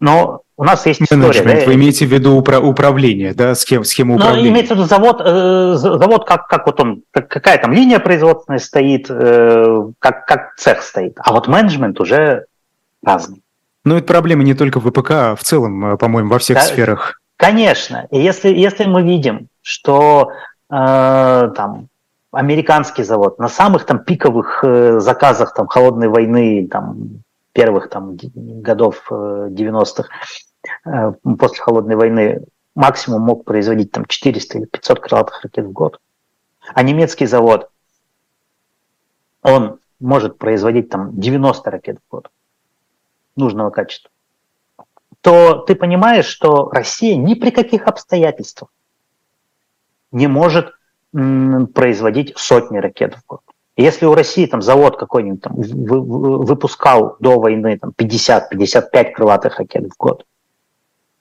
Но 0.00 0.42
у 0.62 0.64
нас 0.64 0.86
есть 0.86 1.02
история. 1.02 1.42
Да? 1.42 1.66
Вы 1.66 1.74
имеете 1.74 2.06
в 2.06 2.12
виду 2.12 2.40
упра- 2.40 2.60
управление, 2.60 3.34
да, 3.34 3.56
схем, 3.56 3.82
схему 3.82 4.14
управления? 4.14 4.48
Ну, 4.48 4.54
имеется 4.54 4.74
в 4.74 4.76
виду 4.76 4.86
завод, 4.86 5.20
э, 5.20 5.74
завод 5.74 6.24
как, 6.24 6.46
как 6.46 6.66
вот 6.66 6.80
он, 6.80 7.02
как, 7.10 7.26
какая 7.26 7.58
там 7.58 7.72
линия 7.72 7.98
производственная 7.98 8.60
стоит, 8.60 9.06
э, 9.10 9.90
как, 9.98 10.24
как 10.24 10.54
цех 10.56 10.82
стоит. 10.82 11.18
А 11.18 11.32
вот 11.32 11.48
менеджмент 11.48 12.00
уже 12.00 12.46
разный. 13.04 13.42
Ну, 13.84 13.96
это 13.96 14.06
проблема 14.06 14.44
не 14.44 14.54
только 14.54 14.78
в 14.78 14.88
ВПК, 14.88 15.10
а 15.10 15.34
в 15.34 15.42
целом, 15.42 15.94
э, 15.94 15.96
по-моему, 15.96 16.30
во 16.30 16.38
всех 16.38 16.58
да, 16.58 16.62
сферах. 16.62 17.20
Конечно. 17.36 18.06
И 18.12 18.20
если, 18.20 18.50
если 18.50 18.84
мы 18.84 19.02
видим, 19.02 19.48
что 19.62 20.30
э, 20.70 21.50
там 21.56 21.88
американский 22.30 23.02
завод 23.02 23.40
на 23.40 23.48
самых 23.48 23.84
там 23.84 23.98
пиковых 23.98 24.62
э, 24.62 25.00
заказах 25.00 25.54
там 25.54 25.66
холодной 25.66 26.06
войны, 26.06 26.68
там 26.70 27.22
первых 27.52 27.90
там, 27.90 28.16
годов 28.34 29.06
90-х, 29.10 30.02
э, 30.02 30.06
э, 30.06 30.51
после 30.84 31.62
Холодной 31.62 31.96
войны, 31.96 32.44
максимум 32.74 33.22
мог 33.22 33.44
производить 33.44 33.92
там 33.92 34.04
400 34.06 34.58
или 34.58 34.64
500 34.66 35.00
крылатых 35.00 35.42
ракет 35.42 35.66
в 35.66 35.72
год. 35.72 36.00
А 36.74 36.82
немецкий 36.82 37.26
завод, 37.26 37.70
он 39.42 39.80
может 40.00 40.38
производить 40.38 40.88
там 40.88 41.18
90 41.18 41.70
ракет 41.70 41.98
в 41.98 42.10
год 42.10 42.30
нужного 43.36 43.70
качества, 43.70 44.10
то 45.20 45.58
ты 45.58 45.74
понимаешь, 45.74 46.26
что 46.26 46.70
Россия 46.70 47.16
ни 47.16 47.34
при 47.34 47.50
каких 47.50 47.86
обстоятельствах 47.86 48.70
не 50.10 50.26
может 50.26 50.72
производить 51.12 52.36
сотни 52.36 52.78
ракет 52.78 53.14
в 53.14 53.26
год. 53.26 53.40
Если 53.76 54.06
у 54.06 54.14
России 54.14 54.46
там 54.46 54.60
завод 54.62 54.96
какой-нибудь 54.98 55.42
там 55.42 55.54
выпускал 55.56 57.16
до 57.20 57.38
войны 57.38 57.78
там 57.78 57.92
50-55 57.96 59.12
крылатых 59.12 59.58
ракет 59.58 59.84
в 59.84 59.96
год, 59.96 60.26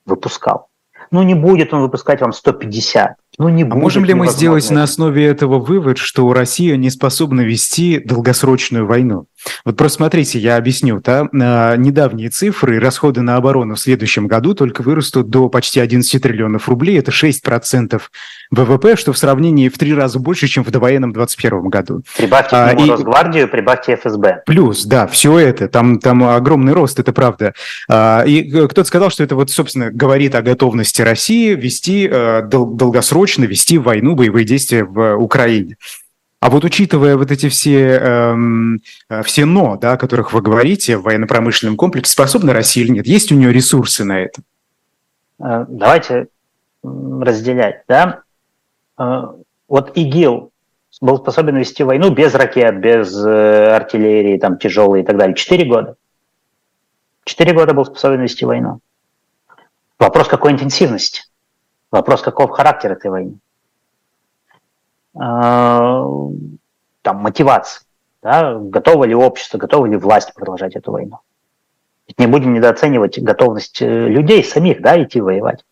выпускал, 0.04 0.68
ну 1.10 1.22
не 1.22 1.34
будет 1.34 1.72
он 1.72 1.82
выпускать 1.82 2.20
вам 2.20 2.32
150. 2.32 3.16
Ну, 3.38 3.48
не 3.48 3.62
а 3.62 3.66
можем 3.66 4.04
ли 4.04 4.12
мы 4.12 4.28
сделать 4.28 4.70
на 4.70 4.82
основе 4.82 5.24
этого 5.24 5.58
вывод, 5.58 5.96
что 5.96 6.30
Россия 6.34 6.76
не 6.76 6.90
способна 6.90 7.40
вести 7.40 7.98
долгосрочную 7.98 8.86
войну? 8.86 9.26
Вот 9.64 9.76
просто 9.76 9.96
смотрите, 9.96 10.38
я 10.38 10.56
объясню. 10.56 11.00
Да? 11.00 11.28
Недавние 11.32 12.28
цифры, 12.28 12.78
расходы 12.78 13.22
на 13.22 13.36
оборону 13.36 13.74
в 13.74 13.80
следующем 13.80 14.28
году 14.28 14.54
только 14.54 14.82
вырастут 14.82 15.30
до 15.30 15.48
почти 15.48 15.80
11 15.80 16.22
триллионов 16.22 16.68
рублей. 16.68 16.98
Это 16.98 17.10
6% 17.10 18.00
ВВП, 18.50 18.96
что 18.96 19.14
в 19.14 19.18
сравнении 19.18 19.70
в 19.70 19.78
три 19.78 19.94
раза 19.94 20.18
больше, 20.18 20.46
чем 20.46 20.62
в 20.62 20.70
довоенном 20.70 21.12
2021 21.12 21.70
году. 21.70 22.02
Прибавьте 22.16 22.54
а, 22.54 22.72
и... 22.72 22.90
Росгвардию, 22.90 23.48
прибавьте 23.48 23.94
ФСБ. 23.96 24.42
Плюс, 24.44 24.84
да, 24.84 25.06
все 25.06 25.38
это. 25.38 25.68
Там, 25.68 25.98
там 25.98 26.22
огромный 26.22 26.74
рост, 26.74 27.00
это 27.00 27.12
правда. 27.14 27.54
А, 27.88 28.24
и 28.24 28.42
кто-то 28.50 28.84
сказал, 28.84 29.10
что 29.10 29.24
это 29.24 29.36
вот, 29.36 29.50
собственно, 29.50 29.90
говорит 29.90 30.34
о 30.34 30.42
готовности 30.42 31.00
России 31.00 31.54
вести 31.54 32.08
а, 32.12 32.42
дол- 32.42 32.74
долгосрочную 32.74 33.21
срочно 33.22 33.44
вести 33.44 33.78
войну, 33.78 34.16
боевые 34.16 34.44
действия 34.44 34.82
в 34.82 35.14
Украине. 35.16 35.76
А 36.40 36.50
вот 36.50 36.64
учитывая 36.64 37.16
вот 37.16 37.30
эти 37.30 37.48
все, 37.48 37.98
эм, 37.98 38.80
э, 39.08 39.22
все 39.22 39.44
«но», 39.44 39.76
да, 39.76 39.92
о 39.92 39.96
которых 39.96 40.32
вы 40.32 40.42
говорите, 40.42 40.96
в 40.96 41.02
военно-промышленном 41.02 41.76
комплексе, 41.76 42.10
способна 42.10 42.52
Россия 42.52 42.84
или 42.84 42.90
нет? 42.90 43.06
Есть 43.06 43.30
у 43.30 43.36
нее 43.36 43.52
ресурсы 43.52 44.02
на 44.02 44.18
это? 44.18 44.42
Э, 45.38 45.66
давайте 45.68 46.26
разделять. 46.82 47.84
Да? 47.86 48.22
Э, 48.98 49.22
вот 49.68 49.96
ИГИЛ 49.96 50.50
был 51.00 51.18
способен 51.18 51.56
вести 51.58 51.84
войну 51.84 52.10
без 52.10 52.34
ракет, 52.34 52.80
без 52.80 53.16
артиллерии, 53.24 54.36
там, 54.36 54.58
тяжелой 54.58 55.02
и 55.02 55.04
так 55.04 55.16
далее. 55.16 55.36
Четыре 55.36 55.64
года. 55.64 55.94
Четыре 57.24 57.52
года 57.52 57.72
был 57.72 57.84
способен 57.84 58.20
вести 58.20 58.44
войну. 58.44 58.80
Вопрос 60.00 60.26
какой 60.26 60.50
интенсивности. 60.50 61.22
Вопрос, 61.92 62.22
каков 62.22 62.50
характер 62.50 62.92
этой 62.92 63.10
войны. 63.10 63.38
А, 65.14 66.04
там 67.02 67.16
мотивация. 67.18 67.84
Да? 68.22 68.58
Готово 68.58 69.04
ли 69.04 69.14
общество, 69.14 69.58
готова 69.58 69.84
ли 69.86 69.96
власть 69.96 70.32
продолжать 70.34 70.74
эту 70.74 70.90
войну. 70.90 71.18
Ведь 72.08 72.18
не 72.18 72.26
будем 72.26 72.54
недооценивать 72.54 73.18
готовность 73.22 73.82
э, 73.82 74.08
людей 74.08 74.42
самих 74.42 74.80
да, 74.80 75.00
идти 75.02 75.20
воевать. 75.20 75.64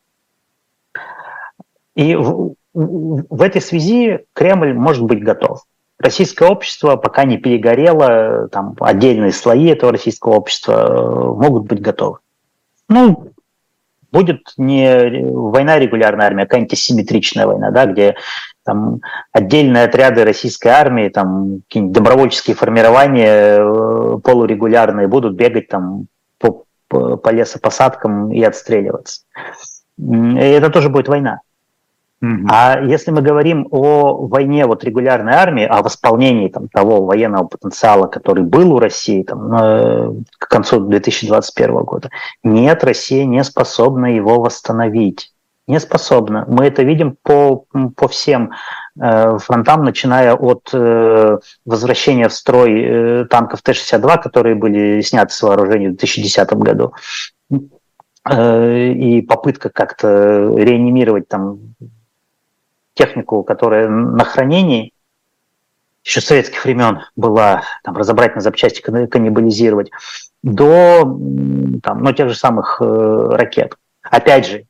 И 1.94 2.14
в, 2.14 2.54
в 2.74 3.42
этой 3.42 3.62
связи 3.62 4.26
Кремль 4.34 4.74
может 4.74 5.04
быть 5.04 5.24
готов. 5.24 5.64
Российское 5.98 6.48
общество 6.48 6.96
пока 6.96 7.24
не 7.24 7.36
перегорело, 7.38 8.48
там 8.48 8.76
отдельные 8.80 9.32
слои 9.32 9.66
этого 9.66 9.92
российского 9.92 10.32
общества 10.32 10.72
э, 10.72 11.24
могут 11.34 11.64
быть 11.64 11.80
готовы. 11.80 12.18
Ну, 12.88 13.32
будет 14.12 14.52
не 14.56 15.22
война 15.30 15.78
регулярная 15.78 16.26
армия, 16.26 16.42
а 16.42 16.46
какая-нибудь 16.46 16.72
асимметричная 16.72 17.46
война, 17.46 17.70
да, 17.70 17.86
где 17.86 18.16
там 18.64 19.00
отдельные 19.32 19.84
отряды 19.84 20.24
российской 20.24 20.68
армии, 20.68 21.08
там 21.08 21.62
какие-нибудь 21.68 21.94
добровольческие 21.94 22.56
формирования 22.56 23.58
э, 23.58 24.18
полурегулярные 24.22 25.08
будут 25.08 25.34
бегать 25.34 25.68
там 25.68 26.06
по, 26.38 26.64
по, 26.88 27.16
по 27.16 27.28
лесопосадкам 27.30 28.32
и 28.32 28.42
отстреливаться. 28.42 29.22
И 29.98 30.38
это 30.38 30.70
тоже 30.70 30.88
будет 30.88 31.08
война. 31.08 31.40
А 32.22 32.78
если 32.82 33.12
мы 33.12 33.22
говорим 33.22 33.66
о 33.70 34.26
войне 34.26 34.66
вот 34.66 34.84
регулярной 34.84 35.32
армии, 35.32 35.64
о 35.64 35.82
восполнении 35.82 36.48
там, 36.48 36.68
того 36.68 37.06
военного 37.06 37.46
потенциала, 37.46 38.08
который 38.08 38.44
был 38.44 38.74
у 38.74 38.78
России 38.78 39.22
там, 39.22 39.54
э, 39.54 40.12
к 40.38 40.48
концу 40.48 40.80
2021 40.80 41.82
года, 41.84 42.10
нет, 42.42 42.84
Россия 42.84 43.24
не 43.24 43.42
способна 43.42 44.14
его 44.14 44.38
восстановить. 44.40 45.32
Не 45.66 45.80
способна. 45.80 46.44
Мы 46.46 46.66
это 46.66 46.82
видим 46.82 47.16
по, 47.22 47.64
по 47.96 48.08
всем 48.08 48.50
э, 49.00 49.38
фронтам, 49.38 49.84
начиная 49.84 50.34
от 50.34 50.68
э, 50.74 51.38
возвращения 51.64 52.28
в 52.28 52.34
строй 52.34 52.82
э, 52.82 53.24
танков 53.30 53.62
Т-62, 53.62 54.20
которые 54.20 54.56
были 54.56 55.00
сняты 55.00 55.32
с 55.32 55.40
вооружения 55.40 55.88
в 55.88 55.96
2010 55.96 56.52
году, 56.54 56.92
э, 58.28 58.88
и 58.88 59.22
попытка 59.22 59.70
как-то 59.70 60.54
реанимировать 60.58 61.28
там 61.28 61.60
технику, 63.00 63.42
которая 63.42 63.88
на 63.88 64.24
хранении 64.24 64.92
еще 66.04 66.20
с 66.20 66.26
советских 66.26 66.64
времен 66.64 67.00
была, 67.16 67.62
там, 67.82 67.96
разобрать 67.96 68.34
на 68.34 68.40
запчасти, 68.40 68.80
каннибализировать, 68.80 69.90
до 70.42 71.02
там, 71.82 72.02
ну, 72.02 72.12
тех 72.12 72.28
же 72.28 72.34
самых 72.34 72.78
э, 72.80 73.28
ракет. 73.32 73.74
Опять 74.02 74.46
же, 74.46 74.64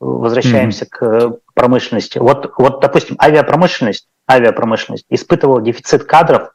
возвращаемся 0.00 0.84
mm-hmm. 0.84 0.88
к 0.90 1.38
промышленности. 1.54 2.18
Вот, 2.18 2.52
вот, 2.58 2.80
допустим, 2.80 3.16
авиапромышленность, 3.22 4.08
авиапромышленность 4.30 5.06
испытывала 5.08 5.62
дефицит 5.62 6.04
кадров 6.04 6.50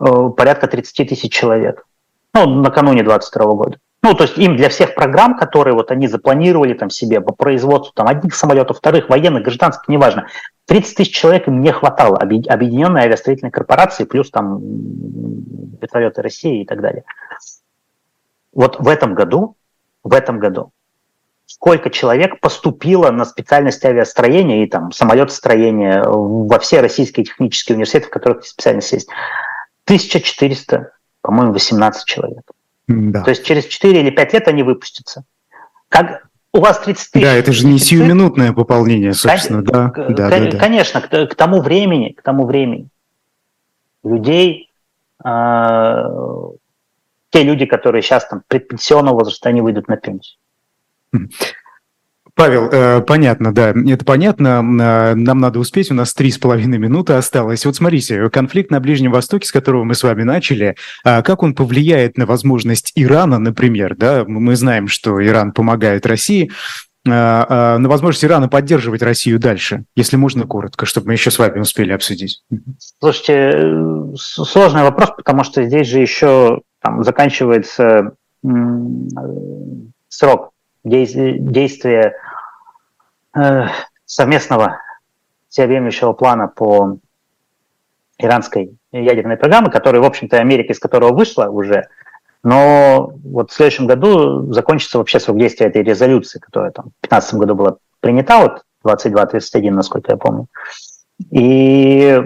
э, 0.00 0.28
порядка 0.36 0.66
30 0.66 1.08
тысяч 1.08 1.32
человек. 1.32 1.86
Ну, 2.34 2.46
накануне 2.46 3.02
22 3.02 3.44
года. 3.54 3.78
Ну, 4.04 4.12
то 4.12 4.24
есть 4.24 4.36
им 4.36 4.54
для 4.54 4.68
всех 4.68 4.94
программ, 4.94 5.34
которые 5.34 5.72
вот 5.72 5.90
они 5.90 6.08
запланировали 6.08 6.74
там 6.74 6.90
себе 6.90 7.22
по 7.22 7.32
производству 7.32 7.90
там 7.94 8.06
одних 8.06 8.34
самолетов, 8.34 8.76
вторых, 8.76 9.08
военных, 9.08 9.44
гражданских, 9.44 9.88
неважно, 9.88 10.26
30 10.66 10.94
тысяч 10.94 11.14
человек 11.14 11.48
им 11.48 11.62
не 11.62 11.72
хватало, 11.72 12.18
объединенной 12.18 13.04
авиастроительной 13.04 13.50
корпорации, 13.50 14.04
плюс 14.04 14.30
там 14.30 14.60
вертолеты 15.80 16.20
России 16.20 16.60
и 16.60 16.66
так 16.66 16.82
далее. 16.82 17.04
Вот 18.52 18.78
в 18.78 18.88
этом 18.88 19.14
году, 19.14 19.56
в 20.02 20.12
этом 20.12 20.38
году, 20.38 20.72
сколько 21.46 21.88
человек 21.88 22.40
поступило 22.40 23.10
на 23.10 23.24
специальность 23.24 23.82
авиастроения 23.86 24.64
и 24.64 24.68
там 24.68 24.92
самолетостроения 24.92 26.04
во 26.04 26.58
все 26.58 26.82
российские 26.82 27.24
технические 27.24 27.76
университеты, 27.76 28.08
в 28.08 28.10
которых 28.10 28.40
эти 28.40 28.48
специальности 28.48 28.96
есть? 28.96 29.08
1400, 29.86 30.92
по-моему, 31.22 31.54
18 31.54 32.04
человек. 32.04 32.53
Да. 32.86 33.22
То 33.22 33.30
есть 33.30 33.44
через 33.44 33.66
4 33.66 34.00
или 34.00 34.10
5 34.10 34.32
лет 34.34 34.48
они 34.48 34.62
выпустятся. 34.62 35.24
Как, 35.88 36.26
у 36.52 36.60
вас 36.60 36.78
30 36.80 37.10
тысяч. 37.10 37.24
Да, 37.24 37.32
это 37.32 37.52
же 37.52 37.66
не 37.66 37.78
сиюминутное 37.78 38.52
пополнение, 38.52 39.12
собственно, 39.14 39.62
Кон- 39.62 39.72
да. 39.72 39.90
К- 39.90 40.14
да, 40.14 40.30
да, 40.30 40.50
да. 40.50 40.58
Конечно, 40.58 41.00
к, 41.00 41.26
к 41.26 41.34
тому 41.34 41.60
времени, 41.60 42.10
к 42.10 42.22
тому 42.22 42.46
времени 42.46 42.88
людей, 44.04 44.70
э, 45.24 46.04
те 47.30 47.42
люди, 47.42 47.66
которые 47.66 48.02
сейчас 48.02 48.26
там 48.26 48.42
предпенсионного 48.46 49.14
возраста, 49.14 49.48
они 49.48 49.60
выйдут 49.60 49.88
на 49.88 49.96
пенсию. 49.96 50.38
Павел, 52.36 52.68
э, 52.70 53.00
понятно, 53.02 53.54
да, 53.54 53.70
это 53.70 54.04
понятно. 54.04 54.58
Э, 54.58 55.14
нам 55.14 55.38
надо 55.38 55.60
успеть, 55.60 55.92
у 55.92 55.94
нас 55.94 56.14
три 56.14 56.32
с 56.32 56.38
половиной 56.38 56.78
минуты 56.78 57.12
осталось. 57.12 57.64
Вот 57.64 57.76
смотрите, 57.76 58.28
конфликт 58.28 58.72
на 58.72 58.80
Ближнем 58.80 59.12
Востоке, 59.12 59.46
с 59.46 59.52
которого 59.52 59.84
мы 59.84 59.94
с 59.94 60.02
вами 60.02 60.24
начали, 60.24 60.74
э, 61.04 61.22
как 61.22 61.44
он 61.44 61.54
повлияет 61.54 62.18
на 62.18 62.26
возможность 62.26 62.92
Ирана, 62.96 63.38
например, 63.38 63.94
да? 63.96 64.24
Мы 64.26 64.56
знаем, 64.56 64.88
что 64.88 65.24
Иран 65.24 65.52
помогает 65.52 66.06
России, 66.06 66.50
на 67.06 67.78
возможность 67.82 68.24
Ирана 68.24 68.48
поддерживать 68.48 69.02
Россию 69.02 69.38
дальше, 69.38 69.84
если 69.94 70.16
можно 70.16 70.46
коротко, 70.46 70.86
чтобы 70.86 71.08
мы 71.08 71.12
еще 71.12 71.30
с 71.30 71.38
вами 71.38 71.60
успели 71.60 71.92
обсудить. 71.92 72.42
Слушайте, 72.98 74.16
сложный 74.16 74.84
вопрос, 74.84 75.10
потому 75.14 75.44
что 75.44 75.62
здесь 75.64 75.86
же 75.86 76.00
еще 76.00 76.62
там, 76.80 77.04
заканчивается 77.04 78.12
срок 80.08 80.54
действия 80.84 82.14
э, 83.34 83.66
совместного 84.04 84.80
всеобъемлющего 85.48 86.12
плана 86.12 86.48
по 86.48 86.98
иранской 88.18 88.76
ядерной 88.92 89.36
программы, 89.36 89.70
который, 89.70 90.00
в 90.00 90.04
общем-то, 90.04 90.38
Америка 90.38 90.72
из 90.72 90.78
которого 90.78 91.12
вышла 91.12 91.46
уже, 91.46 91.88
но 92.42 93.12
вот 93.24 93.50
в 93.50 93.54
следующем 93.54 93.86
году 93.86 94.52
закончится 94.52 94.98
вообще 94.98 95.18
срок 95.18 95.38
действия 95.38 95.66
этой 95.66 95.82
резолюции, 95.82 96.38
которая 96.38 96.70
там 96.70 96.86
в 96.86 97.08
2015 97.08 97.34
году 97.34 97.54
была 97.54 97.76
принята, 98.00 98.38
вот 98.38 98.62
2231, 98.84 99.74
насколько 99.74 100.12
я 100.12 100.18
помню. 100.18 100.46
И, 101.30 102.22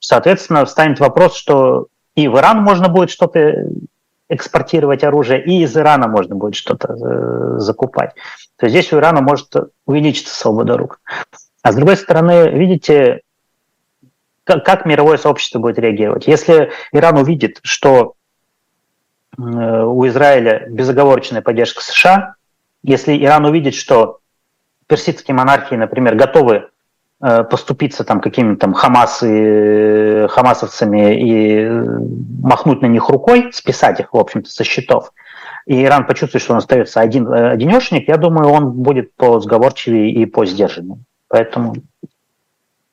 соответственно, 0.00 0.64
встанет 0.64 1.00
вопрос, 1.00 1.36
что 1.36 1.88
и 2.14 2.28
в 2.28 2.38
Иран 2.38 2.62
можно 2.62 2.88
будет 2.88 3.10
что-то 3.10 3.66
экспортировать 4.28 5.04
оружие, 5.04 5.44
и 5.44 5.62
из 5.62 5.76
Ирана 5.76 6.08
можно 6.08 6.34
будет 6.34 6.56
что-то 6.56 6.94
э, 6.94 7.58
закупать. 7.58 8.14
То 8.56 8.66
есть 8.66 8.76
здесь 8.76 8.92
у 8.92 8.98
Ирана 8.98 9.20
может 9.20 9.54
увеличиться 9.86 10.34
свобода 10.34 10.76
рук. 10.76 11.00
А 11.62 11.72
с 11.72 11.76
другой 11.76 11.96
стороны, 11.96 12.48
видите, 12.48 13.22
как, 14.44 14.64
как 14.64 14.86
мировое 14.86 15.16
сообщество 15.16 15.58
будет 15.58 15.78
реагировать? 15.78 16.26
Если 16.26 16.70
Иран 16.92 17.18
увидит, 17.18 17.60
что 17.62 18.14
э, 19.36 19.42
у 19.42 20.06
Израиля 20.08 20.66
безоговорочная 20.68 21.42
поддержка 21.42 21.82
США, 21.82 22.34
если 22.82 23.16
Иран 23.16 23.44
увидит, 23.44 23.74
что 23.74 24.20
персидские 24.86 25.34
монархии, 25.34 25.74
например, 25.74 26.14
готовы 26.14 26.68
поступиться 27.50 28.04
там 28.04 28.20
какими-то 28.20 28.60
там 28.60 28.74
Хамас 28.74 29.22
и, 29.22 30.26
хамасовцами 30.28 31.16
и 31.20 31.68
махнуть 32.42 32.82
на 32.82 32.86
них 32.86 33.08
рукой, 33.08 33.52
списать 33.52 34.00
их, 34.00 34.12
в 34.12 34.16
общем-то, 34.16 34.50
со 34.50 34.64
счетов, 34.64 35.12
и 35.66 35.84
Иран 35.84 36.06
почувствует, 36.06 36.42
что 36.42 36.52
он 36.52 36.58
остается 36.58 37.00
один, 37.00 37.26
э, 37.26 37.50
одинешник, 37.50 38.08
я 38.08 38.16
думаю, 38.16 38.48
он 38.48 38.70
будет 38.70 39.12
по-сговорчивее 39.16 40.12
и 40.12 40.24
по-сдержаннее. 40.24 40.98
Поэтому... 41.28 41.74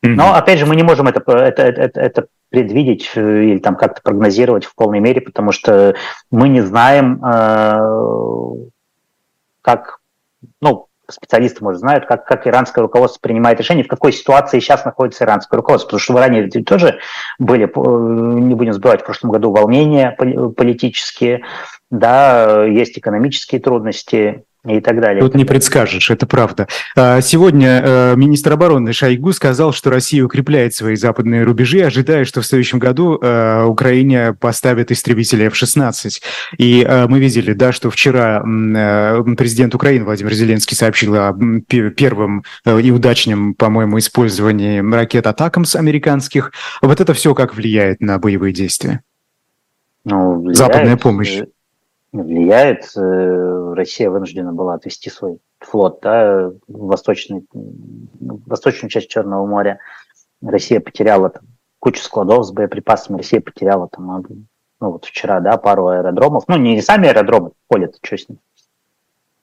Но, 0.01 0.33
опять 0.33 0.59
же, 0.59 0.65
мы 0.65 0.75
не 0.75 0.83
можем 0.83 1.07
это, 1.07 1.21
это, 1.31 1.61
это, 1.63 2.01
это 2.01 2.25
предвидеть 2.49 3.11
э, 3.15 3.43
или 3.43 3.59
там 3.59 3.75
как-то 3.75 4.01
прогнозировать 4.01 4.65
в 4.65 4.75
полной 4.75 4.99
мере, 4.99 5.21
потому 5.21 5.51
что 5.51 5.95
мы 6.31 6.49
не 6.49 6.61
знаем, 6.61 7.19
как, 9.61 9.99
ну, 10.59 10.87
специалисты, 11.09 11.63
может, 11.63 11.81
знают, 11.81 12.05
как, 12.05 12.25
как 12.25 12.47
иранское 12.47 12.81
руководство 12.81 13.19
принимает 13.19 13.59
решения, 13.59 13.83
в 13.83 13.87
какой 13.87 14.13
ситуации 14.13 14.59
сейчас 14.59 14.85
находится 14.85 15.25
иранское 15.25 15.57
руководство. 15.57 15.87
Потому 15.87 15.99
что 15.99 16.13
в 16.13 16.17
Иране 16.17 16.47
тоже 16.63 16.99
были, 17.39 17.65
э, 17.65 18.39
не 18.41 18.55
будем 18.55 18.73
забывать, 18.73 19.01
в 19.01 19.05
прошлом 19.05 19.31
году 19.31 19.51
волнения 19.51 20.11
политические, 20.11 21.43
да, 21.89 22.63
есть 22.65 22.97
экономические 22.97 23.61
трудности, 23.61 24.45
и 24.65 24.79
так 24.79 25.01
далее. 25.01 25.21
Тут 25.21 25.35
не 25.35 25.43
предскажешь, 25.43 26.09
это 26.09 26.25
правда. 26.25 26.67
А, 26.95 27.19
сегодня 27.19 27.81
э, 27.83 28.15
министр 28.15 28.53
обороны 28.53 28.93
Шойгу 28.93 29.33
сказал, 29.33 29.73
что 29.73 29.89
Россия 29.89 30.23
укрепляет 30.23 30.73
свои 30.73 30.95
западные 30.95 31.43
рубежи, 31.43 31.81
ожидая, 31.81 32.23
что 32.23 32.41
в 32.41 32.45
следующем 32.45 32.79
году 32.79 33.19
э, 33.21 33.63
Украине 33.65 34.33
поставят 34.33 34.91
истребители 34.91 35.45
F-16. 35.47 36.21
И 36.57 36.85
э, 36.87 37.07
мы 37.07 37.19
видели, 37.19 37.51
да, 37.53 37.73
что 37.73 37.89
вчера 37.89 38.41
президент 39.37 39.75
Украины 39.75 40.05
Владимир 40.05 40.33
Зеленский 40.33 40.77
сообщил 40.77 41.15
о 41.15 41.33
первом 41.67 42.43
и 42.65 42.91
удачном, 42.91 43.53
по-моему, 43.55 43.99
использовании 43.99 44.79
ракет 44.93 45.27
«Атакамс» 45.27 45.75
американских. 45.75 46.51
Вот 46.81 47.01
это 47.01 47.13
все 47.13 47.35
как 47.35 47.55
влияет 47.55 48.01
на 48.01 48.17
боевые 48.17 48.53
действия? 48.53 49.01
Ну, 50.05 50.39
влияет, 50.39 50.57
Западная 50.57 50.97
помощь 50.97 51.41
влияет. 52.21 52.89
Э, 52.95 53.73
Россия 53.73 54.09
вынуждена 54.09 54.53
была 54.53 54.75
отвести 54.75 55.09
свой 55.09 55.39
флот 55.59 55.99
да, 56.01 56.51
в 56.67 56.85
восточный, 56.85 57.45
восточную 57.51 58.89
часть 58.89 59.09
Черного 59.09 59.45
моря. 59.45 59.79
Россия 60.41 60.79
потеряла 60.79 61.29
там, 61.29 61.43
кучу 61.79 62.01
складов 62.01 62.45
с 62.45 62.51
боеприпасами, 62.51 63.17
Россия 63.17 63.41
потеряла 63.41 63.87
там, 63.89 64.25
ну 64.79 64.91
вот 64.91 65.05
вчера, 65.05 65.39
да, 65.39 65.57
пару 65.57 65.87
аэродромов. 65.87 66.43
Ну, 66.47 66.57
не 66.57 66.81
сами 66.81 67.07
аэродромы, 67.07 67.51
поле-то 67.67 67.97
что 68.01 68.17
с 68.17 68.29
ним. 68.29 68.39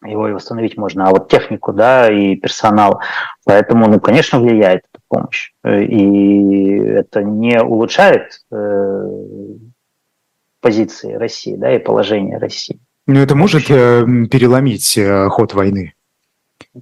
Его 0.03 0.29
и 0.29 0.33
восстановить 0.33 0.79
можно, 0.79 1.09
а 1.09 1.11
вот 1.11 1.29
технику, 1.29 1.75
да, 1.75 2.11
и 2.11 2.35
персонал. 2.35 3.03
Поэтому, 3.45 3.87
ну, 3.87 4.01
конечно, 4.01 4.41
влияет 4.41 4.85
эта 4.91 5.03
помощь. 5.09 5.53
И 5.63 6.79
это 6.79 7.23
не 7.23 7.61
улучшает 7.61 8.41
э, 8.51 9.07
позиции 10.61 11.15
России, 11.15 11.57
да, 11.57 11.75
и 11.75 11.79
положение 11.79 12.39
России. 12.39 12.79
Но 13.07 13.21
это 13.21 13.35
может 13.35 13.71
э, 13.71 14.05
переломить 14.31 14.97
э, 14.97 15.29
ход 15.29 15.55
войны? 15.55 15.95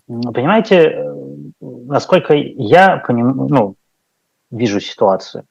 Понимаете, 0.06 0.76
э, 0.76 1.14
насколько 1.60 2.34
я 2.34 2.98
поним... 2.98 3.46
ну, 3.48 3.76
вижу 4.50 4.80
ситуацию, 4.80 5.44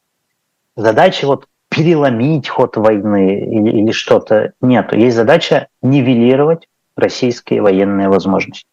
задачи 0.75 1.25
вот 1.25 1.47
переломить 1.69 2.47
ход 2.47 2.77
войны 2.77 3.39
или, 3.39 3.69
или 3.81 3.91
что-то 3.91 4.53
нету. 4.61 4.97
Есть 4.97 5.15
задача 5.15 5.67
нивелировать 5.81 6.67
российские 6.95 7.61
военные 7.61 8.09
возможности. 8.09 8.67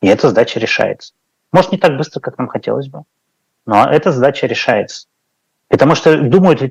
И 0.00 0.06
эта 0.06 0.28
задача 0.28 0.60
решается. 0.60 1.14
Может, 1.52 1.72
не 1.72 1.78
так 1.78 1.96
быстро, 1.96 2.20
как 2.20 2.38
нам 2.38 2.48
хотелось 2.48 2.88
бы, 2.88 3.02
но 3.66 3.88
эта 3.88 4.12
задача 4.12 4.46
решается. 4.46 5.06
Потому 5.68 5.94
что 5.94 6.20
думают, 6.20 6.62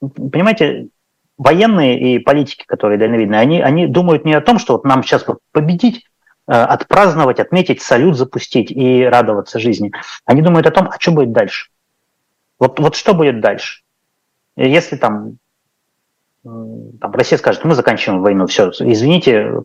понимаете, 0.00 0.88
военные 1.42 1.98
и 1.98 2.18
политики, 2.18 2.64
которые 2.66 2.98
дальновидны, 2.98 3.34
они, 3.34 3.60
они 3.60 3.86
думают 3.86 4.24
не 4.24 4.34
о 4.34 4.40
том, 4.40 4.58
что 4.58 4.74
вот 4.74 4.84
нам 4.84 5.02
сейчас 5.02 5.24
победить, 5.52 6.04
э, 6.46 6.52
отпраздновать, 6.52 7.40
отметить, 7.40 7.82
салют 7.82 8.16
запустить 8.16 8.70
и 8.70 9.04
радоваться 9.04 9.58
жизни. 9.58 9.92
Они 10.24 10.42
думают 10.42 10.66
о 10.66 10.70
том, 10.70 10.88
а 10.88 10.98
что 10.98 11.12
будет 11.12 11.32
дальше. 11.32 11.70
Вот, 12.58 12.78
вот 12.78 12.94
что 12.94 13.14
будет 13.14 13.40
дальше? 13.40 13.82
Если 14.56 14.96
там, 14.96 15.38
там 16.44 17.12
Россия 17.12 17.38
скажет, 17.38 17.64
мы 17.64 17.74
заканчиваем 17.74 18.22
войну, 18.22 18.46
все, 18.46 18.70
извините, 18.70 19.62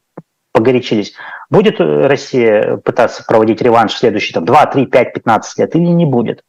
погорячились. 0.51 1.13
Будет 1.49 1.79
Россия 1.79 2.77
пытаться 2.77 3.23
проводить 3.23 3.61
реванш 3.61 3.93
в 3.93 3.99
следующие 3.99 4.33
там, 4.33 4.45
2, 4.45 4.65
3, 4.65 4.85
5, 4.87 5.13
15 5.13 5.59
лет 5.59 5.75
или 5.75 5.83
не 5.83 6.05
будет? 6.05 6.43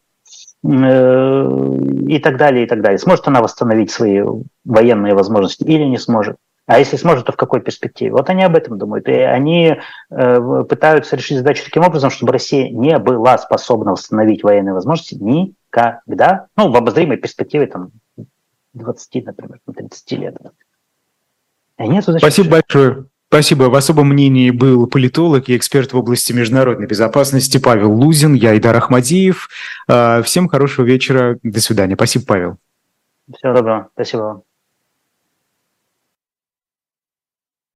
Э, 0.64 1.78
и 2.08 2.18
так 2.18 2.36
далее, 2.36 2.64
и 2.64 2.68
так 2.68 2.82
далее. 2.82 2.98
Сможет 2.98 3.28
она 3.28 3.40
восстановить 3.40 3.90
свои 3.90 4.22
военные 4.64 5.14
возможности 5.14 5.62
или 5.62 5.84
не 5.84 5.98
сможет? 5.98 6.36
А 6.66 6.78
если 6.78 6.96
сможет, 6.96 7.26
то 7.26 7.32
в 7.32 7.36
какой 7.36 7.60
перспективе? 7.60 8.10
Вот 8.10 8.28
они 8.28 8.42
об 8.42 8.56
этом 8.56 8.76
думают. 8.76 9.08
И 9.08 9.12
они 9.12 9.76
э, 10.10 10.64
пытаются 10.68 11.16
решить 11.16 11.38
задачу 11.38 11.64
таким 11.64 11.84
образом, 11.84 12.10
чтобы 12.10 12.32
Россия 12.32 12.68
не 12.70 12.98
была 12.98 13.38
способна 13.38 13.92
восстановить 13.92 14.42
военные 14.42 14.74
возможности 14.74 15.14
никогда. 15.14 16.46
Ну, 16.56 16.70
в 16.70 16.76
обозримой 16.76 17.16
перспективе 17.16 17.68
там 17.68 17.92
20, 18.74 19.26
например, 19.26 19.60
30 19.74 20.12
лет. 20.12 20.36
И 21.78 21.82
они 21.82 22.02
Спасибо 22.02 22.50
большое. 22.50 23.06
Спасибо. 23.28 23.64
В 23.64 23.74
особом 23.74 24.08
мнении 24.08 24.50
был 24.50 24.86
политолог 24.86 25.50
и 25.50 25.56
эксперт 25.56 25.92
в 25.92 25.98
области 25.98 26.32
международной 26.32 26.86
безопасности 26.86 27.58
Павел 27.58 27.92
Лузин, 27.92 28.32
я 28.32 28.56
Идар 28.56 28.74
Ахмадиев. 28.74 29.50
А, 29.86 30.22
всем 30.22 30.48
хорошего 30.48 30.86
вечера. 30.86 31.38
До 31.42 31.60
свидания. 31.60 31.94
Спасибо, 31.94 32.24
Павел. 32.26 32.56
Всего 33.36 33.52
доброго. 33.52 33.90
Спасибо 33.94 34.20
вам. 34.20 34.47